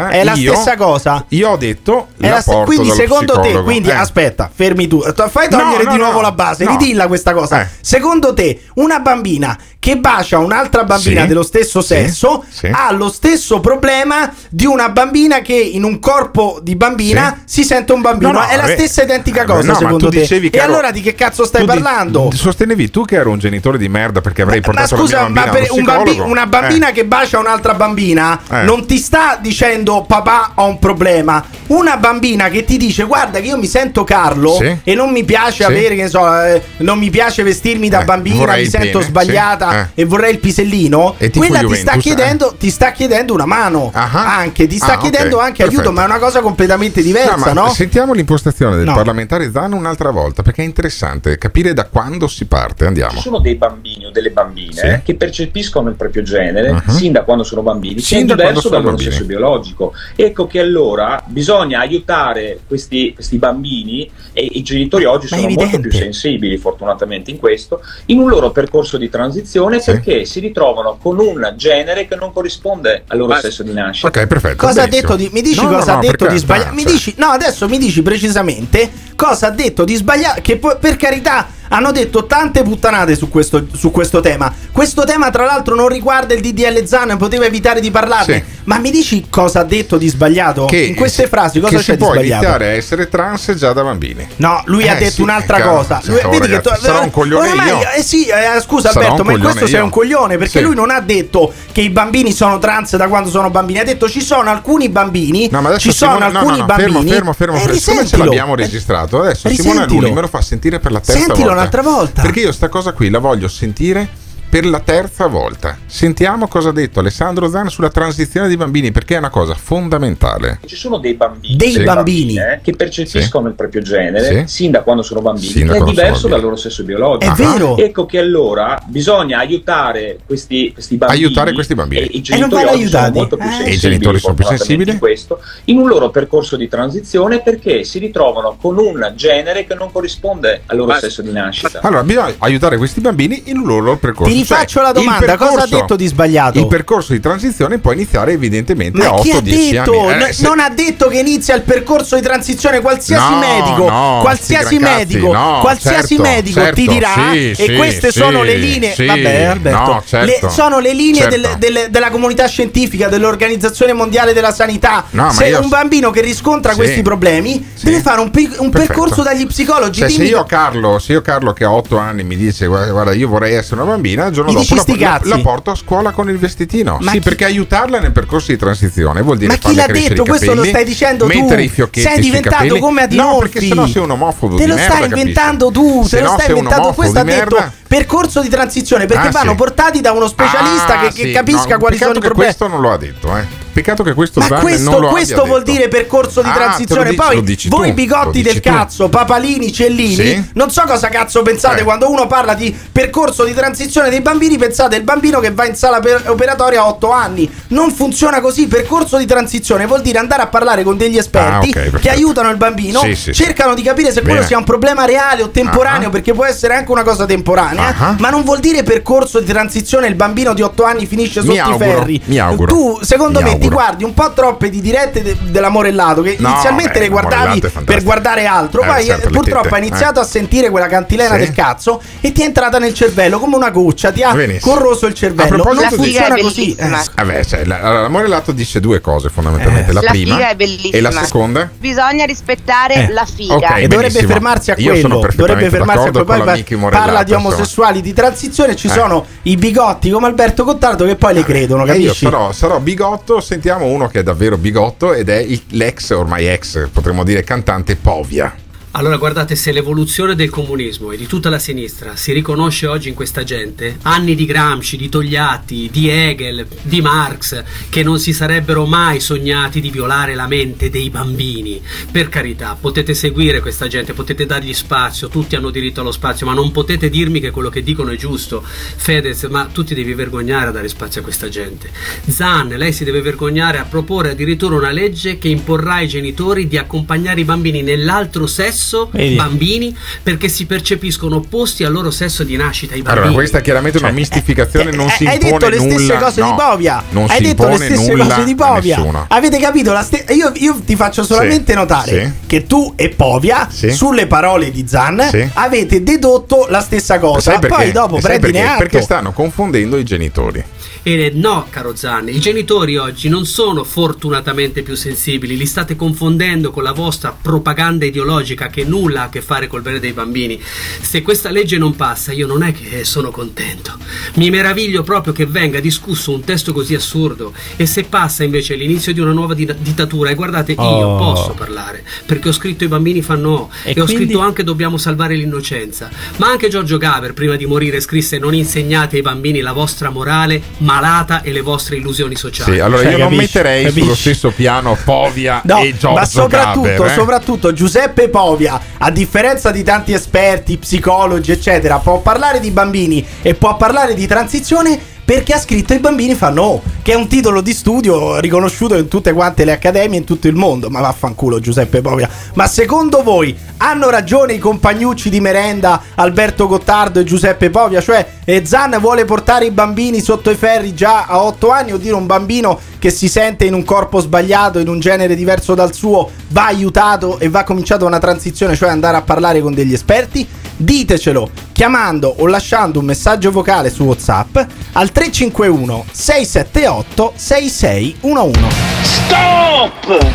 [0.09, 0.19] Eh.
[0.19, 1.25] È la Io- stessa cosa.
[1.29, 3.63] Io ho detto la st- quindi secondo te, psicologo.
[3.63, 3.93] quindi Eh.
[3.93, 5.01] aspetta, fermi tu.
[5.29, 6.21] Fai togliere No, di no, nuovo no.
[6.21, 7.61] la base, ridilla questa cosa.
[7.61, 7.67] Eh.
[7.81, 11.27] Secondo te, una bambina che bacia un'altra bambina Sì.
[11.27, 12.67] dello stesso sesso Sì.
[12.71, 17.93] ha lo stesso problema di una bambina che in un corpo di bambina si sente
[17.93, 18.31] un bambino.
[18.33, 18.73] No, no, è la vabbè.
[18.73, 20.19] stessa identica cosa, secondo te.
[20.19, 22.29] dicevi, e allora di che cazzo stai di- parlando?
[22.33, 25.45] Sostenevi tu che ero un genitore di merda perché avrei Ma portato scusa, la mia
[25.45, 26.91] ma per un bambi- una bambina Eh.
[26.91, 28.63] che bacia un'altra bambina Eh.
[28.63, 31.43] non ti sta dicendo papà ho un problema.
[31.67, 34.77] Una bambina che ti dice guarda che io mi sento Carlo Sì.
[34.83, 35.63] e non mi piace Sì.
[35.63, 39.89] avere, che so, eh, non mi piace vestirmi da Eh, bambina, mi sento pene, sbagliata
[39.93, 40.01] sì.
[40.01, 41.15] e vorrei il pisellino.
[41.17, 43.91] E Quella ti sta, Juventus, chiedendo, ti sta chiedendo una mano.
[43.93, 45.91] Anche, ti sta Ah, chiedendo anche aiuto, perfetto.
[45.95, 47.69] ma è una cosa completamente diversa, No, ma no?
[47.73, 48.93] Sentiamo l'impostazione del No.
[48.95, 52.85] parlamentare Zan un'altra volta perché è interessante capire da quando si parte.
[52.85, 53.18] Andiamo.
[53.19, 54.99] Ci sono dei bambini o delle bambine Sì.
[55.03, 56.81] che percepiscono il proprio genere Mhm.
[56.87, 59.93] sin da quando sono bambini, Sin che è diverso dal loro sesso biologico.
[60.15, 65.79] Ecco che allora bisogna aiutare questi, questi bambini, e i genitori oggi Ma sono molto
[65.79, 71.19] più sensibili, fortunatamente, in questo, in un loro percorso di transizione perché si ritrovano con
[71.19, 74.07] un genere che non corrisponde al loro sesso di nascita.
[74.07, 74.65] Ok, perfetto.
[74.65, 76.69] Cosa ha detto di, mi dici No, no, cosa no, ha detto di sbagliato?
[76.69, 80.41] ah, Mi cioè, dici, no, adesso mi dici precisamente cosa ha detto di sbagliato.
[80.41, 84.53] Che poi, per carità, hanno detto tante puttanate su questo, su questo tema.
[84.71, 88.43] Questo tema, tra l'altro, non riguarda il DDL Zan, poteva evitare di parlarne.
[88.47, 88.57] Sì.
[88.65, 90.65] Ma mi dici cosa ha detto di sbagliato?
[90.65, 92.43] che In queste frasi cosa che c'è si di può sbagliato?
[92.43, 94.27] iniziare a essere trans già da bambini.
[94.37, 96.01] No, lui ha Eh, detto sì, un'altra cavolo, cosa.
[96.01, 97.79] sì, Lui, vedi che tu- sarò un coglione oramai- io.
[97.97, 99.83] Eh sì, eh, scusa Sarò Alberto, ma in questo sei io.
[99.83, 100.63] un coglione perché Sì.
[100.65, 104.07] lui non ha detto che i bambini sono trans da quando sono bambini, ha detto
[104.09, 106.89] ci sono alcuni bambini, No, ma adesso ci sono Simone- alcuni no, no, bambini.
[106.91, 107.55] Fermo, fermo, fermo.
[107.55, 107.73] Eh, fermo.
[107.79, 108.23] Siccome ce risentilo.
[108.25, 109.83] l'abbiamo registrato, adesso Simone.
[109.83, 111.53] Aluni me lo fa sentire per la terza Sentilo.
[111.59, 112.21] Un'altra volta.
[112.21, 115.77] Perché io sta cosa qui la voglio sentire per la terza volta.
[115.85, 120.59] Sentiamo cosa ha detto Alessandro Zan sulla transizione dei bambini, perché è una cosa fondamentale.
[120.65, 122.33] Ci sono dei bambini, Dei bambini.
[122.35, 124.55] bambine che percepiscono il proprio genere Sì.
[124.55, 127.31] sin da quando sono bambini, che è diverso dal loro sesso biologico.
[127.31, 127.77] È vero.
[127.77, 131.23] Ecco che allora bisogna aiutare questi, questi bambini.
[131.23, 132.01] Aiutare questi bambini.
[132.01, 133.17] E i non genitori sono aiutati.
[133.17, 133.49] molto più Eh.
[133.51, 133.71] sensibili.
[133.71, 134.91] E i genitori sono più sensibili?
[134.91, 139.75] in questo, in un loro percorso di transizione perché si ritrovano con un genere che
[139.75, 141.79] non corrisponde al loro sesso di nascita.
[141.83, 144.31] Allora, bisogna aiutare questi bambini in un loro percorso.
[144.33, 146.59] Ti rifaccio Cioè, la domanda, cosa ha percorso- detto di sbagliato?
[146.59, 150.07] Il percorso di transizione può iniziare evidentemente a Ma chi ha 8-10 detto?
[150.07, 150.23] anni.
[150.23, 154.19] Eh, se- Non ha detto che inizia il percorso di transizione qualsiasi No, medico, no,
[154.21, 158.19] qualsiasi cazzi, medico, no, qualsiasi certo, medico ti certo, dirà sì, e sì, queste sì,
[158.19, 161.35] sono le linee, vabbè Alberto, certo, le- sono le linee certo.
[161.37, 165.05] del- del- della comunità scientifica, dell'Organizzazione Mondiale della Sanità.
[165.31, 169.99] Se io- un bambino che riscontra questi problemi deve fare un, un percorso dagli psicologi.
[169.99, 173.27] Cioè, se io Carlo, se io Carlo che ha 8 anni mi dice guarda, io
[173.27, 176.97] vorrei essere una bambina, il giorno dopo la, la- porto a scuola con il vestitino.
[177.01, 180.23] Ma sì, chi- perché aiutarla nel percorso di transizione vuol dire Ma chi l'ha detto?
[180.23, 181.37] Questo lo capelli, stai dicendo tu.
[181.39, 182.79] mettere i fiocchetti Sei diventato capelli.
[182.79, 183.49] come No, Adinolfi.
[183.49, 185.19] perché sennò sei un omofobo Te lo merda, stai capisci?
[185.19, 186.93] inventando tu, Se te lo no stai inventando.
[186.93, 189.55] Questo ha detto percorso di transizione perché Ah, vanno sì.
[189.57, 192.35] portati da uno specialista Ah, che, che sì, capisca no, quali sono i problemi.
[192.43, 193.43] questo non lo ha detto, eh.
[193.79, 195.71] Peccato che questo Ma questo, questo vuol detto.
[195.77, 197.13] dire percorso di Ah, transizione.
[197.43, 198.69] dici- Poi voi tu, bigotti del tu.
[198.69, 200.49] cazzo, papalini, cellini, Sì?
[200.55, 201.83] non so cosa cazzo pensate Eh.
[201.83, 204.57] quando uno parla di percorso di transizione dei bambini.
[204.57, 207.49] Pensate il bambino che va in sala per- operatoria a 8 anni.
[207.69, 208.67] Non funziona così.
[208.67, 211.97] Percorso di transizione vuol dire andare a parlare con degli esperti Ah, ok, perfetto.
[211.99, 214.47] che aiutano il bambino, Sì, sì, cercano di capire se quello Bene.
[214.47, 216.11] sia un problema reale o temporaneo, Ah.
[216.11, 217.95] perché può essere anche una cosa temporanea.
[217.97, 218.15] Ah.
[218.19, 220.07] Ma non vuol dire percorso di transizione.
[220.07, 222.21] Il bambino di 8 anni finisce Mi sotto auguro, i ferri.
[222.25, 222.67] mi auguro.
[222.73, 226.21] Tu, secondo Mi me, ti guardi un po' troppe di dirette de- dell'amorellato.
[226.21, 228.81] Che No, inizialmente beh, le guardavi per guardare altro.
[228.81, 230.23] Eh, poi certo, eh, purtroppo tette, hai iniziato eh.
[230.23, 231.39] a sentire quella cantilena Sì.
[231.39, 234.11] del cazzo e ti è entrata nel cervello come una goccia.
[234.11, 234.73] Ti ha Benissimo.
[234.73, 235.49] corroso il A cervello.
[235.55, 236.75] proposito Non di- funziona è così.
[236.75, 237.01] bellissima.
[237.01, 239.91] Eh, Vabbè, cioè, la- allora, l'amorellato dice due cose fondamentalmente.
[239.93, 240.97] la, La prima figa è bellissima.
[240.97, 241.69] e la seconda?
[241.77, 243.53] Bisogna rispettare Eh, la figa.
[243.55, 243.71] ok.
[243.77, 245.19] e dovrebbe fermarsi a quello.
[245.35, 246.25] Dovrebbe fermarsi a quello.
[246.25, 248.75] Poi parla di omosessuali di transizione.
[248.75, 248.91] Ci Eh.
[248.91, 252.25] sono i bigotti come Alberto Gottardo che poi le credono, E io capisci?
[252.25, 257.25] sarò, sarò bigotto, sentiamo uno che è davvero bigotto ed è l'ex, ormai ex, potremmo
[257.25, 258.55] dire cantante Povia.
[258.93, 263.13] Allora guardate, se l'evoluzione del comunismo e di tutta la sinistra si riconosce oggi in
[263.13, 268.87] questa gente, anni di Gramsci, di Togliatti, di Hegel, di Marx, che non si sarebbero
[268.87, 271.79] mai sognati di violare la mente dei bambini.
[272.11, 276.53] Per carità, potete seguire questa gente, potete dargli spazio, tutti hanno diritto allo spazio, ma
[276.53, 278.63] non potete dirmi che quello che dicono è giusto.
[278.63, 281.91] Fedez, ma tu ti devi vergognare a dare spazio a questa gente.
[282.27, 286.77] Zan, lei si deve vergognare a proporre addirittura una legge che imporrà ai genitori di
[286.77, 288.77] accompagnare i bambini nell'altro sesso,
[289.11, 289.35] Vedi?
[289.35, 292.95] bambini, perché si percepiscono opposti al loro sesso di nascita.
[292.95, 293.25] I bambini.
[293.25, 296.17] Allora, questa è chiaramente una mistificazione, non si Eh, hai impone detto le stesse nulla.
[296.19, 297.03] cose no, di Povia.
[297.09, 298.97] Non hai si detto le stesse nulla cose di a Povia.
[298.97, 299.25] nessuno.
[299.27, 299.91] Avete capito?
[299.93, 302.47] La ste- io, io ti faccio solamente Sì, notare sì.
[302.47, 303.91] che tu e Povia, Sì.
[303.91, 305.47] sulle parole di Zan, Sì.
[305.53, 307.51] avete dedotto la stessa cosa.
[307.51, 307.75] Sai perché?
[307.75, 308.67] Poi dopo Sai prendine perché?
[308.67, 308.77] atto.
[308.79, 310.63] Perché stanno confondendo i genitori.
[311.01, 316.71] E no, caro Zanni, i genitori oggi non sono fortunatamente più sensibili, li state confondendo
[316.71, 320.61] con la vostra propaganda ideologica che nulla ha a che fare col bene dei bambini.
[321.01, 323.97] Se questa legge non passa, io non è che sono contento.
[324.35, 329.13] Mi meraviglio proprio che venga discusso un testo così assurdo e se passa invece l'inizio
[329.13, 331.17] di una nuova di- dittatura, e guardate, io Oh.
[331.17, 334.25] posso parlare, perché ho scritto i bambini fanno no, E e, ho quindi?
[334.25, 336.09] scritto anche dobbiamo salvare l'innocenza.
[336.37, 340.61] Ma anche Giorgio Gaber prima di morire scrisse non insegnate ai bambini la vostra morale
[340.89, 342.73] malata e le vostre illusioni sociali.
[342.73, 344.01] Sì, allora Cioè, io non capisci, metterei capisci?
[344.01, 347.13] sullo stesso piano Povia No, e Giorgio ma soprattutto, Gaber, eh.
[347.13, 353.53] soprattutto Giuseppe Povia, a differenza di tanti esperti, psicologi, eccetera, può parlare di bambini e
[353.53, 357.61] può parlare di transizione perché ha scritto I bambini fanno oh, che è un titolo
[357.61, 360.89] di studio riconosciuto in tutte quante le accademie in tutto il mondo.
[360.89, 362.27] Ma vaffanculo Giuseppe Povia.
[362.55, 368.01] Ma secondo voi hanno ragione i compagnucci di merenda Alberto Gottardo e Giuseppe Povia?
[368.01, 371.97] Cioè, eh, Zan vuole portare i bambini sotto i ferri già a 8 anni o
[371.97, 375.93] dire un bambino che si sente in un corpo sbagliato, in un genere diverso dal
[375.93, 380.47] suo, va aiutato e va cominciata una transizione, cioè andare a parlare con degli esperti?
[380.75, 384.57] Ditecelo chiamando o lasciando un messaggio vocale su WhatsApp
[384.93, 388.59] al 351 678 6611.
[389.01, 390.27] Stop!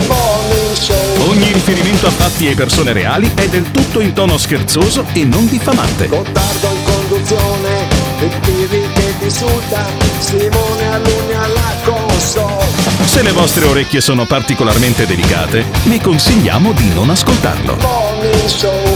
[1.27, 5.47] Ogni riferimento a fatti e persone reali è del tutto in tono scherzoso e non
[5.47, 6.07] diffamante.
[6.07, 7.87] Gottardo in conduzione,
[8.19, 9.87] il Pivi che ti insulta,
[10.19, 12.63] Simone Alunni alla console.
[13.05, 17.75] Se le vostre orecchie sono particolarmente delicate, vi consigliamo di non ascoltarlo.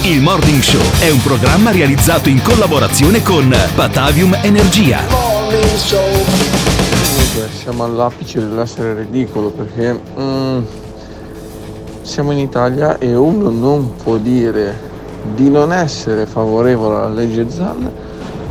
[0.02, 5.04] Il Morning Show è un programma realizzato in collaborazione con Patavium Energia.
[5.08, 6.13] Comunque
[7.64, 10.64] siamo all'apice dell'essere ridicolo perché mm,
[12.02, 14.78] siamo in Italia e uno non può dire
[15.34, 17.90] di non essere favorevole alla legge Zan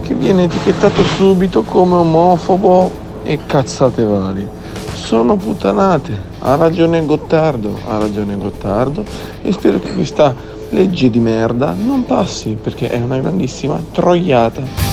[0.00, 2.90] che viene etichettato subito come omofobo
[3.22, 4.48] e cazzate varie.
[4.94, 9.04] Sono puttanate, ha ragione Gottardo, ha ragione Gottardo
[9.42, 10.34] e spero che questa
[10.70, 14.91] legge di merda non passi perché è una grandissima troiata.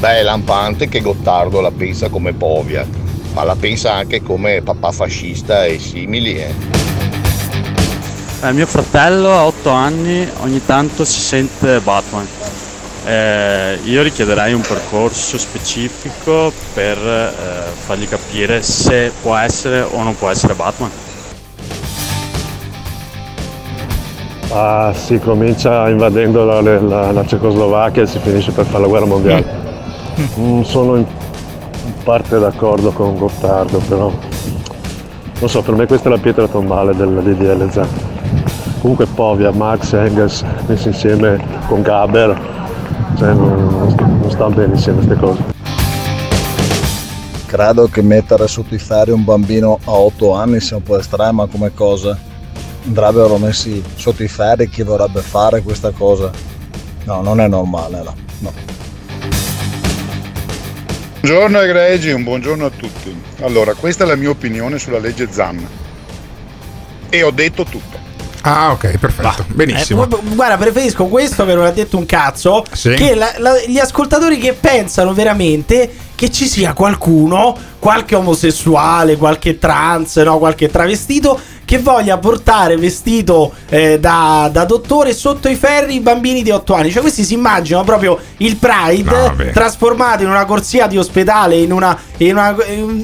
[0.00, 2.86] Beh, è lampante che Gottardo la pensa come Povia,
[3.34, 6.38] ma la pensa anche come papà fascista e simili.
[6.38, 6.54] Eh.
[8.42, 12.26] Eh, mio fratello a 8 anni ogni tanto si sente Batman.
[13.04, 20.16] Eh, io richiederei un percorso specifico per eh, fargli capire se può essere o non
[20.16, 20.90] può essere Batman.
[24.52, 29.04] Ah, si comincia invadendo la, la- la Cecoslovacchia e si finisce per fare la guerra
[29.04, 29.59] mondiale.
[30.38, 31.06] Mm, sono in
[32.04, 34.12] parte d'accordo con Gottardo, però
[35.40, 37.88] non so, per me questa è la pietra tombale del DDL Zan.
[38.80, 42.38] Comunque Povia, Marx, Engels messi insieme con Gaber,
[43.16, 43.86] cioè non,
[44.20, 45.42] non stanno bene insieme queste cose.
[47.46, 51.46] Credo che mettere sotto i ferri un bambino a 8 anni sia un po' estrema
[51.46, 52.16] come cosa.
[52.86, 56.30] Andrebbero messi sotto i ferri chi vorrebbe fare questa cosa.
[57.04, 58.14] No, non è normale, no.
[58.40, 58.69] no.
[61.20, 63.14] Buongiorno egregi, un buongiorno a tutti.
[63.42, 65.66] Allora, questa è la mia opinione sulla legge Zan.
[67.10, 67.98] E ho detto tutto.
[68.42, 69.44] Ah, ok, perfetto.
[69.48, 70.04] Benissimo.
[70.04, 72.64] Eh, gu- guarda, preferisco questo che non ha detto un cazzo.
[72.72, 72.94] Sì.
[72.94, 79.58] Che la- la- gli ascoltatori che pensano veramente che ci sia qualcuno, qualche omosessuale, qualche
[79.58, 81.38] trans, no, qualche travestito
[81.70, 86.74] che voglia portare vestito eh, da, da dottore sotto i ferri i bambini di 8
[86.74, 86.90] anni.
[86.90, 89.52] Cioè, questi si immaginano proprio il Pride No, vabbè.
[89.52, 91.96] trasformato in una corsia di ospedale, in una.
[92.16, 92.56] in una-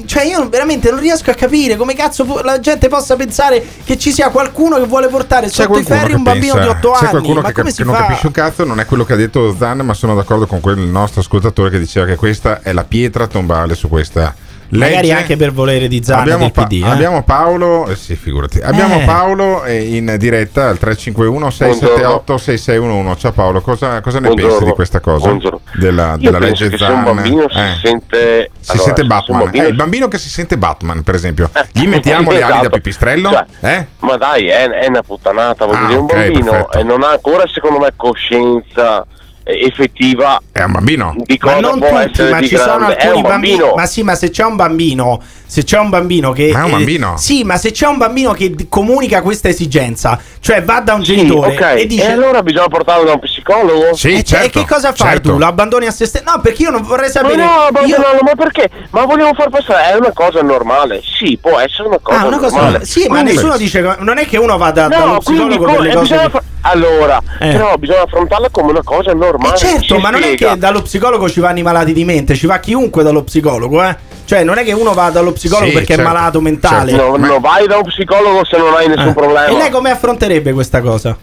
[0.05, 4.11] cioè, io veramente non riesco a capire come cazzo la gente possa pensare che ci
[4.11, 6.97] sia qualcuno che vuole portare C'è sotto i ferri un bambino pensa- di 8 C'è
[6.97, 7.09] anni.
[7.11, 9.13] qualcuno Ma che, come cap- si che non capisce un cazzo, non è quello che
[9.13, 12.73] ha detto Zan, ma sono d'accordo con quel nostro ascoltatore che diceva che questa è
[12.73, 14.35] la pietra tombale su questa
[14.69, 14.85] legge.
[14.89, 16.81] Magari anche per volere di Zan Abbiamo, Pa- PD.
[16.83, 16.87] eh.
[16.89, 18.59] abbiamo Paolo, eh sì, figurati.
[18.59, 19.05] Abbiamo Eh.
[19.05, 23.19] Paolo eh, in diretta al 351 678 6611.
[23.19, 24.51] Ciao Paolo, cosa, cosa ne Buongiorno.
[24.55, 25.25] pensi di questa cosa?
[25.27, 25.61] Buongiorno.
[25.73, 27.03] Della, della legge se un Zan?
[27.03, 27.75] bambino si Eh.
[27.81, 31.49] sente Si allora, sente Batman, bambino- Eh, il bambino che si sente Batman, per esempio,
[31.71, 32.63] gli mettiamo le ali Esatto.
[32.63, 33.29] da pipistrello?
[33.31, 33.87] Cioè, Eh?
[33.99, 37.11] Ma dai, è, è una puttanata, voglio Ah, dire, un ok, bambino e non ha
[37.11, 39.05] ancora, secondo me, coscienza eh,
[39.47, 41.15] effettiva È un bambino.
[41.17, 42.95] di cosa Ma non può tutti, ma ci sono grande.
[42.95, 43.59] È alcuni un bambini.
[43.75, 46.49] Ma sì, ma se c'è un bambino, se c'è un bambino che.
[46.53, 47.17] Ma è un eh, bambino?
[47.17, 51.15] sì, ma se c'è un bambino che comunica questa esigenza, cioè va da un Sì,
[51.15, 52.03] genitore ok, e dice.
[52.07, 53.89] e allora bisogna portarlo da un psicologo?
[54.03, 55.37] E, cioè, e che cosa fai tu?
[55.37, 56.23] Lo abbandoni a se stesso?
[56.25, 57.35] No, perché io non vorrei sapere.
[57.37, 58.69] Ma no, io- abbandonarlo, ma perché?
[58.91, 59.91] Ma vogliamo far passare?
[59.93, 61.01] È una cosa normale.
[61.03, 62.85] Sì, può essere una cosa Ah, una cosa normale.
[62.85, 63.95] sì, ma Quindi- nessuno dice.
[63.99, 66.01] Non è che uno va da, No, dallo quindi psicologo per co- le eh, cose.
[66.03, 67.51] bisogna che- fa- allora, Eh.
[67.51, 69.53] però bisogna affrontarla come una cosa normale.
[69.55, 70.53] Eh certo, ma non è spiega.
[70.53, 73.95] che dallo psicologo ci vanno i malati di mente, ci va chiunque dallo psicologo, eh.
[74.25, 76.91] Cioè, non è che uno va dallo psicologo Sì, perché certo, è malato mentale.
[76.91, 79.13] No, non vai da un psicologo se non hai nessun Eh.
[79.13, 79.45] problema.
[79.47, 81.17] E lei come affronterebbe questa cosa?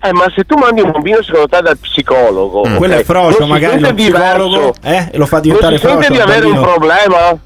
[0.00, 3.38] Eh, ma se tu mandi un bambino secondo te dal psicologo, ok, Quello è frocio,
[3.40, 6.24] non si magari lo psicologo diverso, eh, e lo fa diventare non si sente frocio.
[6.24, 7.38] di avere un problema?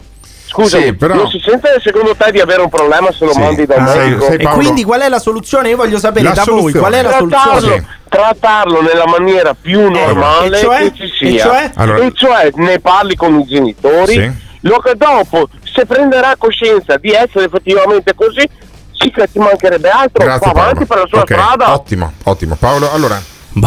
[0.53, 3.39] Scusa, Sì, però- non si sente secondo te di avere un problema se lo Sì.
[3.41, 4.25] mandi da un Ah, medico?
[4.27, 5.71] sei E quindi qual è la soluzione?
[5.71, 6.79] Io voglio sapere La da voi soluzione.
[6.79, 7.87] qual è la trattarlo, soluzione.
[8.09, 10.79] trattarlo nella maniera più normale e cioè?
[10.83, 11.29] che ci sia.
[11.31, 11.71] E cioè?
[11.77, 14.31] Allora- E cioè ne parli con i genitori, Sì.
[14.61, 18.47] lo che dopo, se prenderà coscienza di essere effettivamente così,
[18.93, 20.87] sì che ti mancherebbe altro, Grazie va avanti Paolo.
[20.87, 21.73] per la sua Ok, strada.
[21.73, 22.57] Ottimo, ottimo.
[22.57, 23.19] Paolo, allora,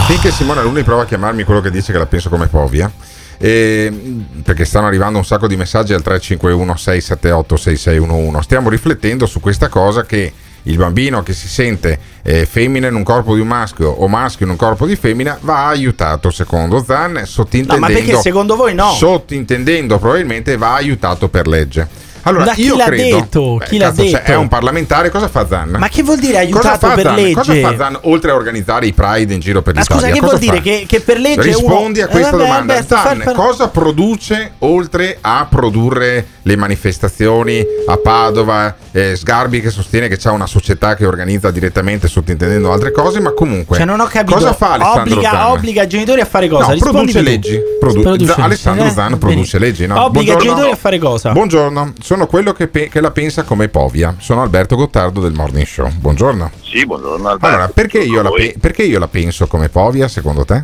[0.06, 3.15] finché Simone Alunni prova a chiamarmi quello che dice che la penso come Povia, eh,
[3.38, 9.68] perché stanno arrivando un sacco di messaggi al 351 678 6611, stiamo riflettendo su questa
[9.70, 10.32] cosa che
[10.68, 14.46] il bambino che si sente eh, femmina in un corpo di un maschio o maschio
[14.46, 18.74] in un corpo di femmina va aiutato secondo Zan, No, sottintendendo ma perché secondo voi
[18.74, 18.92] no?
[18.92, 21.88] sottintendendo probabilmente va aiutato per legge.
[22.28, 23.56] Allora, Da chi io l'ha credo, detto?
[23.58, 24.32] Beh, Chi l'ha cazzo, cioè, detto?
[24.32, 25.76] è un parlamentare, cosa fa Zan?
[25.78, 27.16] Ma che vuol dire aiutato per Zan?
[27.16, 27.34] legge?
[27.34, 30.02] Cosa fa Zan oltre a organizzare i Pride in giro per Ma l'Italia?
[30.02, 30.58] scusa, che Cosa vuol dire?
[30.58, 30.62] fa?
[30.64, 32.08] Che, che per legge Rispondi uno...
[32.08, 32.74] a questa Eh, vabbè, domanda.
[32.74, 38.76] Alberto, Zan, far- cosa produce oltre a produrre le manifestazioni a Padova?
[38.92, 43.34] eh, Sgarbi che sostiene che c'è una società che organizza direttamente sottintendendo altre cose, ma
[43.34, 44.36] comunque Cioè, non ho capito.
[44.38, 45.46] cosa fa Alessandro obbliga, Zan?
[45.52, 46.72] obbliga i genitori a fare cosa?
[46.74, 47.60] No, produce leggi.
[47.80, 48.90] Produ- Produce Alessandro eh?
[48.92, 49.86] Zan produce leggi.
[49.86, 50.06] No?
[50.06, 51.32] Obbliga i genitori a fare cosa?
[51.34, 54.16] Buongiorno, sono quello che, pe- che la pensa come Povia.
[54.20, 55.90] Sono Alberto Gottardo del Morning Show.
[55.92, 56.50] Buongiorno.
[56.64, 57.46] Sì, buongiorno Alberto.
[57.46, 60.64] Allora, perché io, la pe- perché io la penso come Povia, secondo te?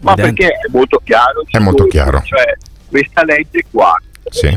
[0.00, 1.42] Ma perché è molto chiaro.
[1.50, 2.20] È molto chiaro.
[2.22, 2.56] Cioè,
[2.88, 3.94] questa legge qua.
[4.30, 4.54] Sì.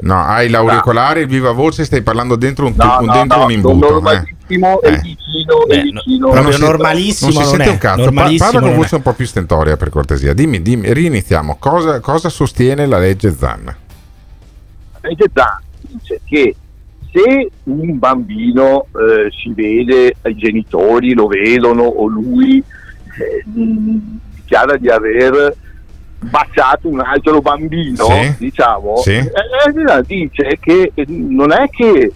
[0.00, 3.38] No, hai l'auricolare, il viva voce, stai parlando dentro un, tu- No, un- no, dentro
[3.38, 3.86] no, un imbuto.
[3.86, 4.02] sono eh.
[4.02, 5.00] normalissimo e Eh.
[5.00, 6.26] vicino, e vicino.
[6.28, 7.96] Ma proprio non si- normalissimo Non si non sente è, un cazzo.
[7.96, 10.32] Pa- normalissimo parla con voce un po' più stentoria, per cortesia.
[10.32, 11.56] Dimmi, dimmi, riniziamo.
[11.58, 13.76] Cosa, cosa sostiene la legge Zan?
[15.08, 16.56] Legge Zan dice che
[17.12, 24.88] se un bambino eh, si vede, i genitori lo vedono o lui eh, dichiara di
[24.88, 25.54] aver
[26.18, 28.34] baciato un altro bambino, Sì.
[28.38, 29.10] diciamo, Sì.
[29.12, 32.10] eh, eh, dice che non è che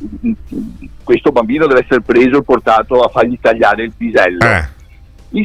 [1.04, 4.38] questo bambino deve essere preso e portato a fargli tagliare il pisello.
[4.44, 4.76] Eh.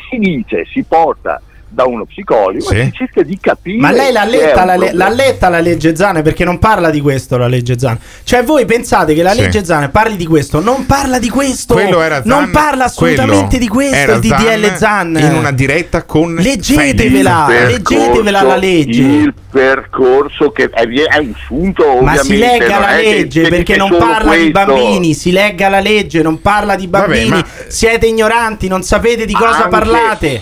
[0.09, 1.41] Si dice, si porta
[1.73, 2.75] da uno psicologo Sì.
[2.75, 3.77] e si cerca di capire.
[3.79, 7.01] Ma lei l'ha letta, la, le- l'ha letta la legge Zan perché non parla di
[7.01, 7.97] questo la legge Zan.
[8.23, 9.41] Cioè voi pensate che la Sì.
[9.41, 10.59] legge Zan parli di questo?
[10.61, 11.77] Non parla di questo.
[11.77, 15.17] Zan, non parla assolutamente di questo il DDL Zan.
[15.19, 17.67] in una diretta con Leggetevela, Fedez.
[17.71, 19.01] leggetevela la legge.
[19.01, 24.35] Il percorso che è, è un sunto Ma si legga la legge perché non parla
[24.35, 24.73] di questo.
[24.73, 27.29] bambini, si legga la legge, non parla di Vabbè, bambini.
[27.29, 30.41] ma- Siete ignoranti, non sapete di cosa Anche- parlate.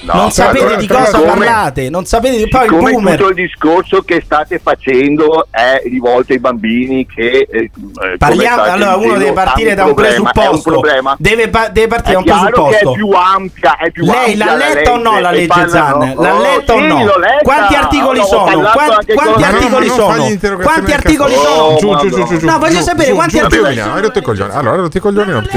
[0.00, 3.16] No, non sapete allora, di cosa siccome- parlate, non sapete di poi il Come boomer.
[3.16, 8.96] tutto il discorso che state facendo è rivolto ai bambini che eh, come Parliamo, allora
[8.96, 10.70] uno deve partire da un problema, è un presupposto.
[10.70, 11.16] problema.
[11.18, 12.90] Deve, pa- deve partire da un presupposto.
[12.92, 15.68] è più ampia, è più Lei ampia l'ha la letta o no la e legge
[15.68, 16.14] Zan?
[16.16, 17.06] L'ha letta o no?
[17.42, 18.70] Quanti articoli sono?
[18.70, 20.26] Quanti, articoli sono?
[20.62, 21.48] Quanti articoli sono?
[21.64, 22.46] Oh, Giù, giù, giù.
[22.46, 24.52] No, voglio sapere quanti articoli giù, Hai rotto i coglioni.
[24.52, 25.48] Allora, hai rotto i coglioni, non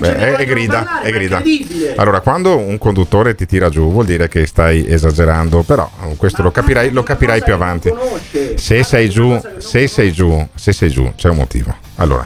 [0.00, 1.42] è grida, è grida.
[1.96, 6.42] Allora, quando un conduttore ti tira giù, vuol dire che stai esagerando, però eh, questo
[6.42, 7.92] lo capirai, lo capirai più avanti.
[8.54, 11.74] Se sei giù, se sei giù, se sei giù, c'è un motivo.
[11.96, 12.24] Allora,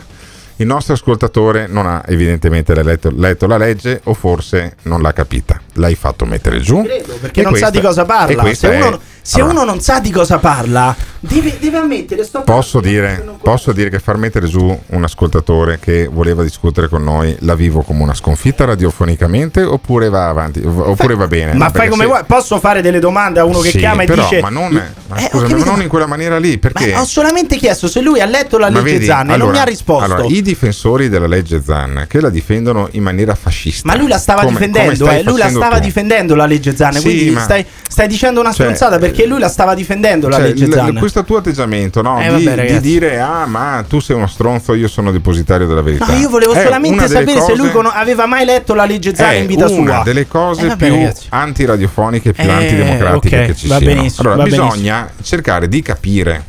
[0.59, 5.61] il nostro ascoltatore non ha evidentemente letto, letto la legge o forse non l'ha capita.
[5.75, 6.83] L'hai fatto mettere giù.
[6.83, 8.55] Perché E non sa questa- di cosa parla.
[8.55, 12.22] Se, è- uno, se allora, uno non sa di cosa parla, deve, deve ammettere.
[12.24, 17.03] Sto Posso dire, posso dire che far mettere giù un ascoltatore che voleva discutere con
[17.03, 21.55] noi la vivo come una sconfitta radiofonicamente oppure va avanti, oppure va bene?
[21.55, 22.20] Ma No, fai come se- vuoi?
[22.24, 24.41] Posso fare delle domande a uno che Sì, chiama e però, dice.
[24.41, 24.72] Ma non,
[25.09, 26.93] ma Eh, scusami, ma non in quella maniera lì, perché?
[26.93, 29.33] Ma ho solamente chiesto se lui ha letto la Ma legge vedi, Zan e non
[29.35, 30.05] allora- mi ha risposto.
[30.05, 33.89] Allora, i difensori della legge Zan che la difendono in maniera fascista.
[33.91, 35.83] Ma lui la stava come- difendendo, come eh, lui la stava tu.
[35.85, 36.93] difendendo la legge Zan.
[36.95, 40.47] Sì, quindi stai, stai dicendo una Cioè, stronzata perché lui la stava difendendo la Cioè,
[40.49, 40.97] legge l- Zan.
[40.99, 44.75] questo tuo atteggiamento no, Eh, di, vabbè, di dire ah ma tu sei uno stronzo
[44.75, 47.73] io sono depositario della verità No, io volevo È solamente una sapere se lui cose-
[47.73, 50.03] con- aveva mai letto la legge Zan è in vita una sua.
[50.05, 51.27] delle cose Eh, vabbè, più ragazzi.
[51.31, 53.95] antiradiofoniche e più Eh, antidemocratiche ok, che ci va siano.
[53.95, 56.45] benissimo, allora, va bisogna cercare di capire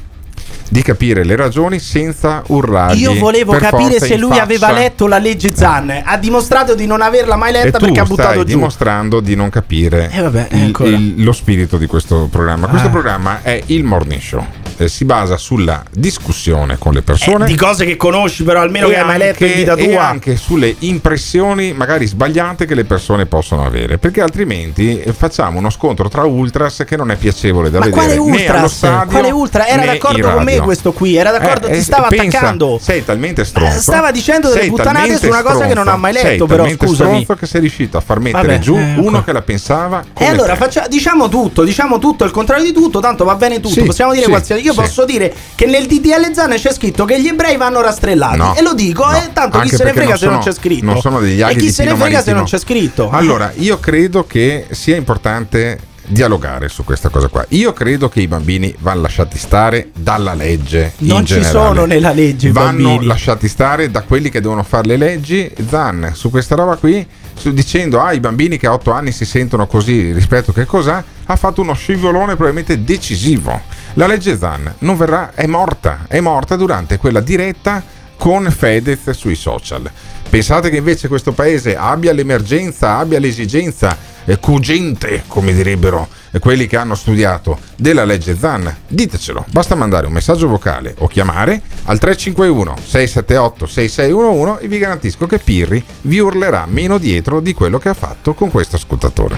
[0.69, 4.79] di capire le ragioni senza urlargli Io volevo capire se lui aveva faccia.
[4.79, 6.01] letto la legge Zan.
[6.03, 8.55] Ha dimostrato di non averla mai letta perché ha stai buttato giù.
[8.55, 10.89] dimostrando di non capire Eh, vabbè, il- ancora.
[10.89, 12.67] il- lo spirito di questo programma.
[12.67, 12.91] Questo Ah.
[12.91, 14.45] programma è il morning show.
[14.79, 17.45] Eh, si basa sulla discussione con le persone.
[17.45, 19.73] Eh, di cose che conosci, però almeno e che hai mai letto in anche- vita
[19.75, 20.07] e tua.
[20.07, 25.69] anche sulle impressioni magari sbagliate che le persone possono avere perché altrimenti eh, facciamo uno
[25.69, 28.75] scontro tra ultras che non è piacevole da Ma vedere quale né allo ultras?
[28.75, 29.67] stadio Quale ultra?
[29.67, 32.79] Era d'accordo con me questo qui, era d'accordo, Eh, ti eh, stava pensa, attaccando.
[32.81, 36.13] sei talmente stronzo Eh, stava dicendo delle puttanate su una cosa che non ha mai
[36.13, 36.93] letto, sei però, scusami.
[37.23, 40.25] stronzo che sei riuscito a far mettere Vabbè, giù eh, uno che la pensava E
[40.25, 43.73] allora faccia- diciamo tutto, diciamo tutto, il contrario di tutto, tanto va bene tutto.
[43.73, 44.61] Sì, Possiamo dire sì, qualsiasi.
[44.67, 44.79] Io sì.
[44.81, 48.37] posso dire che nel DDL Zan c'è scritto che gli ebrei vanno rastrellati.
[48.37, 50.41] No, e lo dico, no, e tanto chi anche se ne frega non se non
[50.41, 50.85] sono- c'è scritto.
[50.85, 53.09] non sono degli aghi e chi se ne frega se non c'è scritto.
[53.09, 57.45] Allora, io credo che sia importante dialogare su questa cosa qua.
[57.49, 60.93] Io credo che i bambini vanno lasciati stare dalla legge.
[60.99, 61.51] Non ci generale.
[61.51, 63.05] sono nella legge Vanno bambini.
[63.05, 65.51] lasciati stare da quelli che devono fare le leggi.
[65.69, 67.05] Zan, su questa roba qui,
[67.43, 71.35] dicendo ah, i bambini che a 8 anni si sentono così rispetto che cos'ha, ha
[71.35, 73.61] fatto uno scivolone probabilmente decisivo.
[73.93, 77.83] La legge Zan non verrà, è morta, è morta durante quella diretta
[78.17, 79.89] con Fedez sui social.
[80.29, 86.07] Pensate che invece questo paese abbia l'emergenza, abbia l'esigenza eh, cugente, come direbbero
[86.39, 88.73] quelli che hanno studiato, della legge ZAN?
[88.87, 95.25] Ditecelo, basta mandare un messaggio vocale o chiamare al 351 678 6611 e vi garantisco
[95.25, 99.35] che Pirri vi urlerà meno dietro di quello che ha fatto con questo ascoltatore.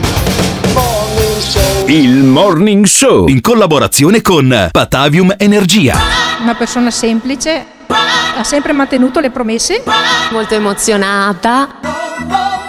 [1.87, 5.97] Il Morning Show in collaborazione con Patavium Energia.
[6.41, 9.83] Una persona semplice, ha sempre mantenuto le promesse.
[10.31, 12.68] Molto emozionata.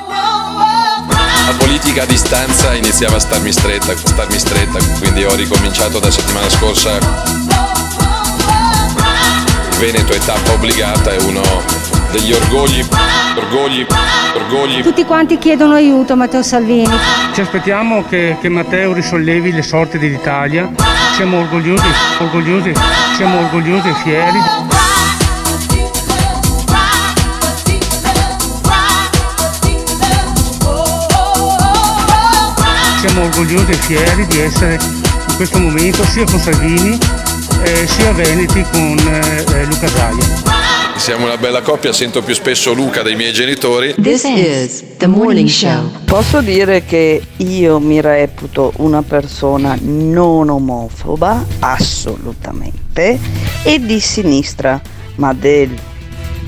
[1.51, 6.49] La politica a distanza iniziava a starmi stretta, starmi stretta, quindi ho ricominciato da settimana
[6.49, 6.97] scorsa.
[9.73, 11.43] Il Veneto è tappa obbligata, è uno
[12.13, 12.87] degli orgogli,
[13.35, 13.85] orgogli,
[14.37, 14.81] orgogli.
[14.81, 16.97] Tutti quanti chiedono aiuto a Matteo Salvini.
[17.35, 20.71] Ci aspettiamo che, che Matteo risollevi le sorti dell'Italia.
[21.17, 21.89] Siamo orgogliosi,
[22.21, 22.73] orgogliosi,
[23.17, 24.39] siamo orgogliosi e fieri.
[33.01, 36.99] Siamo orgogliosi e fieri di essere in questo momento sia con Salvini
[37.63, 40.99] eh, sia Veneti con eh, eh, Luca Zaia.
[40.99, 43.95] Siamo una bella coppia, sento più spesso Luca dei miei genitori.
[43.95, 45.91] This is the morning show.
[46.05, 53.19] Posso dire che io mi reputo una persona non omofoba, assolutamente,
[53.63, 54.79] e di sinistra,
[55.15, 55.71] ma del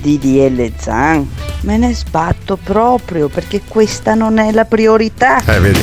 [0.02, 1.26] DDL Zan
[1.62, 5.42] me ne sbatto proprio perché questa non è la priorità.
[5.46, 5.80] Eh, vedi,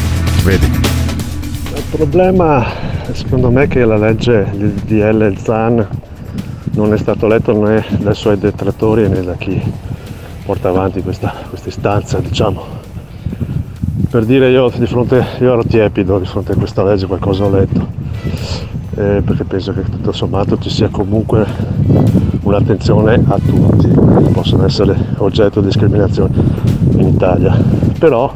[0.49, 0.65] vedi.
[1.75, 2.65] Il problema
[3.11, 5.87] secondo me è che la legge del DL Zan
[6.71, 9.61] non è stato letto né dai suoi detrattori né da chi
[10.45, 12.77] porta avanti questa, questa istanza, diciamo.
[14.09, 17.51] Per dire io di fronte, io ero tiepido di fronte a questa legge, qualcosa ho
[17.51, 17.87] letto,
[18.95, 21.45] eh, perché penso che tutto sommato ci sia comunque
[22.41, 26.33] un'attenzione a tutti che possono essere oggetto di discriminazione
[26.93, 27.55] in Italia.
[27.99, 28.33] Però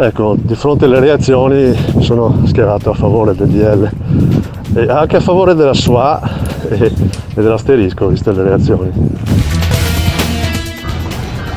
[0.00, 3.90] ecco, di fronte alle reazioni sono schierato a favore del DL
[4.74, 6.20] e anche a favore della SUA
[6.68, 6.92] e
[7.34, 8.90] dell'asterisco, viste le reazioni.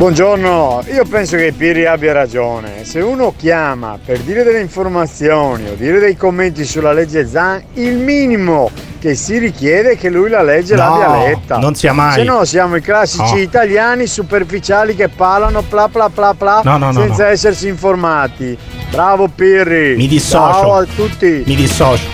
[0.05, 2.85] Buongiorno, io penso che Pirri abbia ragione.
[2.85, 7.97] Se uno chiama per dire delle informazioni o dire dei commenti sulla legge Zan, il
[7.97, 11.57] minimo che si richiede è che lui la legge No, l'abbia letta.
[11.59, 12.15] non sia mai.
[12.15, 13.41] Se no siamo i classici No.
[13.41, 17.29] italiani superficiali che parlano pla pla pla pla No, no, no, senza no.
[17.29, 18.57] essersi informati.
[18.89, 19.95] Bravo Pirri.
[19.97, 20.61] Mi dissocio.
[20.61, 21.43] Ciao a tutti.
[21.45, 22.07] Mi dissocio.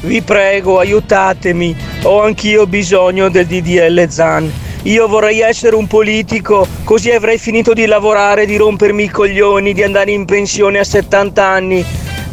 [0.00, 1.76] Vi prego, aiutatemi.
[2.04, 4.50] Ho anch'io bisogno del DDL Zan.
[4.84, 9.82] Io vorrei essere un politico, così avrei finito di lavorare, di rompermi i coglioni, di
[9.82, 11.84] andare in pensione a 70 anni.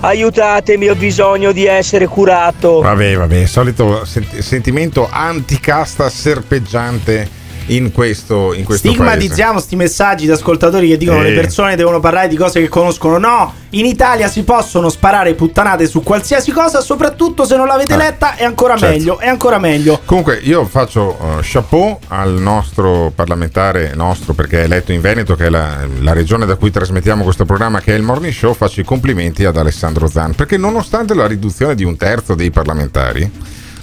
[0.01, 2.81] Aiutatemi, ho bisogno di essere curato.
[2.81, 7.39] Vabbè, vabbè, solito sent- sentimento anticasta serpeggiante
[7.75, 8.87] in questo, in questo.
[8.89, 11.29] Stigmatizziamo sti messaggi di ascoltatori che dicono Eh.
[11.29, 13.17] le persone devono parlare di cose che conoscono.
[13.17, 17.97] No, in Italia si possono sparare puttanate su qualsiasi cosa, soprattutto se non l'avete Ah,
[17.97, 18.95] letta, è ancora certo.
[18.95, 19.99] meglio, è ancora meglio.
[20.05, 25.45] Comunque io faccio eh, chapeau al nostro parlamentare nostro perché è eletto in Veneto che
[25.45, 28.81] è la, la regione da cui trasmettiamo questo programma che è il Morning Show faccio
[28.81, 33.29] i complimenti ad Alessandro Zan perché nonostante la riduzione di un terzo dei parlamentari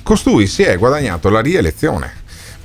[0.03, 2.18] costui si è guadagnato la rielezione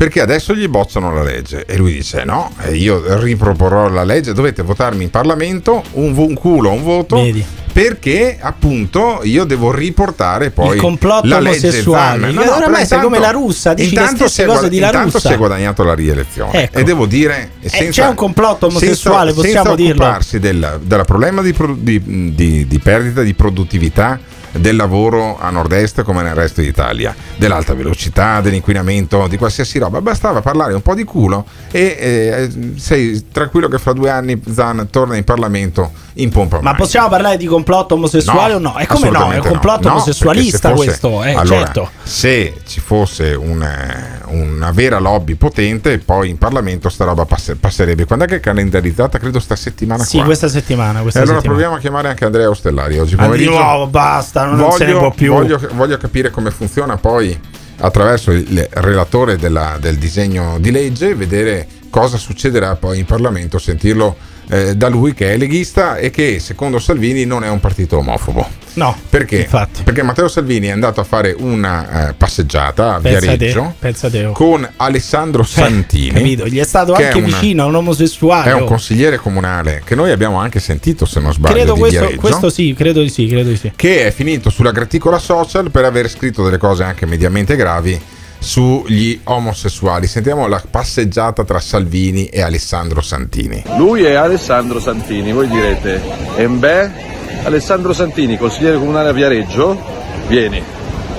[0.04, 4.34] perché adesso gli bozzano la legge e lui dice no, eh, io riproporrò la legge,
[4.34, 7.42] dovete votarmi in Parlamento, un, un culo, un voto, Vedi.
[7.72, 12.34] perché appunto io devo riportare poi Il complotto la omosessuale.
[12.34, 12.38] Zan.
[12.38, 14.80] Ormai però sei come la russa, dici le intanto stesse si è cose guad- di
[14.80, 15.28] la intanto russa.
[15.30, 16.78] si è guadagnato la rielezione Ecco.
[16.80, 20.04] e devo dire senza, c'è un complotto omosessuale, senza, possiamo senza dirlo.
[20.04, 24.20] occuparsi del, del problema di, di- di- di perdita di produttività
[24.54, 30.02] del lavoro a nord-est come nel resto d'Italia, dell'alta velocità, dell'inquinamento, di qualsiasi roba.
[30.02, 32.50] Bastava parlare un po' di culo e eh,
[32.80, 36.62] sei tranquillo che fra due anni Zan torna in Parlamento in pompa.
[36.62, 38.78] Ma possiamo parlare di complotto omosessuale o no?
[38.78, 39.32] E come no?
[39.32, 39.90] È un complotto no.
[39.90, 41.90] No, omosessualista fosse- questo, eh, allora, certo.
[42.04, 47.56] Se ci fosse un, eh, una vera lobby potente, poi in Parlamento sta roba passe-
[47.56, 48.06] passerebbe.
[48.06, 49.18] Quando è che è calendarizzata?
[49.18, 50.26] Credo sta settimana Sì, qua.
[50.26, 51.00] questa settimana.
[51.00, 51.60] E Questa allora settimana.
[51.60, 53.50] proviamo a chiamare anche Andrea Ostellari oggi Ah, di pomeriggio.
[53.52, 55.32] nuovo, basta, non voglio, se ne può più.
[55.34, 57.38] Voglio, voglio capire come funziona poi
[57.80, 64.16] attraverso il relatore della- del disegno di legge, vedere cosa succederà poi in Parlamento, sentirlo
[64.50, 68.62] eh, da lui che è leghista e che secondo Salvini non è un partito omofobo.
[68.76, 69.48] No, Perché?
[69.84, 74.68] Perché Matteo Salvini è andato a fare una eh, passeggiata a Pensa Viareggio te, con
[74.78, 76.10] Alessandro Santini.
[76.10, 76.48] Capito?
[76.48, 78.50] Gli è stato che anche è vicino a un omosessuale.
[78.50, 82.12] È un consigliere comunale che noi abbiamo anche sentito, se non sbaglio, Credo di questo,
[82.16, 83.72] questo sì, credo di sì, credo di sì.
[83.76, 88.00] che è finito sulla graticola social per aver scritto delle cose anche mediamente gravi
[88.44, 90.06] sugli omosessuali.
[90.06, 93.64] Sentiamo la passeggiata tra Salvini e Alessandro Santini.
[93.78, 96.02] Lui è Alessandro Santini, voi direte,
[96.36, 96.92] Embè,
[97.44, 99.80] Alessandro Santini, consigliere comunale a Viareggio,
[100.28, 100.62] vieni,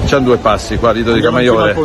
[0.06, 1.76] c'hanno due passi qua, Lido di Camaiore.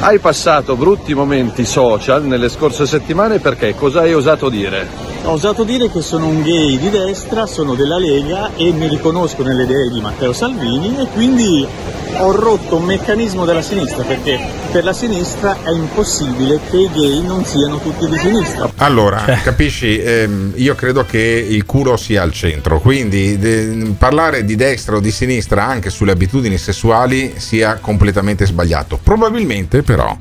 [0.00, 4.86] Hai passato brutti momenti social nelle scorse settimane perché cosa hai osato dire?
[5.24, 9.42] Ho osato dire che sono un gay di destra, sono della Lega e mi riconosco
[9.42, 11.66] nelle idee di Matteo Salvini e quindi
[12.18, 14.38] ho rotto un meccanismo della sinistra perché
[14.70, 18.70] per la sinistra è impossibile che i gay non siano tutti di sinistra.
[18.76, 24.54] Allora, capisci, ehm, io credo che il culo sia al centro, quindi de- parlare di
[24.54, 28.98] destra o di sinistra anche sulle abitudini sessuali sia completamente sbagliato.
[29.02, 30.16] Probabilmente però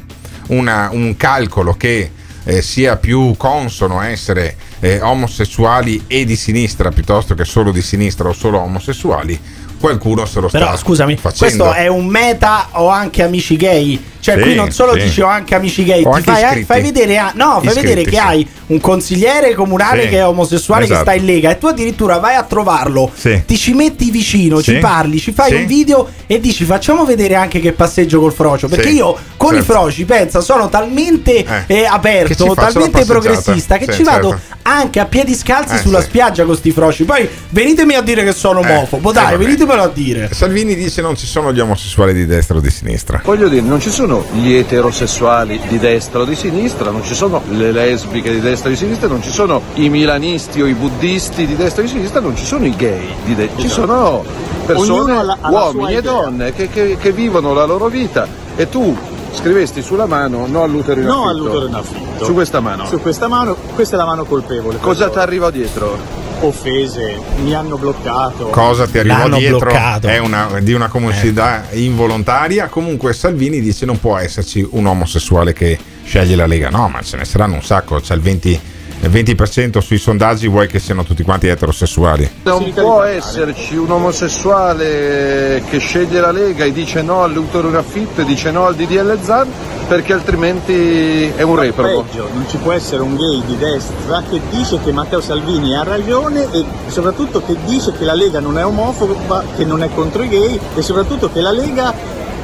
[0.47, 2.11] una- un calcolo che
[2.47, 8.29] eh, sia più consono essere eh, omosessuali e di sinistra piuttosto che solo di sinistra
[8.29, 9.39] o solo omosessuali,
[9.85, 11.63] qualcuno se lo Però sta scusami, facendo.
[11.65, 14.01] questo è un meta o anche amici gay?
[14.25, 15.03] Cioè, Sì, qui non solo sì.
[15.03, 16.63] dici ho anche amici gay, anche fai, iscritti.
[16.65, 18.17] fai vedere, ah, no, fai Iscritti, vedere che sì.
[18.17, 21.09] hai un consigliere comunale che è omosessuale che Esatto.
[21.11, 23.11] sta in lega e tu addirittura vai a trovarlo,
[23.45, 27.59] ti ci metti vicino, ci parli, ci fai un video e dici facciamo vedere anche
[27.59, 28.67] che passeggio col frocio.
[28.67, 29.15] Perché io
[29.45, 29.71] con Certo.
[29.71, 34.55] i froci, pensa, sono talmente eh, ci aperto, talmente progressista che Sì, ci vado certo.
[34.63, 36.05] anche a piedi scalzi Eh, sulla sì.
[36.07, 37.03] spiaggia con sti froci.
[37.05, 39.37] Poi venitemi a dire che sono Eh, omofobo, eh, dai, vabbè.
[39.37, 40.29] venitemelo a dire.
[40.33, 43.21] Salvini dice non ci sono gli omosessuali di destra o di sinistra.
[43.23, 47.41] Voglio dire, non ci sono gli eterosessuali di destra o di sinistra, non ci sono
[47.49, 51.45] le lesbiche di destra o di sinistra, non ci sono i milanisti o i buddisti
[51.45, 54.23] di destra o di sinistra, non ci sono i gay di destra, ci sono
[54.65, 57.87] persone, Ognuno ha la- ha la uomini e donne che, che- che vivono la loro
[57.87, 58.95] vita e tu
[59.35, 61.29] scrivesti sulla mano no all'utero in No affitto.
[61.29, 62.25] all'utero in affitto.
[62.25, 62.85] Su questa mano.
[62.87, 64.77] Su questa mano, questa è la mano colpevole.
[64.79, 66.23] Cosa ti arriva dietro?
[66.41, 68.47] Offese, mi hanno bloccato.
[68.49, 70.07] Cosa ti arrivò L'hanno dietro bloccato.
[70.07, 72.67] è una, di una comunità involontaria.
[72.67, 76.69] Comunque Salvini dice non può esserci un omosessuale che sceglie la Lega.
[76.69, 77.99] No, ma ce ne saranno un sacco.
[77.99, 78.59] C'è il 20, il
[79.07, 82.29] 20% sui sondaggi, vuoi che siano tutti quanti eterosessuali.
[82.43, 88.21] Non può esserci un omosessuale che sceglie la Lega e dice no all'utero in affitto
[88.21, 89.47] e dice no al DDL Zan
[89.87, 92.03] perché altrimenti è un reprobo.
[92.03, 95.83] Peggio, non ci può essere un gay di destra che dice che Matteo Salvini ha
[95.83, 100.23] ragione e soprattutto che dice che la Lega non è omofoba, che non è contro
[100.23, 101.93] i gay e soprattutto che la Lega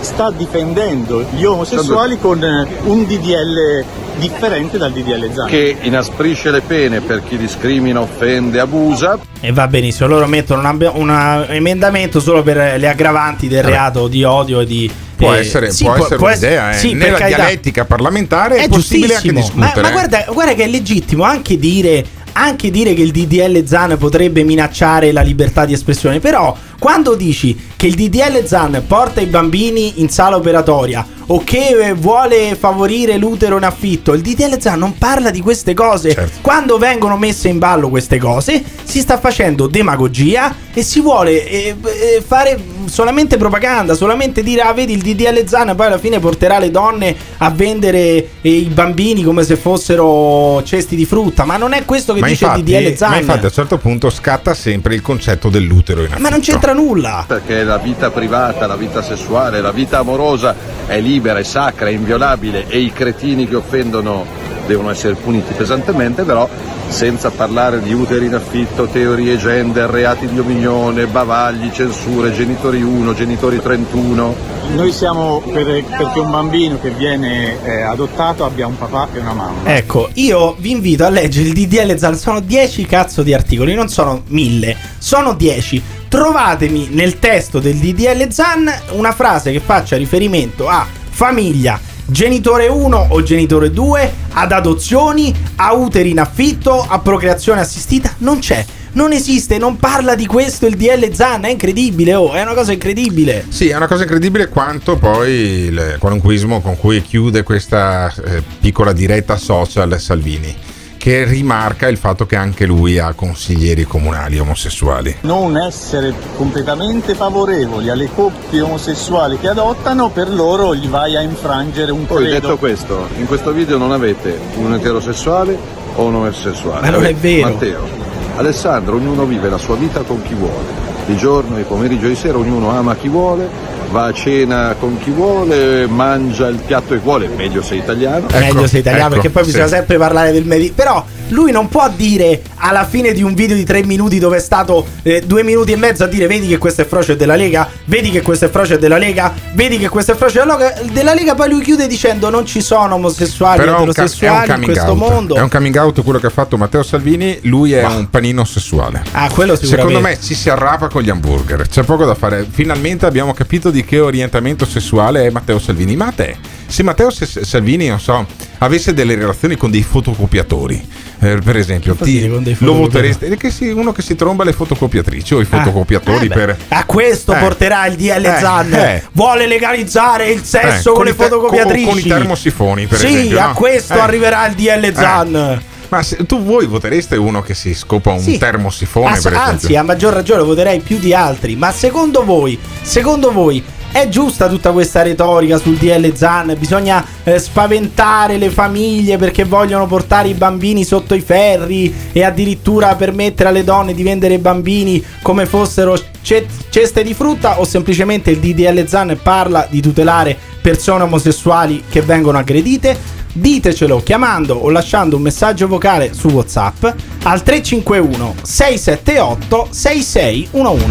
[0.02, 3.86] sta difendendo gli omosessuali con eh, un DDL
[4.18, 5.48] differente dal DDL Zan.
[5.48, 9.18] che inasprisce le pene per chi discrimina, offende, abusa.
[9.40, 14.23] E va benissimo, loro mettono un, un emendamento solo per le aggravanti del reato di
[14.23, 14.91] odio e di...
[15.15, 16.78] Può eh, essere, sì, può essere un'idea, eh.
[16.78, 17.38] sì, nella carità.
[17.38, 19.60] dialettica parlamentare è, È possibile anche giustissimo.
[19.60, 19.88] Ma, discutere.
[19.88, 22.03] ma guarda, guarda che è legittimo anche dire,
[22.34, 26.19] anche dire che il DDL Zan potrebbe minacciare la libertà di espressione.
[26.19, 31.78] Però, quando dici che il DDL Zan porta i bambini in sala operatoria o che
[31.78, 36.12] eh, vuole favorire l'utero in affitto, il DDL Zan non parla di queste cose.
[36.12, 36.40] Certo.
[36.41, 41.76] Quando vengono messe in ballo queste cose, si sta facendo demagogia e si vuole eh,
[41.84, 42.60] eh, fare
[42.91, 47.15] solamente propaganda, solamente dire ah vedi il DDL Zan poi alla fine porterà le donne
[47.38, 47.99] a vendere
[48.41, 52.27] eh, i bambini come se fossero cesti di frutta, ma non è questo che ma
[52.27, 53.09] dice infatti, il DDL Zan.
[53.11, 56.22] ma infatti a un certo punto scatta sempre il concetto dell'utero in affitto.
[56.22, 57.23] Ma non c'entra nulla.
[57.26, 60.55] Perché la vita privata, la vita sessuale, la vita amorosa
[60.85, 66.23] è libera, è sacra, è inviolabile e i cretini che offendono devono essere puniti pesantemente,
[66.23, 66.47] però
[66.88, 73.13] senza parlare di uteri in affitto, teorie gender, reati di ominione, bavagli, censure, genitori 1,
[73.13, 74.35] genitori 31.
[74.75, 79.33] Noi siamo per, perché un bambino che viene eh, adottato abbia un papà e una
[79.33, 79.73] mamma.
[79.73, 83.88] Ecco, io vi invito a leggere il DDL Zan, sono 10 cazzo di articoli, non
[83.88, 85.83] sono 1000, sono 10.
[86.07, 91.79] Trovatemi nel testo del DDL Zan una frase che faccia riferimento a famiglia,
[92.11, 98.39] genitore 1 o genitore 2, ad adozioni, a uteri in affitto, a procreazione assistita, non
[98.39, 98.63] c'è.
[98.93, 102.73] Non esiste, non parla di questo il DL Zan, è incredibile, oh, è una cosa
[102.73, 103.45] incredibile.
[103.47, 108.91] Sì, è una cosa incredibile quanto poi il qualunquismo con cui chiude questa eh, piccola
[108.91, 110.53] diretta social Salvini,
[111.02, 115.18] che rimarca il fatto che anche lui ha consiglieri comunali omosessuali.
[115.22, 121.91] Non essere completamente favorevoli alle coppie omosessuali che adottano, per loro gli vai a infrangere
[121.91, 122.40] un Poi credo.
[122.40, 125.57] detto questo, in questo video non avete un eterosessuale
[125.95, 126.82] o un omosessuale.
[126.82, 127.49] Ma non è vero.
[127.49, 127.88] Matteo,
[128.36, 130.81] Alessandro, ognuno vive la sua vita con chi vuole.
[131.06, 135.11] Di giorno, di pomeriggio, di sera, ognuno ama chi vuole va a cena con chi
[135.11, 138.28] vuole, mangia il piatto che vuole, meglio se italiano.
[138.32, 139.52] Meglio se italiano, ecco, perché poi sì.
[139.52, 140.72] bisogna sempre parlare del medi.
[140.73, 144.40] Però lui non può dire alla fine di un video di tre minuti dove è
[144.40, 147.69] stato eh, due minuti e mezzo a dire vedi che questo è frocio della Lega,
[147.86, 151.14] vedi che questo è frocio della Lega, vedi che questo è frocio della Lega, della
[151.14, 154.91] Lega poi lui chiude dicendo non ci sono omosessuali, Però un, ca- eterosessuali in questo
[154.91, 154.98] out.
[154.98, 155.36] mondo.
[155.36, 157.40] È un coming out quello che ha fatto Matteo Salvini.
[157.44, 159.03] Lui è un panino sessuale.
[159.11, 160.10] Ah, quello Secondo sicuramente.
[160.10, 161.68] me ci si arrapa con gli hamburger.
[161.68, 162.45] C'è poco da fare.
[162.49, 165.95] Finalmente abbiamo capito di che orientamento sessuale è Matteo Salvini.
[165.95, 166.35] Ma a te,
[166.68, 168.26] se Matteo Se- Salvini, non so,
[168.59, 170.88] avesse delle relazioni con dei fotocopiatori,
[171.22, 172.89] eh, per esempio, ti, con lo?
[172.91, 176.57] Eh, Che si- uno che si tromba le fotocopiatrici o i fotocopiatori eh beh, per.
[176.69, 177.39] A questo Eh.
[177.39, 178.73] porterà il DL Eh, Zan.
[178.73, 179.03] eh.
[179.13, 181.84] Vuole legalizzare il sesso Eh, con, le i te- fotocopiatrici.
[181.85, 183.53] con- con i termosifoni, per sì, esempio, a no?
[183.53, 183.99] questo Eh.
[183.99, 185.61] arriverà il DL Zan.
[185.91, 188.38] Ma se, tu voi votereste uno che si scopa un Sì.
[188.38, 189.41] termosifone, esempio?
[189.41, 191.57] anzi, a maggior ragione voterei più di altri.
[191.57, 193.61] Ma secondo voi, secondo voi,
[193.91, 196.55] è giusta tutta questa retorica sul DL Zan?
[196.57, 202.95] Bisogna eh, spaventare le famiglie perché vogliono portare i bambini sotto i ferri e addirittura
[202.95, 207.59] permettere alle donne di vendere i bambini come fossero ce- ceste di frutta?
[207.59, 213.19] O semplicemente il DDL Zan parla di tutelare persone omosessuali che vengono aggredite?
[213.34, 216.84] Ditecelo chiamando o lasciando un messaggio vocale su WhatsApp
[217.24, 220.86] al 351 678 6611.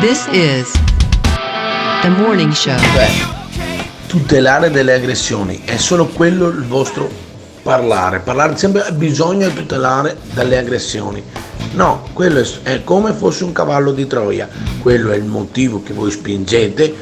[0.00, 0.72] This is
[2.02, 2.74] the morning show.
[4.08, 7.08] tutelare delle aggressioni, è solo quello il vostro
[7.62, 8.18] parlare.
[8.18, 11.22] Parlare sempre bisogna tutelare dalle aggressioni.
[11.74, 14.48] No, quello è, è come fosse un cavallo di Troia.
[14.80, 16.94] Quello è il motivo che voi spingete,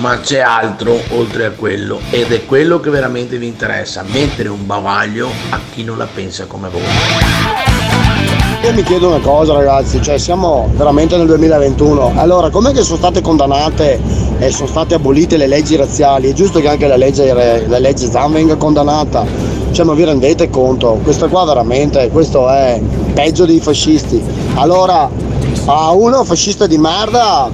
[0.00, 4.66] ma c'è altro oltre a quello ed è quello che veramente vi interessa, mettere un
[4.66, 6.82] bavaglio a chi non la pensa come voi.
[8.64, 12.98] Io mi chiedo una cosa ragazzi, cioè siamo veramente nel 2021, allora com'è che sono
[12.98, 13.98] state condannate
[14.38, 16.30] e sono state abolite le leggi razziali?
[16.30, 17.32] È giusto che anche la legge,
[17.66, 19.51] la legge Zan venga condannata?
[19.72, 21.00] Cioè ma vi rendete conto?
[21.02, 22.78] Questo qua veramente, questo è
[23.14, 24.22] peggio dei fascisti.
[24.54, 25.08] Allora
[25.64, 27.50] a uno fascista di merda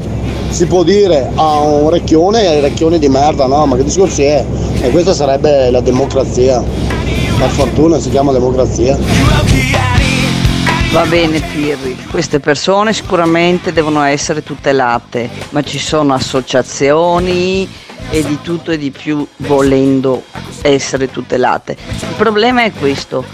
[0.48, 3.66] si può dire a un recchione, recchione di merda, no?
[3.66, 4.44] Ma che discorsi è?
[4.80, 6.60] E questa sarebbe la democrazia.
[7.38, 8.98] Per fortuna si chiama democrazia.
[10.90, 17.68] Va bene Pirri, queste persone sicuramente devono essere tutelate, ma ci sono associazioni
[18.10, 20.22] e di tutto e di più volendo
[20.62, 21.76] essere tutelate.
[21.88, 23.24] Il problema è questo.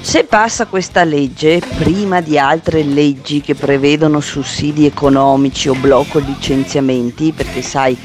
[0.00, 7.32] Se passa questa legge, prima di altre leggi che prevedono sussidi economici o blocco licenziamenti,
[7.32, 7.96] perché sai,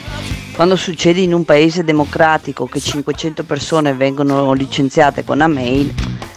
[0.55, 5.93] quando succede in un paese democratico che 500 persone vengono licenziate con una mail,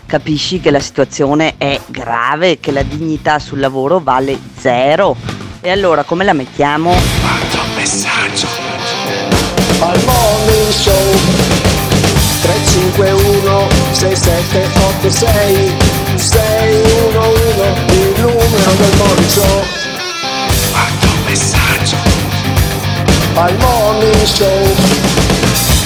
[0.07, 5.17] capisci che la situazione è grave, che la dignità sul lavoro vale zero.
[5.61, 6.93] E allora come la mettiamo?
[7.83, 8.47] messaggio.
[9.81, 11.52] Al morning show
[12.43, 15.73] 351 6786
[16.17, 17.23] 611
[17.93, 19.63] il numero del morning show
[20.73, 21.97] Quanto messaggio.
[23.35, 24.75] Al morning show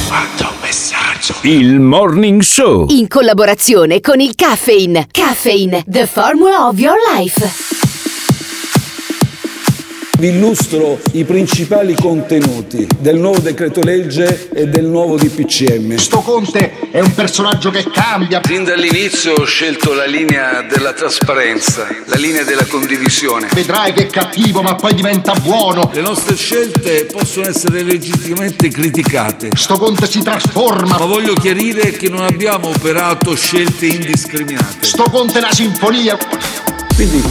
[0.08, 1.34] Quanto messaggio.
[1.42, 2.86] Il Morning Show.
[2.90, 5.08] In collaborazione con il Caffeine.
[5.10, 7.85] Caffeine, the formula of your life.
[10.18, 15.96] Vi illustro i principali contenuti del nuovo decreto legge e del nuovo DPCM.
[15.96, 18.40] Sto Conte è un personaggio che cambia.
[18.42, 23.48] Fin dall'inizio ho scelto la linea della trasparenza, la linea della condivisione.
[23.52, 25.90] Vedrai che è cattivo, ma poi diventa buono.
[25.92, 29.50] Le nostre scelte possono essere legittimamente criticate.
[29.54, 30.96] Sto Conte si trasforma.
[30.96, 34.78] Ma voglio chiarire che non abbiamo operato scelte indiscriminate.
[34.80, 36.16] Sto Conte è una sinfonia.
[36.94, 37.22] Quindi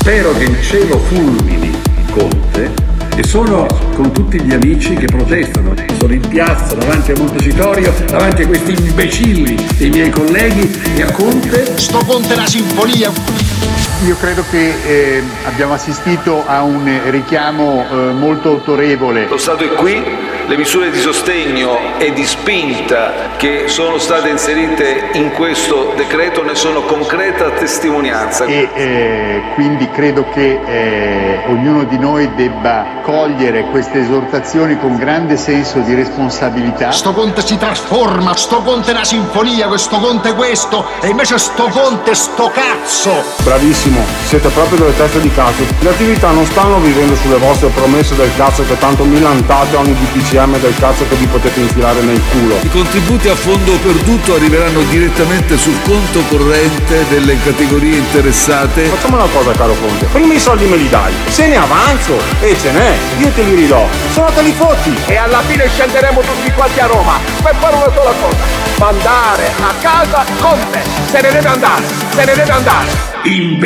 [0.00, 1.73] spero che il cielo fulmini
[2.14, 2.70] Conte
[3.16, 8.42] e sono con tutti gli amici che protestano, sono in piazza davanti a Montecitorio, davanti
[8.42, 11.76] a questi imbecilli dei miei colleghi e a Conte.
[11.76, 13.53] Sto Conte una sinfonia.
[14.02, 19.26] Io credo che eh, abbiamo assistito a un richiamo eh, molto autorevole.
[19.26, 20.02] Lo Stato è qui,
[20.46, 26.54] le misure di sostegno e di spinta che sono state inserite in questo decreto ne
[26.54, 28.44] sono concreta testimonianza.
[28.44, 35.36] E eh, quindi credo che eh, ognuno di noi debba cogliere queste esortazioni con grande
[35.36, 36.90] senso di responsabilità.
[36.90, 41.38] Sto Conte si trasforma, sto Conte è una sinfonia, questo Conte è questo, e invece
[41.38, 43.24] sto Conte è sto cazzo.
[43.42, 43.83] Bravissimo,
[44.24, 45.62] siete proprio delle teste di cazzo.
[45.80, 50.58] Le attività non stanno vivendo sulle vostre promesse del cazzo che tanto milantate ogni DPCM.
[50.58, 52.58] del cazzo che vi potete infilare nel culo.
[52.62, 58.84] I contributi a fondo perduto arriveranno direttamente sul conto corrente delle categorie interessate.
[58.84, 62.56] Facciamo una cosa caro Conte, prima i soldi me li dai, se ne avanzo e
[62.58, 64.96] ce n'è, io te li ridò, se no te li fotti.
[65.06, 68.44] E alla fine scenderemo tutti quanti a Roma per fare una sola cosa,
[68.78, 70.82] mandare a casa Conte.
[71.10, 71.84] Se ne deve andare,
[72.14, 73.12] se ne deve andare.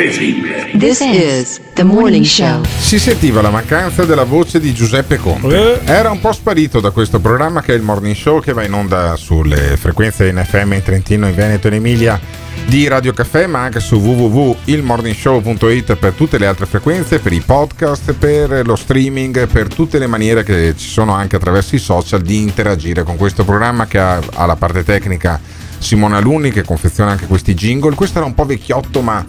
[0.09, 2.63] This is the morning show.
[2.65, 5.81] Si sentiva la mancanza della voce di Giuseppe Conte.
[5.85, 8.73] Era un po' sparito da questo programma che è il Morning Show che va in
[8.73, 12.19] onda sulle frequenze in FM in Trentino, in Veneto e in Emilia
[12.65, 18.13] di Radio Caffè, ma anche su www.ilmorningshow.it per tutte le altre frequenze, per i podcast,
[18.13, 22.41] per lo streaming, per tutte le maniere che ci sono anche attraverso i social di
[22.41, 25.39] interagire con questo programma che ha, ha la parte tecnica
[25.77, 27.93] Simona Alunni che confeziona anche questi jingle.
[27.93, 29.23] Questo era un po' vecchiotto, ma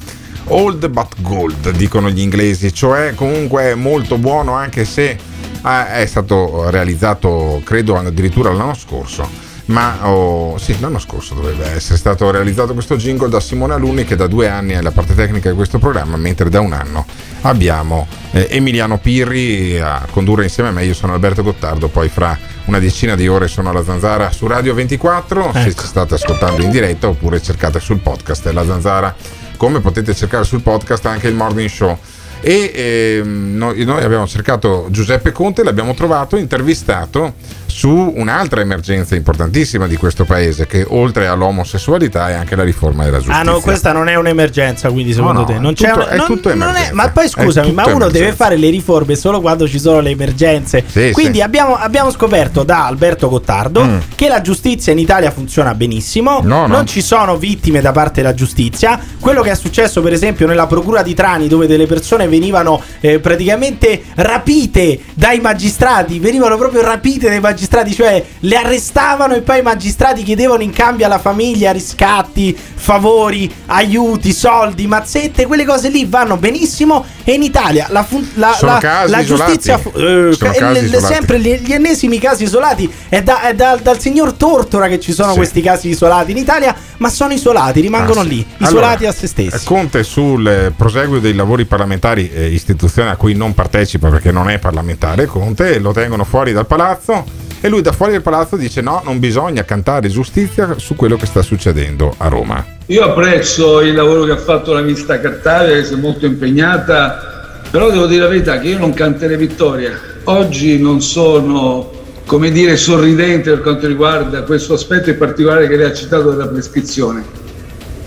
[0.47, 5.17] old but gold, dicono gli inglesi, cioè comunque molto buono anche se
[5.65, 9.49] eh, è stato realizzato credo addirittura l'anno scorso.
[9.71, 14.17] Ma oh, sì, l'anno scorso dovrebbe essere stato realizzato questo jingle da Simone Alunni che
[14.17, 17.07] da due anni è la parte tecnica di questo programma, mentre da un anno
[17.43, 20.85] abbiamo eh, Emiliano Pirri a condurre insieme a me.
[20.85, 24.75] Io sono Alberto Gottardo, poi fra una decina di ore sono alla Zanzara su Radio
[24.75, 29.15] 24, se ci state ascoltando in diretta oppure cercate sul podcast La Zanzara,
[29.61, 31.99] come potete cercare sul podcast anche il Morning Show.
[32.41, 37.35] E ehm, noi, noi abbiamo cercato Giuseppe Conte, l'abbiamo trovato intervistato
[37.71, 43.19] su un'altra emergenza importantissima di questo paese, che oltre all'omosessualità è anche la riforma della
[43.19, 43.41] giustizia.
[43.41, 45.93] Ah no, questa non è un'emergenza, quindi secondo No, no, te non è tutto- c'è
[45.95, 46.95] una- è non- tutto non emergenza.
[46.95, 48.37] ma poi È scusami, ma uno deve emergenza.
[48.45, 50.85] fare le riforme solo quando ci sono le emergenze.
[50.87, 51.43] Sì, quindi sì.
[51.43, 53.99] Abbiamo, abbiamo scoperto da Alberto Gottardo Mm.
[54.15, 56.67] che la giustizia in Italia funziona benissimo, no.
[56.67, 58.99] non ci sono vittime da parte della giustizia.
[59.21, 63.19] Quello che è successo per esempio nella procura di Trani dove delle persone venivano eh,
[63.21, 67.59] praticamente rapite dai magistrati, venivano proprio rapite dai magistrati,
[67.95, 74.33] cioè le arrestavano e poi i magistrati chiedevano in cambio alla famiglia riscatti, favori, aiuti,
[74.33, 79.25] soldi, mazzette, quelle cose lì vanno benissimo e in Italia la, fun- la, la- la
[79.25, 80.53] giustizia eh, ca-
[80.97, 81.13] isolati.
[81.15, 85.31] sempre gli, ennesimi casi isolati è, da- è da- dal signor Tortora che ci sono
[85.33, 85.37] Sì.
[85.37, 88.29] questi casi isolati in Italia, ma sono isolati, rimangono Ah, sì.
[88.29, 89.65] lì, isolati Allora, a se stessi.
[89.67, 94.49] Conte sul eh, proseguo dei lavori parlamentari, eh, istituzione a cui non partecipa perché non
[94.51, 97.25] è parlamentare, Conte lo tengono fuori dal palazzo
[97.61, 101.27] e lui da fuori del palazzo dice no, non bisogna cantare giustizia su quello che
[101.27, 102.65] sta succedendo a Roma.
[102.87, 107.61] Io apprezzo il lavoro che ha fatto la ministra Cartabia, che si è molto impegnata,
[107.71, 109.99] però devo dire la verità che io non canterei vittoria.
[110.25, 111.91] Oggi non sono,
[112.25, 116.49] come dire, sorridente per quanto riguarda questo aspetto in particolare che lei ha citato della
[116.49, 117.23] prescrizione,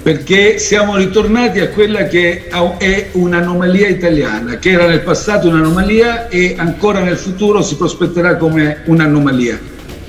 [0.04, 6.56] perché siamo ritornati a quella che è un'anomalia italiana, che era nel passato un'anomalia e
[6.58, 9.58] ancora nel futuro si prospetterà come un'anomalia.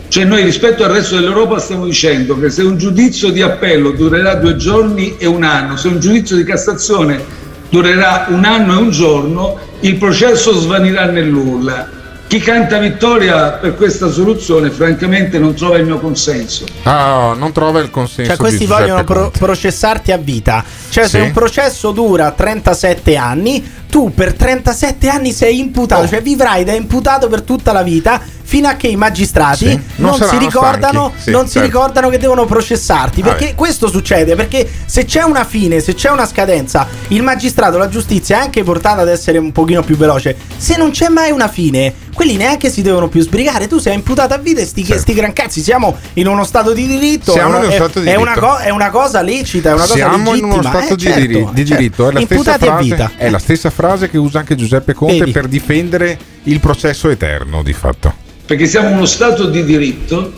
[0.09, 4.35] Cioè noi rispetto al resto dell'Europa stiamo dicendo che se un giudizio di appello durerà
[4.35, 7.23] due giorni e un anno, se un giudizio di Cassazione
[7.71, 12.03] durerà un anno e un giorno, il processo svanirà nell'urla.
[12.27, 16.65] Chi canta vittoria per questa soluzione francamente non trova il mio consenso.
[16.83, 20.65] Ah, non trova il consenso Cioè, questi vogliono pro- processarti a vita.
[20.89, 21.25] Cioè, se Sì.
[21.27, 26.09] un processo dura 37 anni, tu per 37 anni sei imputato, Oh.
[26.09, 28.21] cioè vivrai da imputato per tutta la vita.
[28.47, 29.81] Fino a che i magistrati Sì.
[29.97, 31.13] non, Non si ricordano.
[31.17, 31.67] Sì, non si certo.
[31.67, 33.23] ricordano che devono processarti.
[33.23, 33.37] Vabbè.
[33.37, 34.35] Perché questo succede?
[34.37, 38.63] Perché se c'è una fine, se c'è una scadenza, il magistrato, la giustizia è anche
[38.63, 40.37] portata ad essere un pochino più veloce.
[40.57, 43.67] Se non c'è mai una fine, quelli neanche si devono più sbrigare.
[43.69, 45.61] Tu sei imputato a vita e sti, sti gran cazzi.
[45.61, 47.33] Siamo in uno stato di diritto.
[47.33, 48.47] Siamo è, in uno è- stato di è una diritto.
[48.47, 50.53] co- è una cosa lecita, è una cosa Siamo in legittima.
[50.55, 51.53] uno stato eh, di, certo, di certo.
[51.53, 52.09] diritto.
[52.09, 53.11] È la, stessa Imputati a frase, vita.
[53.17, 55.33] è la stessa frase che usa anche Giuseppe Conte Vedi.
[55.33, 58.15] per difendere il processo eterno, di fatto.
[58.47, 60.33] perché siamo uno Stato di diritto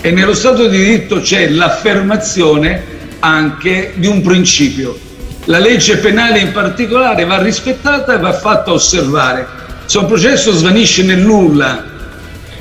[0.00, 2.82] e nello Stato di diritto c'è l'affermazione
[3.20, 4.98] anche di un principio.
[5.46, 9.46] La legge penale in particolare va rispettata e va fatta osservare.
[9.86, 11.84] Se un processo svanisce nell'ulla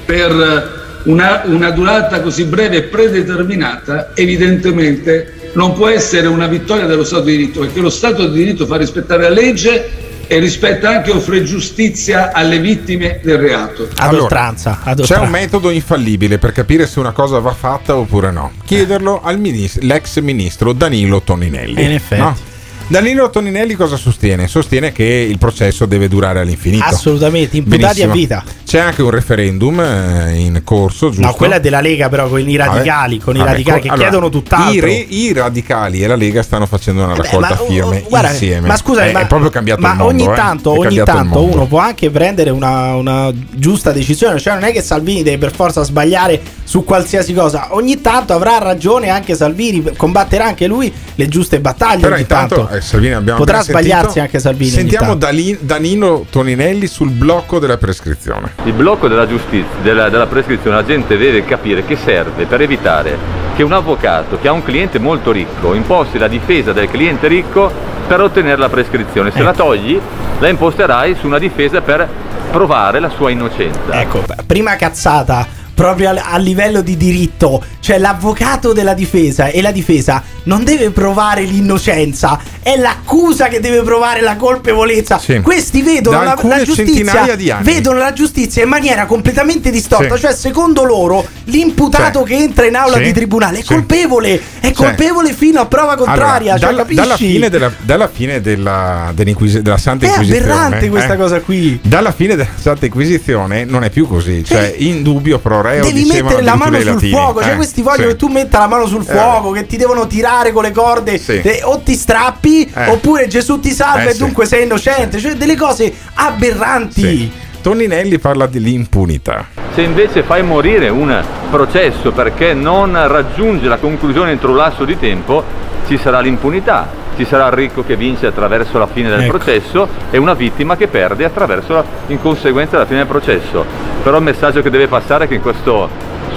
[0.06, 7.04] per una, una durata così breve e predeterminata, evidentemente non può essere una vittoria dello
[7.04, 11.12] Stato di diritto, perché lo Stato di diritto fa rispettare la legge e rispetta anche
[11.12, 13.84] e offre giustizia alle vittime del reato.
[13.84, 14.80] Ad Allora, oltranza.
[14.84, 18.54] Ad C'è un metodo infallibile per capire se una cosa va fatta oppure no.
[18.64, 21.76] Chiederlo al minis- l'ex ministro Danilo Toninelli.
[21.76, 22.22] Eh, in effetti.
[22.22, 22.50] no?
[22.92, 24.50] Danilo Toninelli cosa sostiene?
[24.50, 26.84] Sostiene che il processo deve durare all'infinito.
[26.84, 28.12] Assolutamente, imputati Benissimo.
[28.12, 28.44] a vita.
[28.66, 31.26] C'è anche un referendum eh, in corso, giusto?
[31.26, 33.24] No, quella è della Lega, però con i radicali, Vabbè.
[33.24, 34.74] con i Vabbè, radicali co- che allora, chiedono tutt'altro.
[34.74, 38.30] I, re- i radicali e la Lega stanno facendo una raccolta ma, uh, firme guarda,
[38.32, 38.68] insieme.
[38.68, 40.14] Ma scusa, è, ma, è proprio cambiato ma il mondo.
[40.14, 40.36] ogni eh.
[40.36, 44.38] tanto, È ogni tanto uno può anche prendere una, una giusta decisione.
[44.38, 47.70] Cioè, non è che Salvini deve per forza sbagliare su qualsiasi cosa.
[47.72, 52.02] Ogni tanto avrà ragione anche Salvini, combatterà anche lui le giuste battaglie.
[52.02, 52.81] Però ogni intanto tanto.
[52.82, 54.20] Salvini abbiamo Potrà sbagliarsi sentito.
[54.22, 54.70] anche Salvini.
[54.70, 58.54] Sentiamo Danilo Toninelli sul blocco della prescrizione.
[58.64, 63.18] Il blocco della giustizia, della, della prescrizione, la gente deve capire che serve per evitare
[63.56, 67.72] che un avvocato che ha un cliente molto ricco imposti la difesa del cliente ricco
[68.08, 69.32] per ottenere la prescrizione.
[69.32, 70.00] Se la togli,
[70.40, 72.08] la imposterai su una difesa per
[72.52, 73.80] provare la sua innocenza.
[73.92, 79.72] Ecco, prima cazzata proprio a, a livello di diritto, cioè l'avvocato della difesa e la
[79.72, 85.18] difesa non deve provare l'innocenza, è l'accusa che deve provare la colpevolezza.
[85.20, 85.40] Sì.
[85.42, 90.22] Questi vedono la, la giustizia vedono la giustizia in maniera completamente distorta, Sì.
[90.22, 92.34] cioè secondo loro l'imputato Sì.
[92.34, 93.04] che entra in aula Sì.
[93.04, 97.02] di tribunale è colpevole, è colpevole fino a prova contraria, Allora, cioè, dalla, capisci?
[97.02, 100.52] dalla fine, della, dalla fine della, della Santa è Inquisizione.
[100.52, 101.80] aberrante questa eh, cosa qui.
[101.82, 104.44] Dalla fine della Santa Inquisizione non è più così.
[104.44, 107.12] Cioè, in dubbio pro reo Devi dicevano mettere la mano sul latini.
[107.12, 108.08] fuoco, cioè Eh, questi vogliono sì.
[108.12, 111.18] che tu metta la mano sul Eh, fuoco, che ti devono tirare con le corde,
[111.18, 111.40] Sì.
[111.42, 112.88] eh, o ti strappi, Eh.
[112.90, 117.32] oppure Gesù ti salva Eh, e dunque sei innocente, cioè delle cose aberranti.
[117.62, 119.46] Toninelli parla dell'impunità.
[119.74, 124.98] Se invece fai morire un processo perché non raggiunge la conclusione entro un lasso di
[124.98, 125.44] tempo,
[125.88, 129.38] ci sarà l'impunità, ci sarà il ricco che vince attraverso la fine del Ecco.
[129.38, 133.64] processo e una vittima che perde attraverso la, in conseguenza della fine del processo.
[134.04, 135.88] Però il messaggio che deve passare è che in questo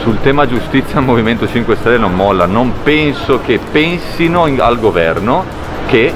[0.02, 4.78] sul tema giustizia il Movimento 5 Stelle non molla, non penso che pensino in- al
[4.78, 5.44] governo
[5.86, 6.12] che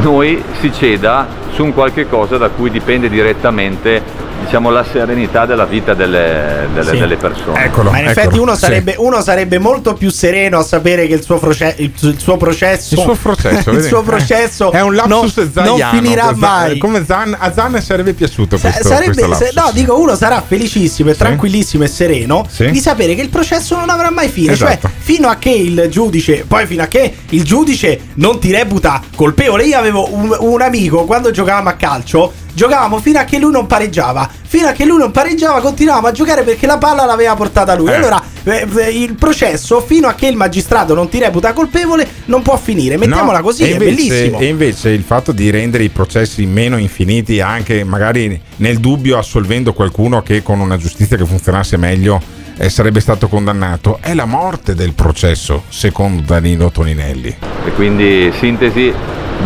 [0.00, 4.02] noi si ceda su un qualche cosa da cui dipende direttamente
[4.44, 6.98] diciamo, la serenità della vita delle, delle- Sì.
[6.98, 7.64] delle persone.
[7.64, 7.90] Eccolo.
[7.90, 11.38] Ma in effetti uno sarebbe, uno sarebbe molto più sereno a sapere che il suo,
[11.38, 15.50] froce- il, il suo processo Il suo processo, il suo processo è un lapsus non,
[15.52, 16.46] zaiano, non finirà questo.
[16.46, 16.78] mai.
[16.78, 20.42] Come Zan, a Zan sarebbe piaciuto Sa- questo, sarebbe, questo se- no, dico, uno sarà
[20.46, 22.70] felicissimo e tranquillissimo e sereno Sì.
[22.70, 24.52] di sapere che il processo non avrà mai fine.
[24.52, 24.88] Esatto.
[24.88, 29.00] Cioè, fino a che il giudice, poi fino a che il giudice non ti reputa
[29.14, 29.64] colpevole.
[29.64, 32.32] Io avevo un, un amico quando giocavamo a calcio.
[32.56, 34.26] Giocavamo fino a che lui non pareggiava.
[34.46, 37.90] Fino a che lui non pareggiava, continuavamo a giocare perché la palla l'aveva portata lui.
[37.90, 37.94] Eh.
[37.96, 42.40] Allora, eh, eh, il processo, fino a che il magistrato non ti reputa colpevole, non
[42.40, 42.96] può finire.
[42.96, 44.38] Mettiamola No, così, è invece- bellissimo.
[44.38, 49.74] E invece il fatto di rendere i processi meno infiniti, anche magari nel dubbio assolvendo
[49.74, 52.18] qualcuno che con una giustizia che funzionasse meglio
[52.56, 57.36] eh, sarebbe stato condannato, è la morte del processo, secondo Danilo Toninelli.
[57.66, 58.94] E quindi sintesi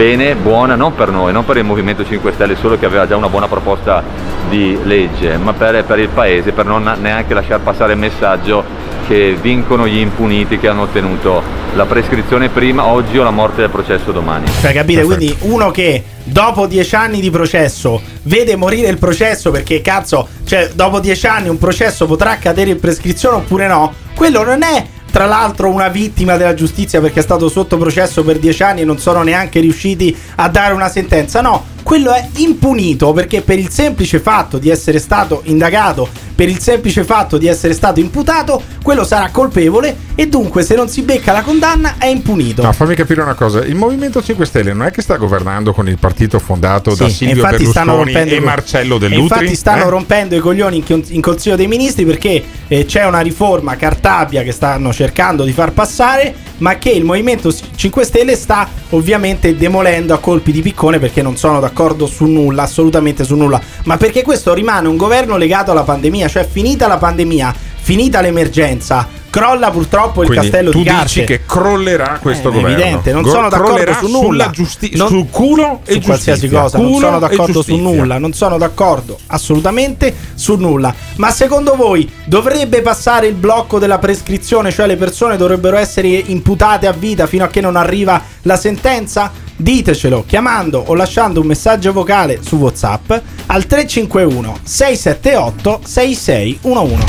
[0.01, 3.17] bene, buona, non per noi, non per il Movimento 5 Stelle solo che aveva già
[3.17, 4.03] una buona proposta
[4.49, 8.65] di legge, ma per, per il Paese, per non neanche lasciar passare il messaggio
[9.07, 11.43] che vincono gli impuniti che hanno ottenuto
[11.75, 14.47] la prescrizione prima, oggi o la morte del processo domani.
[14.63, 15.03] Cioè, capite?
[15.03, 20.71] Quindi uno che dopo dieci anni di processo vede morire il processo perché cazzo, cioè,
[20.73, 23.93] dopo dieci anni un processo potrà cadere in prescrizione oppure no?
[24.15, 24.87] Quello non è.
[25.11, 28.85] Tra l'altro una vittima della giustizia perché è stato sotto processo per dieci anni e
[28.85, 31.41] non sono neanche riusciti a dare una sentenza.
[31.41, 36.59] No, quello è impunito perché per il semplice fatto di essere stato indagato, per il
[36.59, 41.33] semplice fatto di essere stato imputato, quello sarà colpevole e dunque se non si becca
[41.33, 42.63] la condanna è impunito.
[42.63, 45.89] No, fammi capire una cosa: il Movimento 5 Stelle non è che sta governando con
[45.89, 49.23] il partito fondato da Sì, Silvio infatti stanno Berlusconi e Marcello Dell'Utri.
[49.23, 49.91] Infatti stanno eh?
[49.91, 54.43] rompendo i coglioni in, con- in Consiglio dei Ministri perché eh, c'è una riforma Cartabia
[54.43, 60.15] che stanno cercando di far passare, ma che il Movimento 5 Stelle sta ovviamente demolendo
[60.15, 64.23] a colpi di piccone perché non sono d'accordo su nulla, assolutamente su nulla, ma perché
[64.23, 70.23] questo rimane un governo legato alla pandemia, cioè finita la pandemia, finita l'emergenza, crolla purtroppo
[70.23, 71.25] il Quindi castello tu di dici carte.
[71.25, 72.77] che crollerà questo Eh, è governo.
[72.77, 74.21] evidente, non Go- sono d'accordo su nulla.
[74.45, 76.61] sulla giusti- Non- sul culo e su qualsiasi giustizia.
[76.63, 80.93] cosa, non Culo sono e d'accordo su nulla, non sono d'accordo assolutamente su nulla.
[81.17, 86.87] Ma secondo voi dovrebbe passare il blocco della prescrizione, cioè le persone dovrebbero essere imputate
[86.89, 89.31] a vita fino a che non arriva la sentenza?
[89.57, 93.13] Ditecelo chiamando o lasciando un messaggio vocale su WhatsApp
[93.47, 97.05] al 351 678 6611.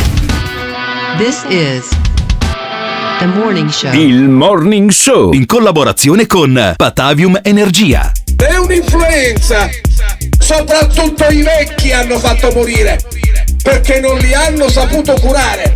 [1.17, 1.85] This is
[3.27, 3.93] morning show.
[3.93, 8.11] Il Morning Show in collaborazione con Patavium Energia.
[8.35, 9.69] È un'influenza!
[10.39, 12.99] Soprattutto i vecchi hanno fatto morire
[13.61, 15.75] perché non li hanno saputo curare.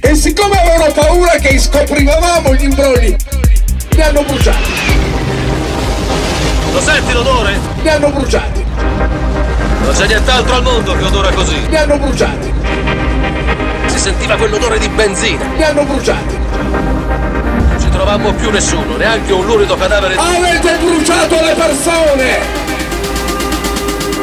[0.00, 3.16] E siccome avevano paura che scoprivamo gli imbrogli,
[3.90, 4.72] li hanno bruciati.
[6.72, 7.58] Lo senti l'odore?
[7.82, 8.64] Li hanno bruciati.
[9.82, 11.68] Non c'è nient'altro al mondo che odora così.
[11.68, 12.52] Li hanno bruciati.
[13.86, 15.44] Si sentiva quell'odore di benzina.
[15.56, 16.43] Li hanno bruciati.
[17.06, 20.16] Non ci trovammo più nessuno, neanche un lurido cadavere.
[20.16, 22.62] Avete bruciato le persone!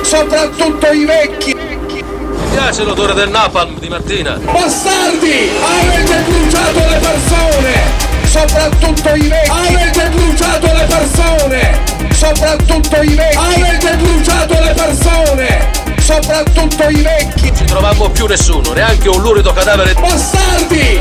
[0.02, 1.56] Soprattutto i vecchi!
[1.56, 2.04] Mi
[2.52, 4.32] piace l'odore del napalm di Martina.
[4.32, 5.50] Bastardi!
[5.62, 8.10] Avete bruciato le persone!
[8.24, 9.50] Soprattutto i vecchi!
[9.50, 11.80] Avete bruciato le persone!
[12.12, 13.38] Soprattutto i vecchi!
[13.38, 15.91] Avete bruciato le persone!
[16.12, 17.48] Soprattutto i vecchi!
[17.48, 19.94] Non ci trovammo più nessuno, neanche un lurido cadavere.
[19.94, 21.00] Bastardi!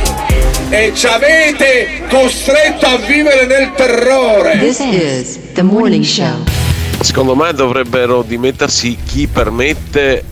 [0.68, 4.56] E ci avete costretto a vivere nel terrore!
[4.58, 6.44] This is the morning show.
[7.00, 10.22] Secondo me dovrebbero dimettersi chi permette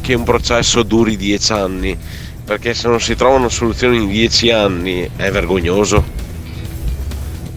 [0.00, 1.96] che un processo duri dieci anni,
[2.44, 6.04] perché se non si trovano soluzioni in dieci anni è vergognoso.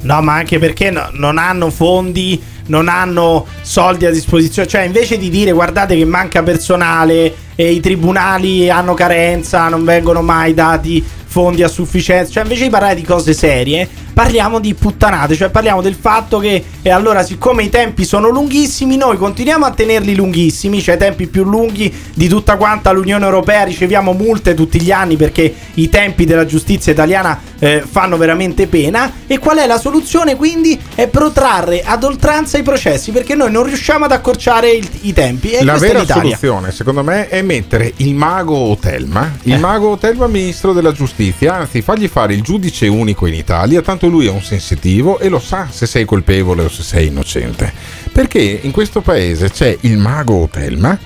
[0.02, 4.68] No, ma anche perché no- non hanno fondi, non hanno soldi a disposizione.
[4.68, 10.22] Cioè, invece di dire guardate che manca personale e i tribunali hanno carenza, non vengono
[10.22, 12.32] mai dati fondi a sufficienza.
[12.32, 15.36] Cioè, invece di parlare di cose serie, parliamo di puttanate.
[15.36, 19.72] Cioè, parliamo del fatto che, e allora, siccome i tempi sono lunghissimi, noi continuiamo a
[19.72, 23.64] tenerli lunghissimi, cioè tempi più lunghi di tutta quanta l'Unione Europea.
[23.64, 29.12] Riceviamo multe tutti gli anni perché i tempi della giustizia italiana eh, fanno veramente pena.
[29.28, 30.36] E qual è la soluzione?
[30.36, 35.14] Quindi è protrarre ad oltranza i processi perché noi non riusciamo ad accorciare il- i
[35.14, 35.52] tempi.
[35.52, 39.58] E La vera soluzione, secondo me, è mettere il mago Otelma, il Eh.
[39.58, 44.28] mago Otelma ministro della giustizia, anzi fargli fare il giudice unico in Italia, tanto lui
[44.28, 47.72] è un sensitivo e lo sa se sei colpevole o se sei innocente.
[48.12, 50.98] Perché in questo paese c'è il mago Otelma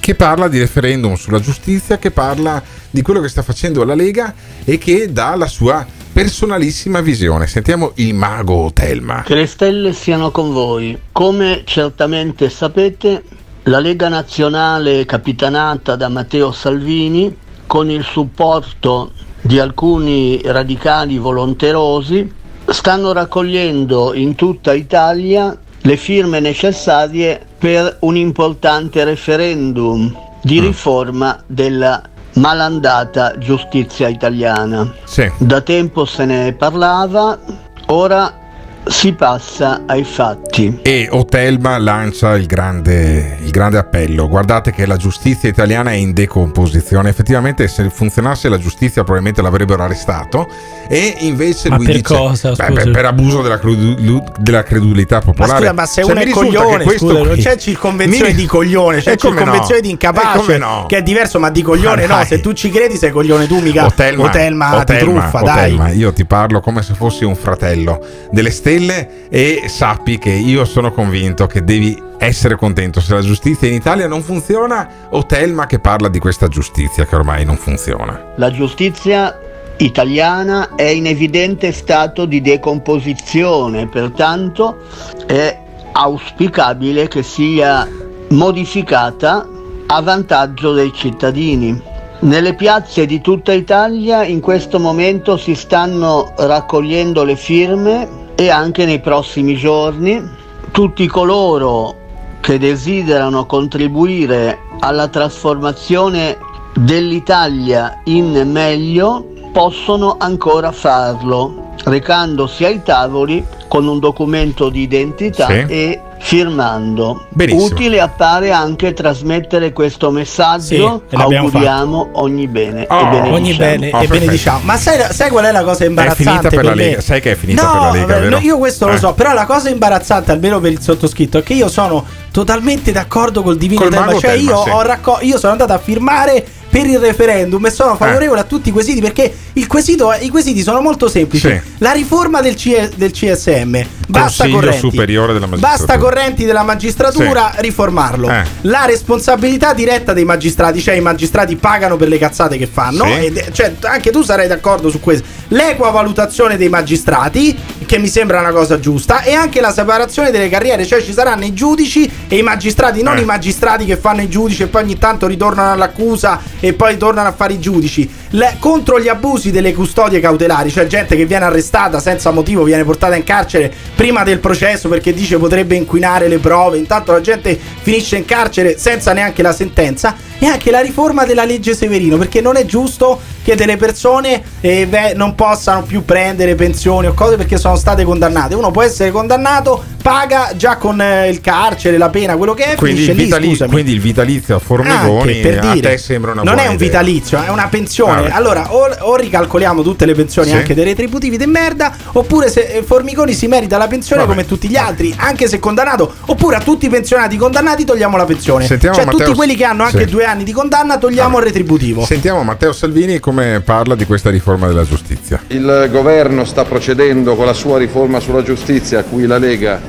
[0.00, 2.60] che parla di referendum sulla giustizia, che parla
[2.90, 4.34] di quello che sta facendo la Lega
[4.64, 7.46] e che dà la sua personalissima visione.
[7.46, 9.22] Sentiamo il mago Otelma.
[9.22, 10.98] Che le stelle siano con voi.
[11.12, 13.22] Come certamente sapete,
[13.64, 17.34] la Lega Nazionale capitanata da Matteo Salvini,
[17.72, 22.30] con il supporto di alcuni radicali volonterosi,
[22.66, 32.02] stanno raccogliendo in tutta Italia le firme necessarie per un importante referendum di riforma della
[32.34, 34.92] malandata giustizia italiana.
[35.04, 35.32] Sì.
[35.38, 37.38] Da tempo se ne parlava,
[37.86, 38.41] ora
[38.84, 40.80] si passa ai fatti.
[40.82, 44.28] E Otelma lancia il grande, il grande appello.
[44.28, 47.08] Guardate che la giustizia italiana è in decomposizione.
[47.08, 50.48] Effettivamente, se funzionasse la giustizia, probabilmente l'avrebbero arrestato.
[50.88, 54.62] E invece Ma lui per dice: cosa, "Beh, scusi?" per, per abuso della, credu- della
[54.62, 55.58] credulità Ma popolare.
[55.60, 58.46] scusa, ma se Cioè, uno mi è coglione, scusa, non qui- c'è circonvenzione mi- di
[58.46, 59.80] coglione, c'è E come circonvenzione no?
[59.80, 60.84] di E incapace, no?
[60.88, 63.60] che è diverso, ma di coglione Ma no, se tu ci credi sei coglione tu,
[63.60, 65.96] mica Otelma, Otelma, ti Otelma, truffa, Otelma, dai.
[65.96, 68.00] io ti parlo come se fossi un fratello
[68.30, 73.68] delle stelle e sappi che io sono convinto che devi essere contento se la giustizia
[73.68, 74.88] in Italia non funziona.
[75.10, 78.32] Otelma che parla di questa giustizia che ormai non funziona.
[78.36, 79.38] La giustizia
[79.78, 84.78] italiana è in evidente stato di decomposizione, pertanto
[85.26, 85.58] è
[85.92, 87.86] auspicabile che sia
[88.28, 89.46] modificata
[89.86, 91.90] a vantaggio dei cittadini.
[92.20, 98.84] Nelle piazze di tutta Italia in questo momento si stanno raccogliendo le firme e anche
[98.84, 100.22] nei prossimi giorni
[100.70, 101.94] tutti coloro
[102.40, 106.38] che desiderano contribuire alla trasformazione
[106.74, 115.64] dell'Italia in meglio possono ancora farlo recandosi ai tavoli con un documento di identità Sì.
[115.68, 117.26] e firmando.
[117.30, 117.64] Benissimo.
[117.64, 121.02] Utile appare anche trasmettere questo messaggio.
[121.08, 123.34] Sì, Auguriamo ogni bene Oh, e benediciamo.
[123.34, 124.60] Ogni bene Oh, e benediciamo.
[124.62, 126.22] Ma sai, sai qual è la cosa imbarazzante?
[126.22, 126.84] finita per la me?
[126.84, 127.00] Lega.
[127.00, 128.98] Sai che è finita no, per la Lega, no, io questo lo Eh.
[128.98, 133.42] so, però la cosa imbarazzante, almeno per il sottoscritto, è che io sono totalmente d'accordo
[133.42, 134.12] col divino Col Telma.
[134.12, 134.70] Cioè, Telma, io, sì.
[134.70, 137.96] ho racco- io sono andato a firmare per il referendum e sono Eh.
[137.98, 141.46] favorevole a tutti i quesiti perché il quesito, i quesiti sono molto semplici.
[141.48, 141.60] Sì.
[141.78, 143.78] La riforma del, C- del CSM,
[144.08, 144.78] basta correnti.
[144.78, 145.76] superiore della magistratura.
[145.86, 148.30] Basta correnti della magistratura, riformarlo.
[148.30, 148.42] Eh.
[148.62, 153.04] La responsabilità diretta dei magistrati, cioè i magistrati pagano per le cazzate che fanno.
[153.04, 153.12] Sì.
[153.26, 155.26] ed- cioè, anche tu sarai d'accordo su questo.
[155.48, 157.54] L'equa valutazione dei magistrati,
[157.84, 161.44] che mi sembra una cosa giusta, e anche la separazione delle carriere, cioè ci saranno
[161.44, 163.20] i giudici e i magistrati, non Eh.
[163.20, 167.28] i magistrati che fanno i giudici e poi ogni tanto ritornano all'accusa e poi tornano
[167.28, 168.08] a fare i giudici.
[168.30, 172.84] Le- contro gli abusi delle custodie cautelari, cioè gente che viene arrestata senza motivo, viene
[172.84, 177.58] portata in carcere prima del processo perché dice potrebbe inquinare le prove, intanto la gente
[177.82, 182.40] finisce in carcere senza neanche la sentenza, e anche la riforma della legge Severino, perché
[182.40, 187.36] non è giusto che delle persone eh, beh, non possano più prendere pensioni o cose
[187.36, 188.54] perché sono state condannate.
[188.54, 192.74] Uno può essere condannato paga già con eh, il carcere, la pena, quello che è,
[192.74, 195.90] Quindi il, lì, vitali- quindi il vitalizio a Formigoni Anche, per a dire.
[195.90, 196.86] te sembra una non buona è un idea.
[196.88, 198.30] vitalizio, è una pensione.
[198.30, 200.54] Ah, allora, o, o ricalcoliamo tutte le pensioni Sì.
[200.56, 204.68] anche dei retributivi di merda, oppure se eh, Formigoni si merita la pensione come tutti
[204.68, 208.66] gli altri, anche se condannato, oppure a tutti i pensionati condannati togliamo la pensione.
[208.66, 210.10] Sentiamo cioè, Matteo- tutti quelli che hanno anche Sì.
[210.10, 212.04] due anni di condanna togliamo il retributivo.
[212.04, 215.40] Sentiamo Matteo Salvini come parla di questa riforma della giustizia.
[215.48, 219.80] Il governo sta procedendo con la sua riforma sulla giustizia a cui la Lega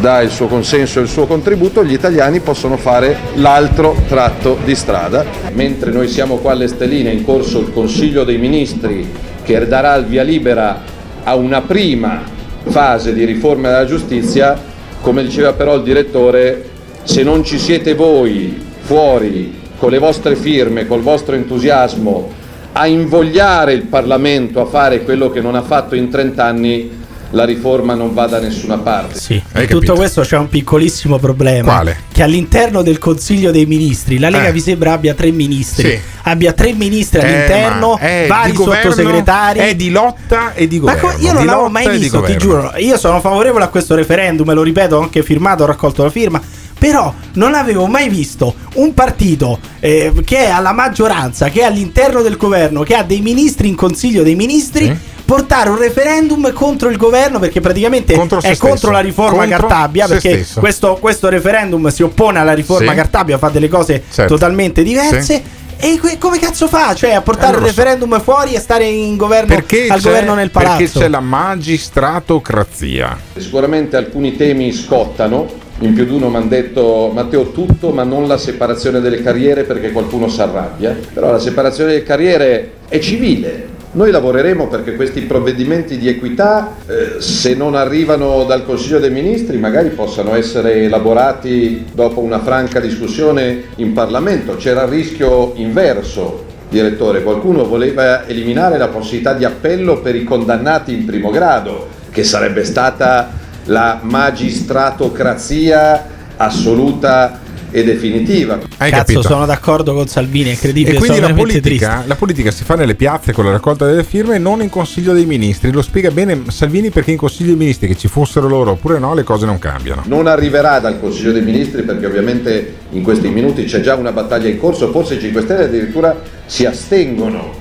[0.00, 4.74] dà il suo consenso e il suo contributo, gli italiani possono fare l'altro tratto di
[4.74, 5.24] strada.
[5.52, 9.08] Mentre noi siamo qua alle Stelline, in corso il Consiglio dei Ministri
[9.42, 10.82] che darà il via libera
[11.22, 12.22] a una prima
[12.64, 14.60] fase di riforma della giustizia,
[15.00, 16.68] come diceva però il direttore,
[17.04, 23.72] se non ci siete voi fuori con le vostre firme, col vostro entusiasmo, a invogliare
[23.72, 26.95] il Parlamento a fare quello che non ha fatto in 30 anni,
[27.30, 29.18] la riforma non va da nessuna parte.
[29.18, 31.74] Sì, in tutto questo c'è un piccolissimo problema.
[31.74, 31.96] Quale?
[32.12, 34.52] Che all'interno del Consiglio dei Ministri la Lega Eh.
[34.52, 35.90] vi sembra abbia tre ministri.
[35.90, 35.98] Sì.
[36.22, 39.58] Abbia tre ministri Eh, all'interno, ma vari di governo, sottosegretari.
[39.60, 41.08] è di lotta e di Ma governo.
[41.18, 42.72] co- io non Di l'avevo mai visto, ti giuro.
[42.78, 46.10] Io sono favorevole a questo referendum, e lo ripeto, ho anche firmato, ho raccolto la
[46.10, 46.40] firma.
[46.78, 52.20] Però non avevo mai visto un partito eh, che è alla maggioranza, che è all'interno
[52.20, 55.14] del governo, che ha dei ministri in consiglio dei ministri.
[55.26, 58.90] Portare un referendum contro il governo perché praticamente Contro è contro stesso.
[58.92, 60.06] la riforma Contro Cartabia.
[60.06, 62.96] Perché questo, questo referendum si oppone alla riforma Sì.
[62.96, 64.32] Cartabia, fa delle cose Certo.
[64.34, 65.42] totalmente diverse.
[65.78, 66.94] E que- come cazzo fa?
[66.94, 70.34] Cioè a portare Eh, non il referendum fuori e stare in governo Perché al governo
[70.34, 70.76] nel palazzo?
[70.78, 73.18] Perché c'è la magistratocrazia.
[73.36, 75.46] Sicuramente alcuni temi scottano,
[75.80, 79.64] in più di uno mi hanno detto Matteo tutto ma non la separazione delle carriere
[79.64, 83.74] perché qualcuno si arrabbia, però la separazione delle carriere è civile.
[83.96, 89.56] Noi lavoreremo perché questi provvedimenti di equità, eh, se non arrivano dal Consiglio dei Ministri,
[89.56, 94.56] magari possano essere elaborati dopo una franca discussione in Parlamento.
[94.56, 100.92] C'era il rischio inverso, direttore, qualcuno voleva eliminare la possibilità di appello per i condannati
[100.92, 103.30] in primo grado, che sarebbe stata
[103.64, 106.06] la magistratocrazia
[106.36, 107.40] assoluta
[107.76, 108.58] e definitiva.
[108.78, 109.22] Hai Cazzo, capito?
[109.22, 110.96] sono d'accordo con Salvini, è incredibile.
[110.96, 114.36] E quindi la politica, la politica si fa nelle piazze con la raccolta delle firme
[114.36, 115.70] e non in Consiglio dei Ministri.
[115.70, 119.12] Lo spiega bene Salvini perché in Consiglio dei Ministri, che ci fossero loro oppure no,
[119.12, 120.04] le cose non cambiano.
[120.06, 124.48] Non arriverà dal Consiglio dei Ministri perché ovviamente in questi minuti c'è già una battaglia
[124.48, 127.52] in corso, forse i 5 Stelle addirittura si astengono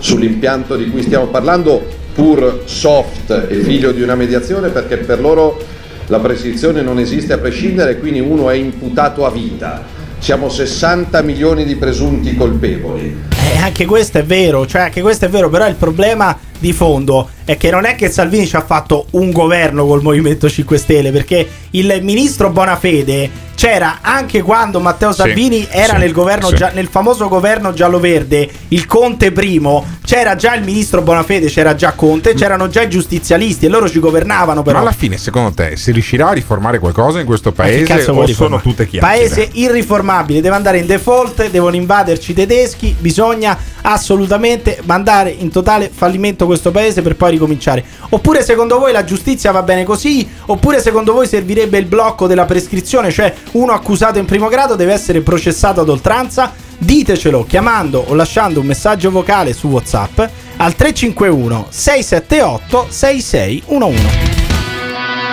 [0.00, 1.82] sull'impianto di cui stiamo parlando,
[2.12, 5.80] pur soft e figlio di una mediazione, perché per loro
[6.12, 9.82] la prescrizione non esiste a prescindere, quindi uno è imputato a vita.
[10.18, 13.16] Siamo 60 milioni di presunti colpevoli.
[13.30, 17.30] Eh, anche questo è vero, cioè anche questo è vero, però il problema di fondo
[17.44, 21.10] è che non è che Salvini ci ha fatto un governo col Movimento 5 Stelle,
[21.10, 26.56] perché il ministro Bonafede c'era anche quando Matteo Salvini era sì, nel governo sì.
[26.72, 32.34] nel famoso governo giallo-verde, il Conte primo, c'era già il ministro Bonafede, c'era già Conte,
[32.34, 34.78] c'erano già i giustizialisti e loro ci governavano però.
[34.78, 38.00] Ma alla fine, secondo te, si riuscirà a riformare qualcosa in questo che paese o
[38.00, 38.62] sono riformare?
[38.62, 39.28] tutte chiacchiere?
[39.28, 45.90] Paese irriformabile, deve andare in default, devono invaderci i tedeschi, bisogna assolutamente mandare in totale
[45.92, 47.84] fallimento questo paese per poi ricominciare.
[48.10, 50.28] Oppure secondo voi la giustizia va bene così?
[50.46, 54.92] Oppure secondo voi servirebbe il blocco della prescrizione, cioè uno accusato in primo grado deve
[54.92, 56.52] essere processato ad oltranza?
[56.78, 60.20] Ditecelo chiamando o lasciando un messaggio vocale su WhatsApp
[60.56, 64.50] al 351 678 6611.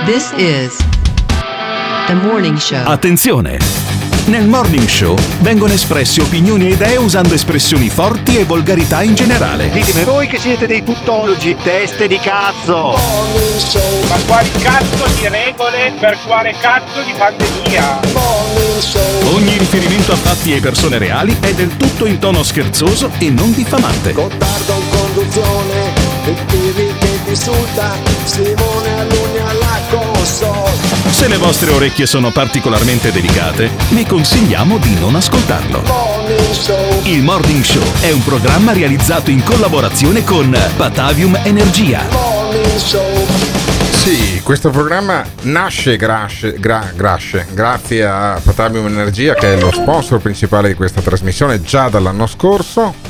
[0.06, 0.76] This is
[2.08, 2.84] the morning show.
[2.86, 3.99] Attenzione!
[4.30, 9.72] Nel Morning Show vengono espresse opinioni e idee usando espressioni forti e volgarità in generale.
[9.72, 12.96] Ditemi voi che siete dei tuttologi, teste di cazzo!
[14.08, 18.02] Ma quali cazzo di regole per quale cazzo di pandemia?
[19.34, 23.52] Ogni riferimento a fatti e persone reali è del tutto in tono scherzoso e non
[23.52, 24.12] diffamante.
[24.12, 25.94] Gottardo in conduzione,
[26.26, 27.96] il Pirri che ti insulta,
[28.26, 30.99] Simone Alunni alla console.
[31.20, 35.84] Se le vostre orecchie sono particolarmente delicate, vi consigliamo di non ascoltarlo.
[37.04, 42.08] Il Morning Show è un programma realizzato in collaborazione con Batavium Energia.
[43.92, 50.22] Sì, questo programma nasce grazie, gra- grazie- grazie a Patavium Energia che è lo sponsor
[50.22, 53.09] principale di questa trasmissione già dall'anno scorso.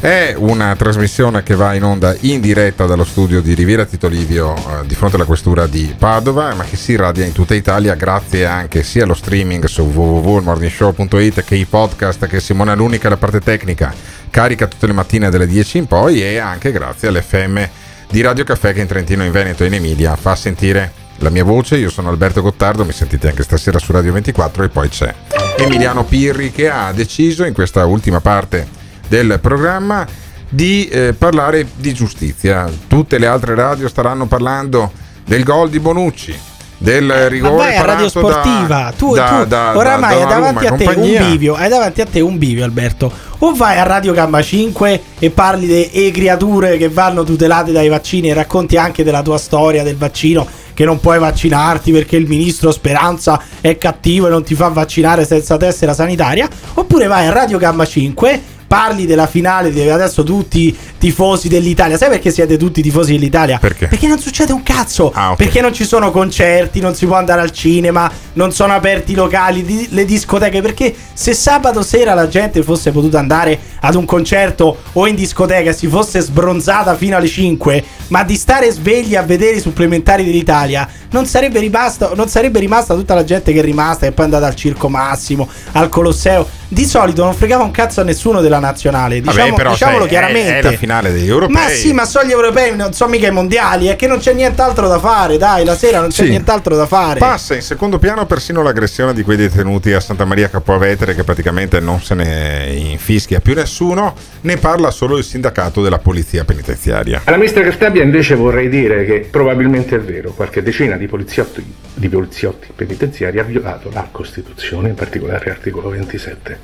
[0.00, 4.54] È una trasmissione che va in onda in diretta dallo studio di Riviera Tito Livio
[4.54, 8.46] eh, di fronte alla questura di Padova, ma che si radia in tutta Italia grazie
[8.46, 13.92] anche sia allo streaming su www.morningshow.it che i podcast che Simone è la parte tecnica
[14.30, 17.68] carica tutte le mattine dalle 10 in poi e anche grazie all'FM
[18.08, 21.42] di Radio Caffè che in Trentino, in Veneto e in Emilia fa sentire la mia
[21.42, 25.12] voce, io sono Alberto Gottardo, mi sentite anche stasera su Radio 24 e poi c'è
[25.56, 28.77] Emiliano Pirri che ha deciso in questa ultima parte
[29.08, 30.06] del programma
[30.48, 32.70] di eh, parlare di giustizia.
[32.86, 34.92] Tutte le altre radio staranno parlando
[35.26, 36.34] del gol di Bonucci,
[36.78, 38.92] del rigore Ma vai a radio parato da- sportiva.
[38.96, 41.24] tu, da- tu da- oramai hai davanti a te un compagnia.
[41.24, 41.54] bivio.
[41.54, 43.12] Hai davanti a te un bivio, Alberto.
[43.40, 48.30] O vai a Radio Gamma 5 e parli delle creature che vanno tutelate dai vaccini
[48.30, 50.46] e racconti anche della tua storia del vaccino.
[50.72, 55.24] Che non puoi vaccinarti perché il ministro Speranza è cattivo e non ti fa vaccinare
[55.26, 56.48] senza tessera sanitaria.
[56.74, 58.56] Oppure vai a Radio Gamma 5.
[58.68, 61.96] Parli della finale di adesso tutti tifosi dell'Italia.
[61.96, 63.58] Sai perché siete tutti tifosi dell'Italia?
[63.58, 63.86] Perché?
[63.86, 65.10] Perché non succede un cazzo.
[65.14, 65.36] Ah, ok.
[65.36, 69.14] Perché non ci sono concerti, non si può andare al cinema, non sono aperti i
[69.14, 70.60] locali, di- le discoteche.
[70.60, 75.70] Perché se sabato sera la gente fosse potuta andare ad un concerto o in discoteca
[75.70, 80.24] e si fosse sbronzata fino alle 5, ma di stare svegli a vedere i supplementari
[80.24, 84.24] dell'Italia, non sarebbe, rimasta, non sarebbe rimasta tutta la gente che è rimasta e poi
[84.24, 86.56] è andata al Circo Massimo, al Colosseo.
[86.70, 89.22] Di solito non fregava un cazzo a nessuno della nazionale.
[89.22, 90.58] Vabbè, Diciamo, però, diciamolo sai, è- chiaramente.
[90.58, 91.54] È, la finale degli europei.
[91.54, 93.86] Ma sì, ma sono gli europei, non sono mica i mondiali.
[93.86, 95.38] È che non c'è nient'altro da fare.
[95.38, 96.28] Dai, la sera non c'è Sì.
[96.28, 97.20] nient'altro da fare.
[97.20, 101.80] Passa in secondo piano persino l'aggressione di quei detenuti a Santa Maria Capovetere che praticamente
[101.80, 107.22] non se ne infischia più nessuno, ne parla solo il sindacato della polizia penitenziaria.
[107.24, 111.64] Alla ministra Cartabia invece vorrei dire che probabilmente è vero, qualche decina di poliziotti,
[111.94, 116.58] di poliziotti penitenziari ha violato la Costituzione, in particolare l'articolo 27.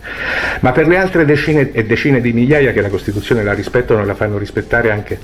[0.61, 4.05] Ma per le altre decine e decine di migliaia che la Costituzione la rispettano e
[4.05, 5.19] la fanno rispettare anche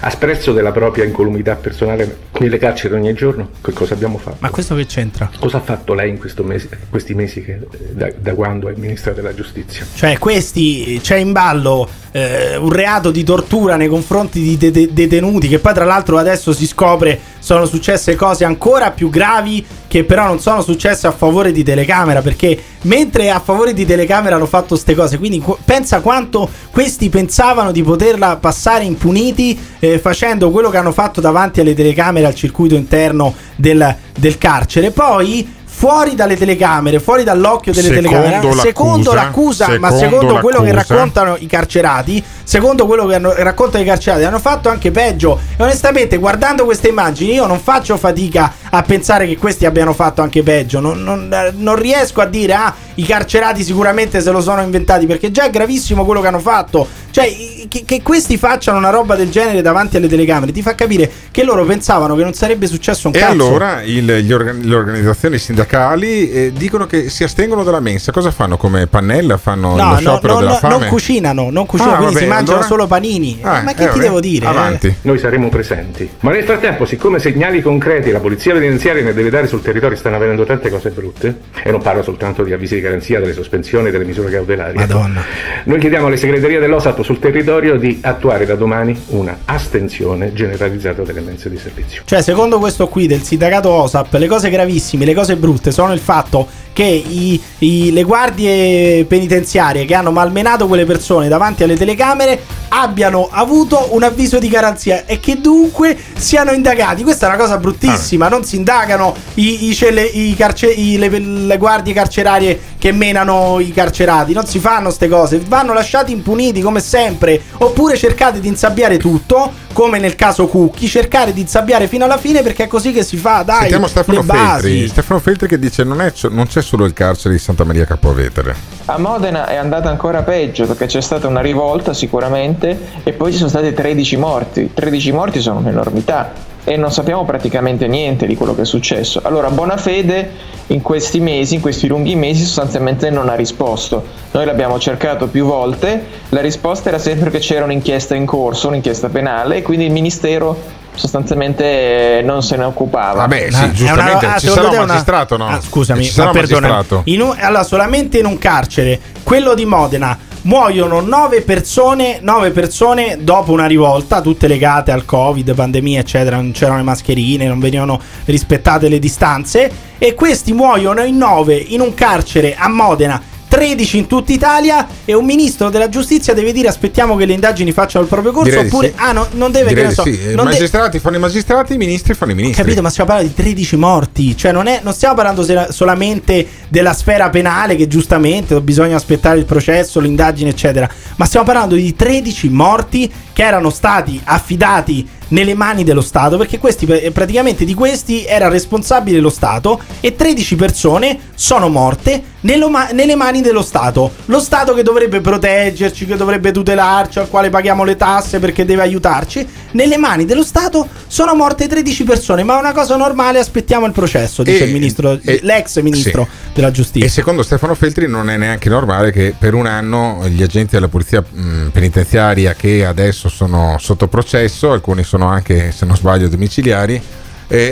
[0.00, 4.36] a sprezzo della propria incolumità personale nelle carceri ogni giorno, che cosa abbiamo fatto?
[4.40, 5.30] Ma questo che c'entra?
[5.38, 7.58] Cosa ha fatto lei in mese- questi mesi che-
[7.90, 9.84] da, da quando è ministra della giustizia?
[9.94, 14.88] Cioè, questi c'è in ballo eh, un reato di tortura nei confronti di de- de-
[14.92, 15.48] detenuti.
[15.48, 18.51] Che poi, tra l'altro, adesso si scopre sono successe cose ancora
[18.94, 19.64] più gravi.
[19.86, 22.22] Che però non sono successe a favore di telecamera.
[22.22, 27.08] Perché mentre a favore di telecamera hanno fatto queste cose, quindi qu- pensa quanto questi
[27.08, 32.34] pensavano di poterla passare impuniti eh, facendo quello che hanno fatto davanti alle telecamere al
[32.34, 34.90] circuito interno del, del carcere.
[34.90, 35.60] Poi.
[35.82, 40.62] Fuori dalle telecamere, fuori dall'occhio delle Secondo telecamere, secondo l'accusa, l'accusa, ma secondo secondo quello
[40.62, 40.94] che l'accusa.
[40.94, 45.40] raccontano i carcerati, secondo quello che hanno- raccontano i carcerati, hanno fatto anche peggio.
[45.56, 50.22] E onestamente, guardando queste immagini, io non faccio fatica a pensare che questi abbiano fatto
[50.22, 50.80] anche peggio.
[50.80, 55.06] Non, non- eh, non riesco a dire, ah, i carcerati sicuramente se lo sono inventati,
[55.06, 56.86] perché già è gravissimo quello che hanno fatto.
[57.10, 57.30] Cioè,
[57.68, 61.44] che, che questi facciano una roba del genere davanti alle telecamere ti fa capire che
[61.44, 63.32] loro pensavano che non sarebbe successo un E cazzo.
[63.32, 68.12] allora il- gli organ- le organizzazioni sindacali eh, dicono che si astengono dalla mensa.
[68.12, 68.56] Cosa fanno?
[68.56, 69.36] Come Pannella?
[69.36, 70.78] Fanno No, lo sciopero no, della no, fame?
[70.78, 73.38] non cucinano, non cucinano, Ah, quindi vabbè, si mangiano allora- solo panini.
[73.42, 74.46] Ah, ma che eh, ti vabbè, devo dire?
[74.46, 74.94] avanti.
[75.02, 76.08] Noi saremo presenti.
[76.20, 80.16] Ma nel frattempo, siccome segnali concreti la polizia penitenziaria ne deve dare sul territorio, stanno
[80.16, 84.04] avvenendo tante cose brutte, e non parlo soltanto di avvisi di garanzia, delle sospensioni, delle
[84.04, 84.76] misure cautelari.
[84.76, 85.24] Madonna.
[85.64, 91.20] Noi chiediamo alle segreterie dell'OSAP sul territorio di attuare da domani una astensione generalizzata delle
[91.20, 92.02] mense di servizio.
[92.04, 96.00] Cioè, secondo questo qui del sindacato OSAP, le cose gravissime, le cose brutte sono il
[96.00, 102.40] fatto che i- i- le guardie penitenziarie che hanno malmenato quelle persone davanti alle telecamere
[102.74, 107.02] abbiano avuto un avviso di garanzia e che dunque siano indagati.
[107.02, 108.28] Questa è una cosa bruttissima.
[108.28, 113.60] Non si indagano i, i celle- i carce- i- le, le guardie carcerarie che menano
[113.60, 114.32] i carcerati.
[114.32, 115.40] Non si fanno queste cose.
[115.46, 117.40] Vanno lasciati impuniti come sempre.
[117.58, 120.88] Oppure cercate di insabbiare tutto, come nel caso Cucchi.
[120.88, 123.42] Cercare di insabbiare fino alla fine perché è così che si fa.
[123.42, 124.22] Dai, Sentiamo Stefano.
[124.22, 124.88] Feltri.
[124.88, 128.54] Stefano Feltri che dice non, è- non c'è solo il carcere di Santa Maria Capovetere.
[128.86, 133.38] A Modena è andata ancora peggio perché c'è stata una rivolta sicuramente e poi ci
[133.38, 134.70] sono stati 13 morti.
[134.72, 139.20] 13 morti sono un'enormità e non sappiamo praticamente niente di quello che è successo.
[139.24, 140.30] Allora Bonafede
[140.68, 144.04] in questi mesi, in questi lunghi mesi sostanzialmente non ha risposto.
[144.30, 149.08] Noi l'abbiamo cercato più volte, la risposta era sempre che c'era un'inchiesta in corso, un'inchiesta
[149.08, 153.20] penale e quindi il Ministero sostanzialmente eh, non se ne occupava.
[153.20, 154.24] Vabbè, sì, Ah, giustamente.
[154.26, 155.46] una- ah, ci sarà un una- magistrato, no?
[155.46, 156.72] Ah, scusami, Ci sarà ma un perdonami.
[156.72, 157.02] magistrato.
[157.10, 163.18] In un- allora, solamente in un carcere, quello di Modena, muoiono nove persone, nove persone
[163.20, 166.36] dopo una rivolta, tutte legate al Covid, pandemia, eccetera.
[166.36, 169.70] Non c'erano le mascherine, non venivano rispettate le distanze.
[169.98, 173.22] E questi muoiono in nove in un carcere a Modena.
[173.52, 177.70] 13 in tutta Italia e un ministro della giustizia deve dire aspettiamo che le indagini
[177.70, 178.94] facciano il proprio corso Direi di oppure sì.
[178.96, 180.10] ah no, non deve Direi che ne so, sì.
[180.30, 182.62] I non de- magistrati fanno i magistrati, i ministri fanno i ministri.
[182.62, 184.34] Capito, ma stiamo parlando di 13 morti.
[184.34, 189.38] Cioè, non, è, non stiamo parlando se- solamente della sfera penale, che giustamente bisogna aspettare
[189.38, 190.88] il processo, l'indagine, eccetera.
[191.16, 196.58] Ma stiamo parlando di 13 morti che erano stati affidati nelle mani dello Stato, perché
[196.58, 202.30] questi eh, praticamente di questi era responsabile lo Stato e 13 persone sono morte
[202.68, 204.12] ma- nelle mani dello Stato.
[204.26, 208.82] Lo Stato che dovrebbe proteggerci, che dovrebbe tutelarci, al quale paghiamo le tasse perché deve
[208.82, 213.86] aiutarci, nelle mani dello Stato sono morte 13 persone, ma è una cosa normale, aspettiamo
[213.86, 216.52] il processo, dice E- il ministro, e- l'ex ministro sì.
[216.54, 217.06] della giustizia.
[217.06, 220.88] E secondo Stefano Feltri non è neanche normale che per un anno gli agenti della
[220.88, 227.02] polizia mh, penitenziaria che adesso sono sotto processo, alcuni sono anche, se non sbaglio, domiciliari,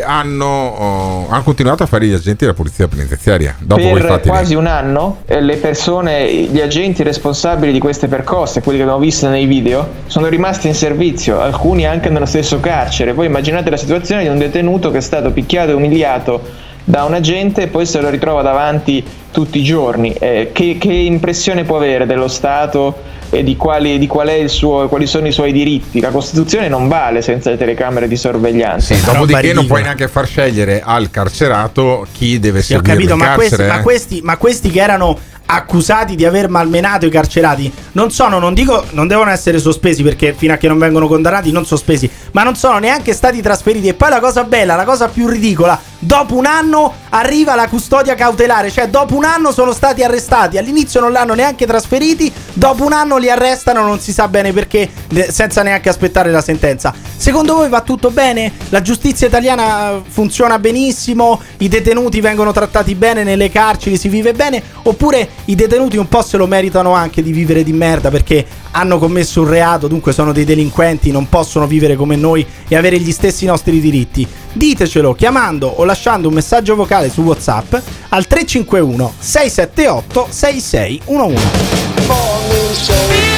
[0.05, 3.57] hanno, oh, hanno continuato a fare gli agenti della polizia penitenziaria.
[3.59, 8.77] Dopo per quasi un anno eh, le persone, gli agenti responsabili di queste percosse, quelli
[8.77, 13.15] che abbiamo visto nei video, sono rimasti in servizio, alcuni anche nello stesso carcere.
[13.15, 17.15] Voi immaginate la situazione di un detenuto che è stato picchiato e umiliato da un
[17.15, 20.13] agente e poi se lo ritrova davanti tutti i giorni.
[20.13, 24.49] Eh, che, che impressione può avere dello Stato e di, quali, di qual è il
[24.49, 26.01] suo, quali sono i suoi diritti?
[26.01, 28.95] La Costituzione non vale senza le telecamere di sorveglianza.
[28.95, 33.17] Sì, dopodiché non puoi neanche far scegliere al carcerato chi deve Sì, ho seguire capito,
[33.17, 35.19] ma questi, ma, questi, ma questi che erano
[35.53, 40.33] accusati di aver malmenato i carcerati non sono, non dico, non devono essere sospesi perché
[40.33, 43.89] fino a che non vengono condannati non sospesi, ma non sono neanche stati trasferiti.
[43.89, 48.15] E poi la cosa bella, la cosa più ridicola, dopo un anno arriva la custodia
[48.15, 52.93] cautelare, cioè dopo un anno sono stati arrestati, all'inizio non l'hanno neanche trasferiti, dopo un
[52.93, 54.89] anno li arrestano, non si sa bene perché,
[55.29, 56.93] senza neanche aspettare la sentenza.
[57.17, 58.51] Secondo voi va tutto bene?
[58.71, 61.41] La giustizia italiana eh, funziona benissimo?
[61.59, 63.99] I detenuti vengono trattati bene nelle carceri?
[63.99, 64.63] Si vive bene?
[64.85, 68.99] Oppure i detenuti un po' se lo meritano anche di vivere di merda perché hanno
[68.99, 73.13] commesso un reato, dunque sono dei delinquenti, non possono vivere come noi e avere gli
[73.13, 74.27] stessi nostri diritti?
[74.53, 77.75] Ditecelo chiamando o lasciando un messaggio vocale su WhatsApp
[78.09, 81.43] al 351 678 6611.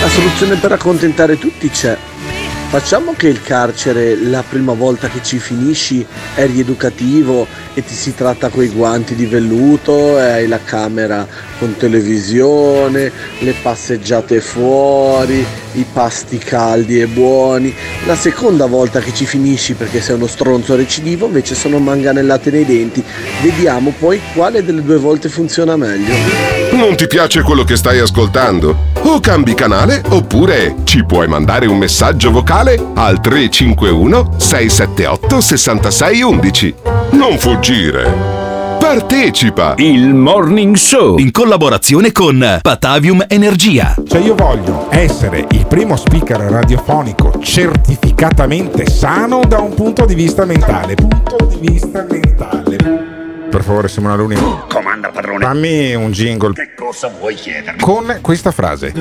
[0.01, 1.97] La soluzione per accontentare tutti c'è.
[2.73, 8.15] Facciamo che il carcere la prima volta che ci finisci è rieducativo e ti si
[8.15, 11.29] tratta coi guanti di velluto e hai la camera
[11.59, 17.75] con televisione, le passeggiate fuori, i pasti caldi e buoni.
[18.07, 22.65] La seconda volta che ci finisci perché sei uno stronzo recidivo invece sono manganellate nei
[22.65, 23.05] denti.
[23.43, 26.62] Vediamo poi quale delle due volte funziona meglio.
[26.83, 28.77] Non ti piace quello che stai ascoltando?
[29.03, 36.75] O cambi canale oppure ci puoi mandare un messaggio vocale al 351 678 6611.
[37.13, 38.11] Non fuggire.
[38.81, 39.75] Partecipa!
[39.77, 43.95] Il Morning Show in collaborazione con Patavium Energia.
[44.05, 50.45] Cioè io voglio essere il primo speaker radiofonico certificatamente sano da un punto di vista
[50.45, 50.97] mentale.
[50.97, 52.77] Punto di vista mentale.
[53.49, 54.35] Per favore Simona Luni.
[55.03, 55.45] Comanda padrone.
[55.45, 57.81] Fammi un jingle Che cosa vuoi chiedermi?
[57.81, 58.93] con questa frase.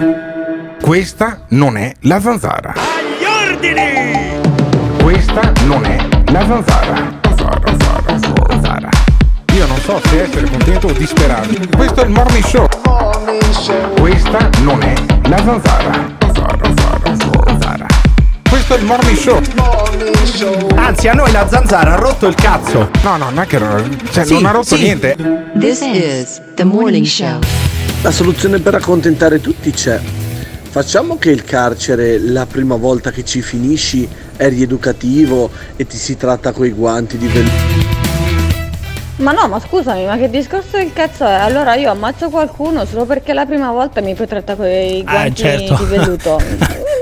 [0.82, 2.74] Questa non è la zanzara.
[2.74, 4.40] Agli ordini!
[5.04, 5.98] Questa non è
[6.32, 7.20] la zanzara.
[7.28, 7.62] Zanzara,
[8.08, 8.90] zanzara, zanzara.
[9.54, 11.50] Io non so se essere contento o disperato.
[11.76, 12.68] Questo è il morning show.
[14.00, 14.94] Questa non è
[15.30, 16.31] la zanzara.
[18.52, 19.40] Questo è il morning show.
[20.76, 22.90] Anzi, a noi la zanzara ha rotto il cazzo.
[23.02, 23.58] No, no, non è che
[24.12, 24.82] cioè, Sì, non ha rotto sì.
[24.82, 25.16] niente.
[25.58, 27.40] This is the morning show.
[28.02, 29.98] La soluzione per accontentare tutti c'è.
[30.70, 34.06] Facciamo che il carcere la prima volta che ci finisci
[34.36, 38.00] è rieducativo e ti si tratta coi guanti di velluto.
[39.18, 41.32] Ma no, ma scusami, ma che discorso del cazzo è?
[41.34, 45.12] Allora io ammazzo qualcuno solo perché la prima volta mi puoi trattare con i Ah,
[45.12, 45.76] guanti certo.
[45.76, 46.42] di velluto.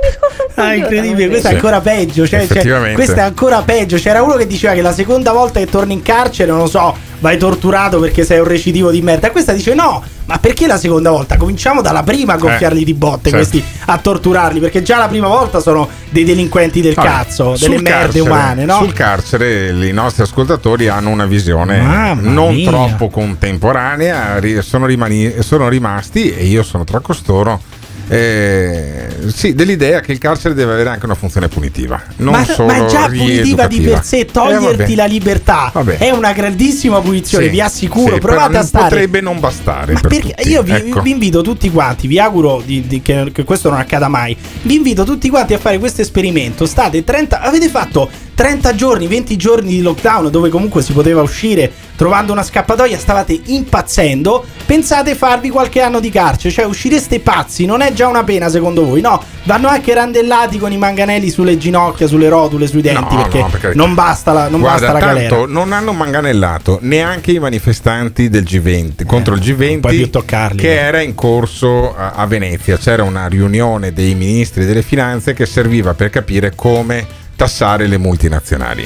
[0.55, 2.27] Ah, incredibile, questo è ancora peggio.
[2.27, 3.97] Cioè, cioè, questo è ancora peggio.
[3.97, 6.95] C'era uno che diceva che la seconda volta che torni in carcere, non lo so,
[7.19, 9.27] vai torturato perché sei un recidivo di merda.
[9.27, 11.37] E questa dice no, ma perché la seconda volta?
[11.37, 13.37] Cominciamo dalla prima a gonfiarli di botte, certo.
[13.37, 17.75] questi a torturarli, perché già la prima volta sono dei delinquenti del Vabbè, cazzo, delle
[17.81, 18.77] merde carcere- umane, no?
[18.77, 22.69] Sul carcere i nostri ascoltatori hanno una visione Mamma non mia.
[22.69, 27.61] troppo contemporanea, sono, rimani- sono rimasti e io sono tra costoro.
[28.09, 32.67] Eh, sì, dell'idea che il carcere deve avere anche una funzione punitiva, non ma, solo
[32.67, 34.95] ma è già punitiva di per sé, Eh, toglierti vabbè.
[34.95, 35.97] la libertà Vabbè.
[35.97, 38.15] è una grandissima punizione, Sì, vi assicuro.
[38.15, 38.89] sì, provate a stare.
[38.89, 39.93] Potrebbe non bastare.
[39.93, 41.01] Per perché tutti, io vi, ecco.
[41.01, 44.35] vi invito tutti quanti, vi auguro di- di- che, che questo non accada mai.
[44.63, 46.65] Vi invito tutti quanti a fare questo esperimento.
[46.65, 48.09] State 30, avete fatto
[48.39, 53.37] 30 giorni, 20 giorni di lockdown dove comunque si poteva uscire trovando una scappatoia, stavate
[53.47, 54.45] impazzendo.
[54.65, 58.85] Pensate farvi qualche anno di carcere, cioè uscireste pazzi, non è già una pena secondo
[58.85, 59.01] voi?
[59.01, 63.39] No, vanno anche randellati con i manganelli sulle ginocchia, sulle rotule, sui denti No, perché
[63.39, 63.83] no, per carità.
[63.83, 65.45] non basta la, non Guarda, basta la tanto galera.
[65.51, 70.71] non hanno manganellato neanche i manifestanti del G20 contro il puoi G20 più toccarli, che
[70.71, 70.77] eh.
[70.77, 72.77] era in corso a, a Venezia.
[72.77, 78.85] C'era una riunione dei ministri delle finanze che serviva per capire come tassare le multinazionali.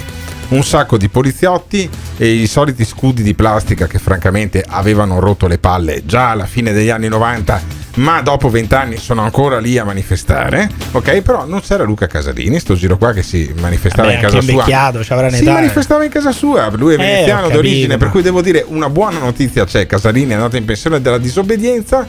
[0.49, 5.57] Un sacco di poliziotti e i soliti scudi di plastica che francamente avevano rotto le
[5.57, 10.69] palle già alla fine degli anni 90 ma dopo vent'anni sono ancora lì a manifestare,
[10.91, 11.21] ok?
[11.21, 14.51] Però non c'era Luca Casalini, sto giro qua che si manifestava Vabbè, in casa sua.
[14.51, 15.51] invecchiato, ci avrà Si eh.
[15.51, 18.89] manifestava in casa sua, lui è Eh, veneziano capito, d'origine, per cui devo dire una
[18.89, 22.07] buona notizia c'è, Casalini è andato in pensione della disobbedienza,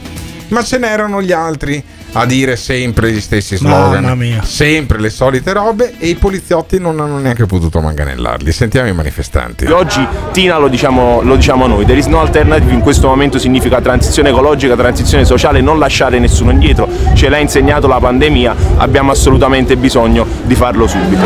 [0.49, 1.83] ma ce n'erano gli altri
[2.17, 4.41] a dire sempre gli stessi slogan, Mamma mia.
[4.43, 8.51] sempre le solite robe e i poliziotti non hanno neanche potuto manganellarli.
[8.51, 9.65] Sentiamo i manifestanti.
[9.65, 13.81] Oggi Tina lo diciamo, lo diciamo noi, there is no alternative in questo momento significa
[13.81, 19.75] transizione ecologica, transizione sociale, non lasciare nessuno indietro, ce l'ha insegnato la pandemia, abbiamo assolutamente
[19.75, 21.21] bisogno di farlo subito.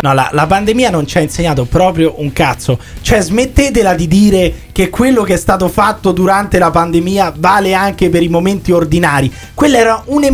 [0.00, 2.78] No, la, la pandemia non ci ha insegnato proprio un cazzo.
[3.00, 8.08] Cioè, smettetela di dire che quello che è stato fatto durante la pandemia vale anche
[8.10, 9.32] per i momenti ordinari.
[9.52, 10.26] Quella era un'emergenza,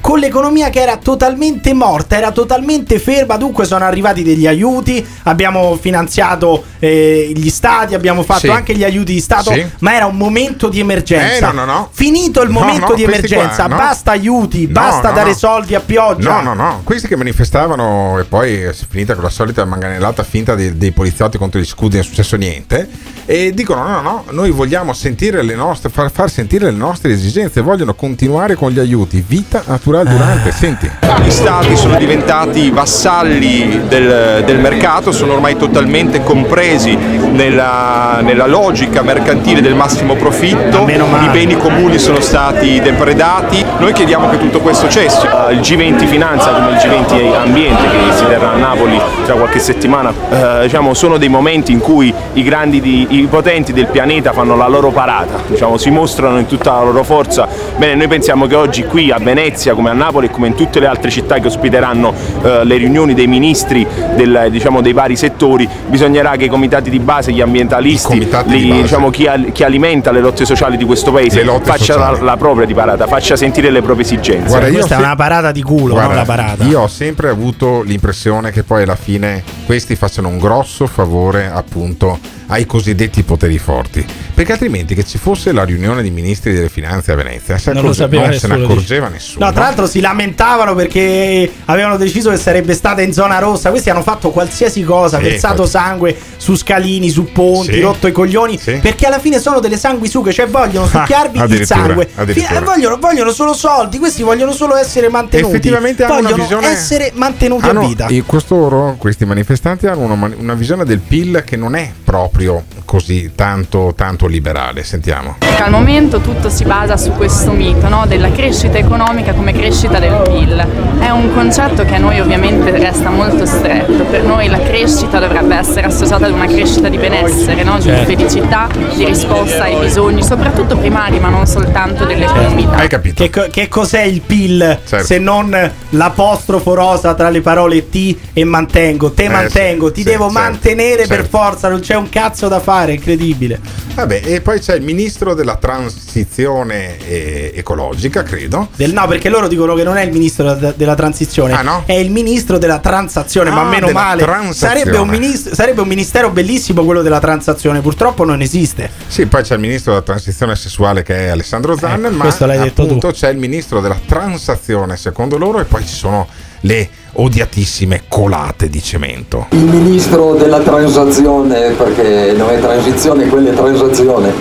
[0.00, 3.36] con l'economia che era totalmente morta, era totalmente ferma.
[3.36, 8.48] Dunque sono arrivati degli aiuti, abbiamo finanziato eh, gli stati, abbiamo fatto Sì.
[8.48, 9.64] anche gli aiuti di Stato, Sì.
[9.80, 11.50] ma era un momento di emergenza.
[11.50, 11.88] Eh, no, no, no.
[11.92, 16.40] Finito il momento di emergenza, qua, basta aiuti, basta dare soldi a pioggia.
[16.40, 20.54] No, no, no, questi che manifestavano e poi è finita con la solita manganellata finta
[20.54, 22.88] dei, dei poliziotti contro gli scudi, non è successo niente.
[23.26, 27.12] E dicono: no, no, no, noi vogliamo sentire le nostre, far, far sentire le nostre
[27.12, 28.99] esigenze, vogliono continuare con gli aiuti.
[29.08, 30.12] Vita naturale Ah.
[30.12, 30.90] durante, senti.
[31.24, 39.02] Gli stati sono diventati vassalli del, del mercato, sono ormai totalmente compresi nella, nella logica
[39.02, 44.88] mercantile del massimo profitto, i beni comuni sono stati depredati, noi chiediamo che tutto questo
[44.88, 45.26] cessi.
[45.50, 50.12] Il G20 Finanza come il G20 Ambiente che si terrà a Napoli tra qualche settimana,
[50.30, 54.56] eh, diciamo, sono dei momenti in cui i grandi, di- i potenti del pianeta fanno
[54.56, 57.46] la loro parata, diciamo, si mostrano in tutta la loro forza.
[57.76, 60.80] Bene, noi pensiamo che oggi qui a Venezia, come a Napoli e come in tutte
[60.80, 62.12] le altre città che ospiteranno
[62.42, 63.86] eh, le riunioni dei ministri
[64.16, 68.82] del- diciamo, dei vari settori, bisognerà che i comitati di base, gli ambientalisti, li- base.
[68.82, 72.66] diciamo, chi, al- chi alimenta le lotte sociali di questo paese, faccia la, la propria
[72.66, 74.48] di parata, faccia sentire le proprie esigenze.
[74.48, 76.64] Guarda, io Questa è se- una parata di culo, Guarda, non la parata.
[76.64, 82.18] Io ho sempre avuto l'impressione che poi alla fine questi facciano un grosso favore appunto
[82.50, 84.04] ai cosiddetti poteri forti.
[84.34, 87.82] Perché altrimenti che ci fosse la riunione di ministri delle finanze a Venezia, se Non
[87.82, 89.18] lo accorge- sapeva non se ne nessuno, accorgeva dici.
[89.18, 89.44] nessuno.
[89.46, 93.70] No, tra l'altro si lamentavano perché avevano deciso che sarebbe stata in zona rossa.
[93.70, 95.70] Questi hanno fatto qualsiasi cosa, Sì, versato infatti.
[95.70, 97.80] sangue su scalini, su ponti, Sì.
[97.80, 98.58] rotto i coglioni.
[98.58, 102.08] Perché alla fine sono delle sanguisughe, cioè vogliono succhiarvi il addirittura, sangue.
[102.14, 102.58] addirittura.
[102.60, 105.50] Fi- vogliono, vogliono solo soldi, questi vogliono solo essere mantenuti.
[105.50, 108.06] Effettivamente hanno una vogliono visione- essere mantenuti Hanno- a vita.
[108.06, 112.39] e costoro, questi manifestanti, hanno una, una visione del PIL che non è proprio
[112.84, 114.82] così tanto, tanto liberale.
[114.84, 115.36] Sentiamo.
[115.38, 118.06] Perché al momento tutto si basa su questo mito no?
[118.06, 120.66] della crescita economica come crescita del PIL.
[120.98, 124.04] È un concetto che a noi ovviamente resta molto stretto.
[124.04, 127.76] Per noi la crescita dovrebbe essere associata ad una crescita di benessere, no?
[127.76, 128.04] di Certo.
[128.04, 132.76] felicità, di risposta ai bisogni, soprattutto primari, ma non soltanto delle comunità.
[132.76, 133.22] Hai capito?
[133.22, 135.04] Che, co- che cos'è il PIL Certo.
[135.06, 139.12] se non l'apostrofo rosa tra le parole T e mantengo?
[139.12, 141.36] Te Eh, mantengo, sì, ti sì, devo certo, mantenere per certo.
[141.38, 143.60] forza, non c'è un cazzo da fare, incredibile.
[143.94, 148.68] Vabbè, e poi c'è il ministro della transizione eh, ecologica, credo.
[148.76, 151.82] Del- no, perché loro dicono che non è il ministro della, della transizione, Ah, no?
[151.86, 154.52] è il ministro della transazione, ma Ah, meno della male.
[154.52, 158.90] Sarebbe un, ministro- sarebbe un ministero bellissimo quello della transazione, purtroppo non esiste.
[159.06, 162.46] Sì, poi c'è il ministro della transizione sessuale che è Alessandro Zanna, Ecco, ma questo
[162.46, 166.26] l'hai detto appunto c'è il ministro della transazione secondo loro e poi ci sono
[166.62, 169.46] le odiatissime colate di cemento.
[169.50, 174.32] Il ministro della transazione, perché non è transizione, quella è transazione,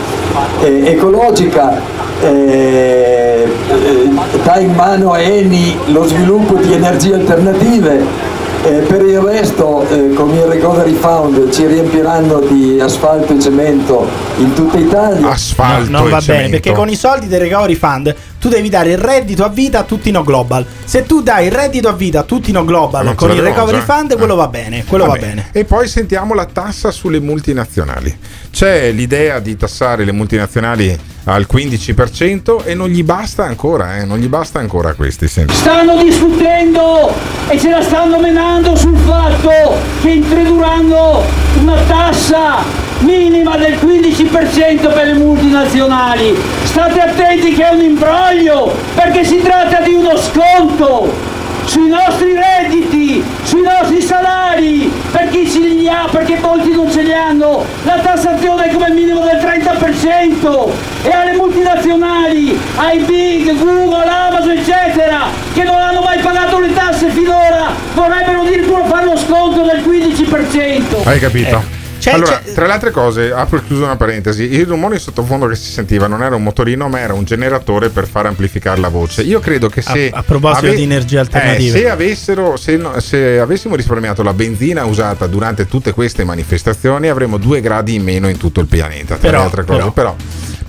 [0.61, 1.81] eh, ecologica,
[2.21, 4.09] eh, eh,
[4.43, 8.37] dà in mano a Eni lo sviluppo di energie alternative.
[8.63, 14.07] eh, per il resto eh, con il Recovery Fund ci riempiranno di asfalto e cemento
[14.37, 15.29] in tutta Italia.
[15.29, 18.97] Asfalto non va bene, perché con i soldi del Recovery Fund tu devi dare il
[18.97, 20.65] reddito a vita a tutti no global.
[20.85, 23.41] Se tu dai il reddito a vita a tutti no global Non ce con il
[23.41, 23.83] Recovery già.
[23.83, 24.37] Fund, quello Ah.
[24.37, 25.25] va bene, quello va Vabbè.
[25.25, 25.49] bene.
[25.51, 28.17] E poi sentiamo la tassa sulle multinazionali.
[28.51, 34.17] C'è l'idea di tassare le multinazionali al 15% e non gli basta ancora, eh, non
[34.17, 35.27] gli basta ancora questi.
[35.27, 35.53] Senti.
[35.53, 37.13] Stanno discutendo
[37.49, 41.21] e se la stanno menando sul fatto che introdurranno
[41.59, 46.35] una tassa minima del 15% per le multinazionali.
[46.63, 53.23] State attenti che è un imbroglio perché si tratta di uno sconto sui nostri redditi,
[53.43, 57.99] sui nostri salari, per chi ce li ha, perché molti non ce li hanno, la
[57.99, 59.59] tassazione è come minimo del 30%.
[59.79, 60.71] 30%
[61.03, 67.09] e alle multinazionali, ai big, Google, Amazon eccetera che non hanno mai pagato le tasse
[67.09, 71.07] finora vorrebbero addirittura fare lo sconto del 15%.
[71.07, 71.55] Hai capito?
[71.57, 71.78] Eh.
[71.99, 75.01] C'è- allora, c'è- tra le altre cose, apro e chiuso una parentesi, il rumore in
[75.01, 78.79] sottofondo che si sentiva non era un motorino, ma era un generatore per far amplificare
[78.79, 79.21] la voce.
[79.21, 81.77] Io credo che se A- a proposito di energie alternative.
[81.77, 87.09] eh, se avessero se, no- se avessimo risparmiato la benzina usata durante tutte queste manifestazioni,
[87.09, 89.15] avremmo due gradi in meno in tutto il pianeta.
[89.15, 89.91] Tra Però, le altre cose, però.
[89.91, 90.15] però.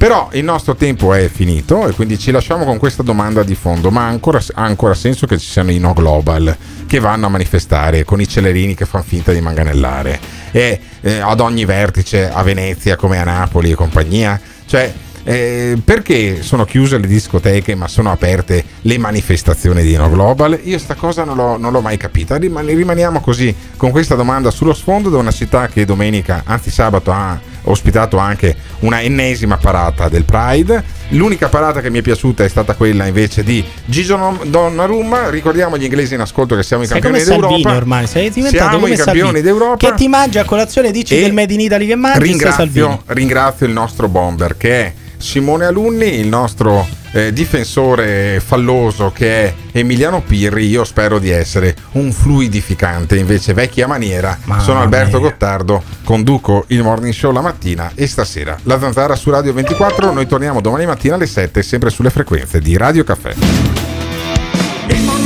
[0.01, 3.91] Però il nostro tempo è finito e quindi ci lasciamo con questa domanda di fondo.
[3.91, 7.29] Ma ha ancora, ha ancora senso che ci siano i no global che vanno a
[7.29, 10.19] manifestare con i celerini che fanno finta di manganellare
[10.53, 14.41] e eh, ad ogni vertice a Venezia come a Napoli e compagnia?
[14.67, 20.59] Cioè, eh, perché sono chiuse le discoteche ma sono aperte le manifestazioni di No Global?
[20.65, 22.37] Io sta cosa non l'ho, non l'ho mai capita.
[22.37, 27.13] Rimani- rimaniamo così con questa domanda sullo sfondo da una città che domenica, anzi sabato,
[27.13, 30.99] ha ospitato anche una ennesima parata del Pride.
[31.11, 35.29] L'unica parata che mi è piaciuta è stata quella invece di Gigio Donnarumma.
[35.31, 37.77] Ricordiamo agli inglesi in ascolto che siamo i Sei campioni come Salvini d'Europa.
[37.79, 39.43] ormai, sei diventato siamo i campioni Salvini.
[39.43, 39.77] d'Europa.
[39.89, 42.39] Che ti mangi a colazione, dici E del Made in Italy che mangi, Salvini.
[42.39, 49.45] Ringrazio, ringrazio il nostro bomber che è Simone Alunni, il nostro eh, difensore falloso che
[49.45, 50.67] è Emiliano Pirri.
[50.67, 54.39] Io spero di essere un fluidificante, invece vecchia maniera.
[54.59, 59.53] Sono Alberto Gottardo, conduco il morning show la mattina e stasera la zanzara su Radio
[59.53, 60.13] 24.
[60.13, 63.80] Noi torniamo domani mattina alle 7, sempre sulle frequenze di Radio Caffè.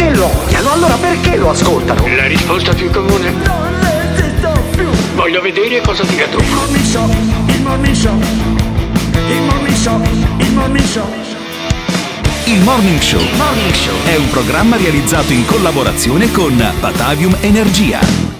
[0.00, 2.06] Se lo odiano, allora perché lo ascoltano?
[2.16, 3.32] La risposta più comune?
[3.32, 4.88] Non resisto più.
[5.14, 6.38] Voglio vedere cosa dirà tu.
[6.38, 7.10] Il morning show,
[7.46, 8.18] il morning show.
[9.28, 10.00] Il morning show,
[10.38, 11.06] il morning show.
[12.46, 13.22] Il Morning Show
[14.06, 18.30] è un programma realizzato in collaborazione con Batavium Energia.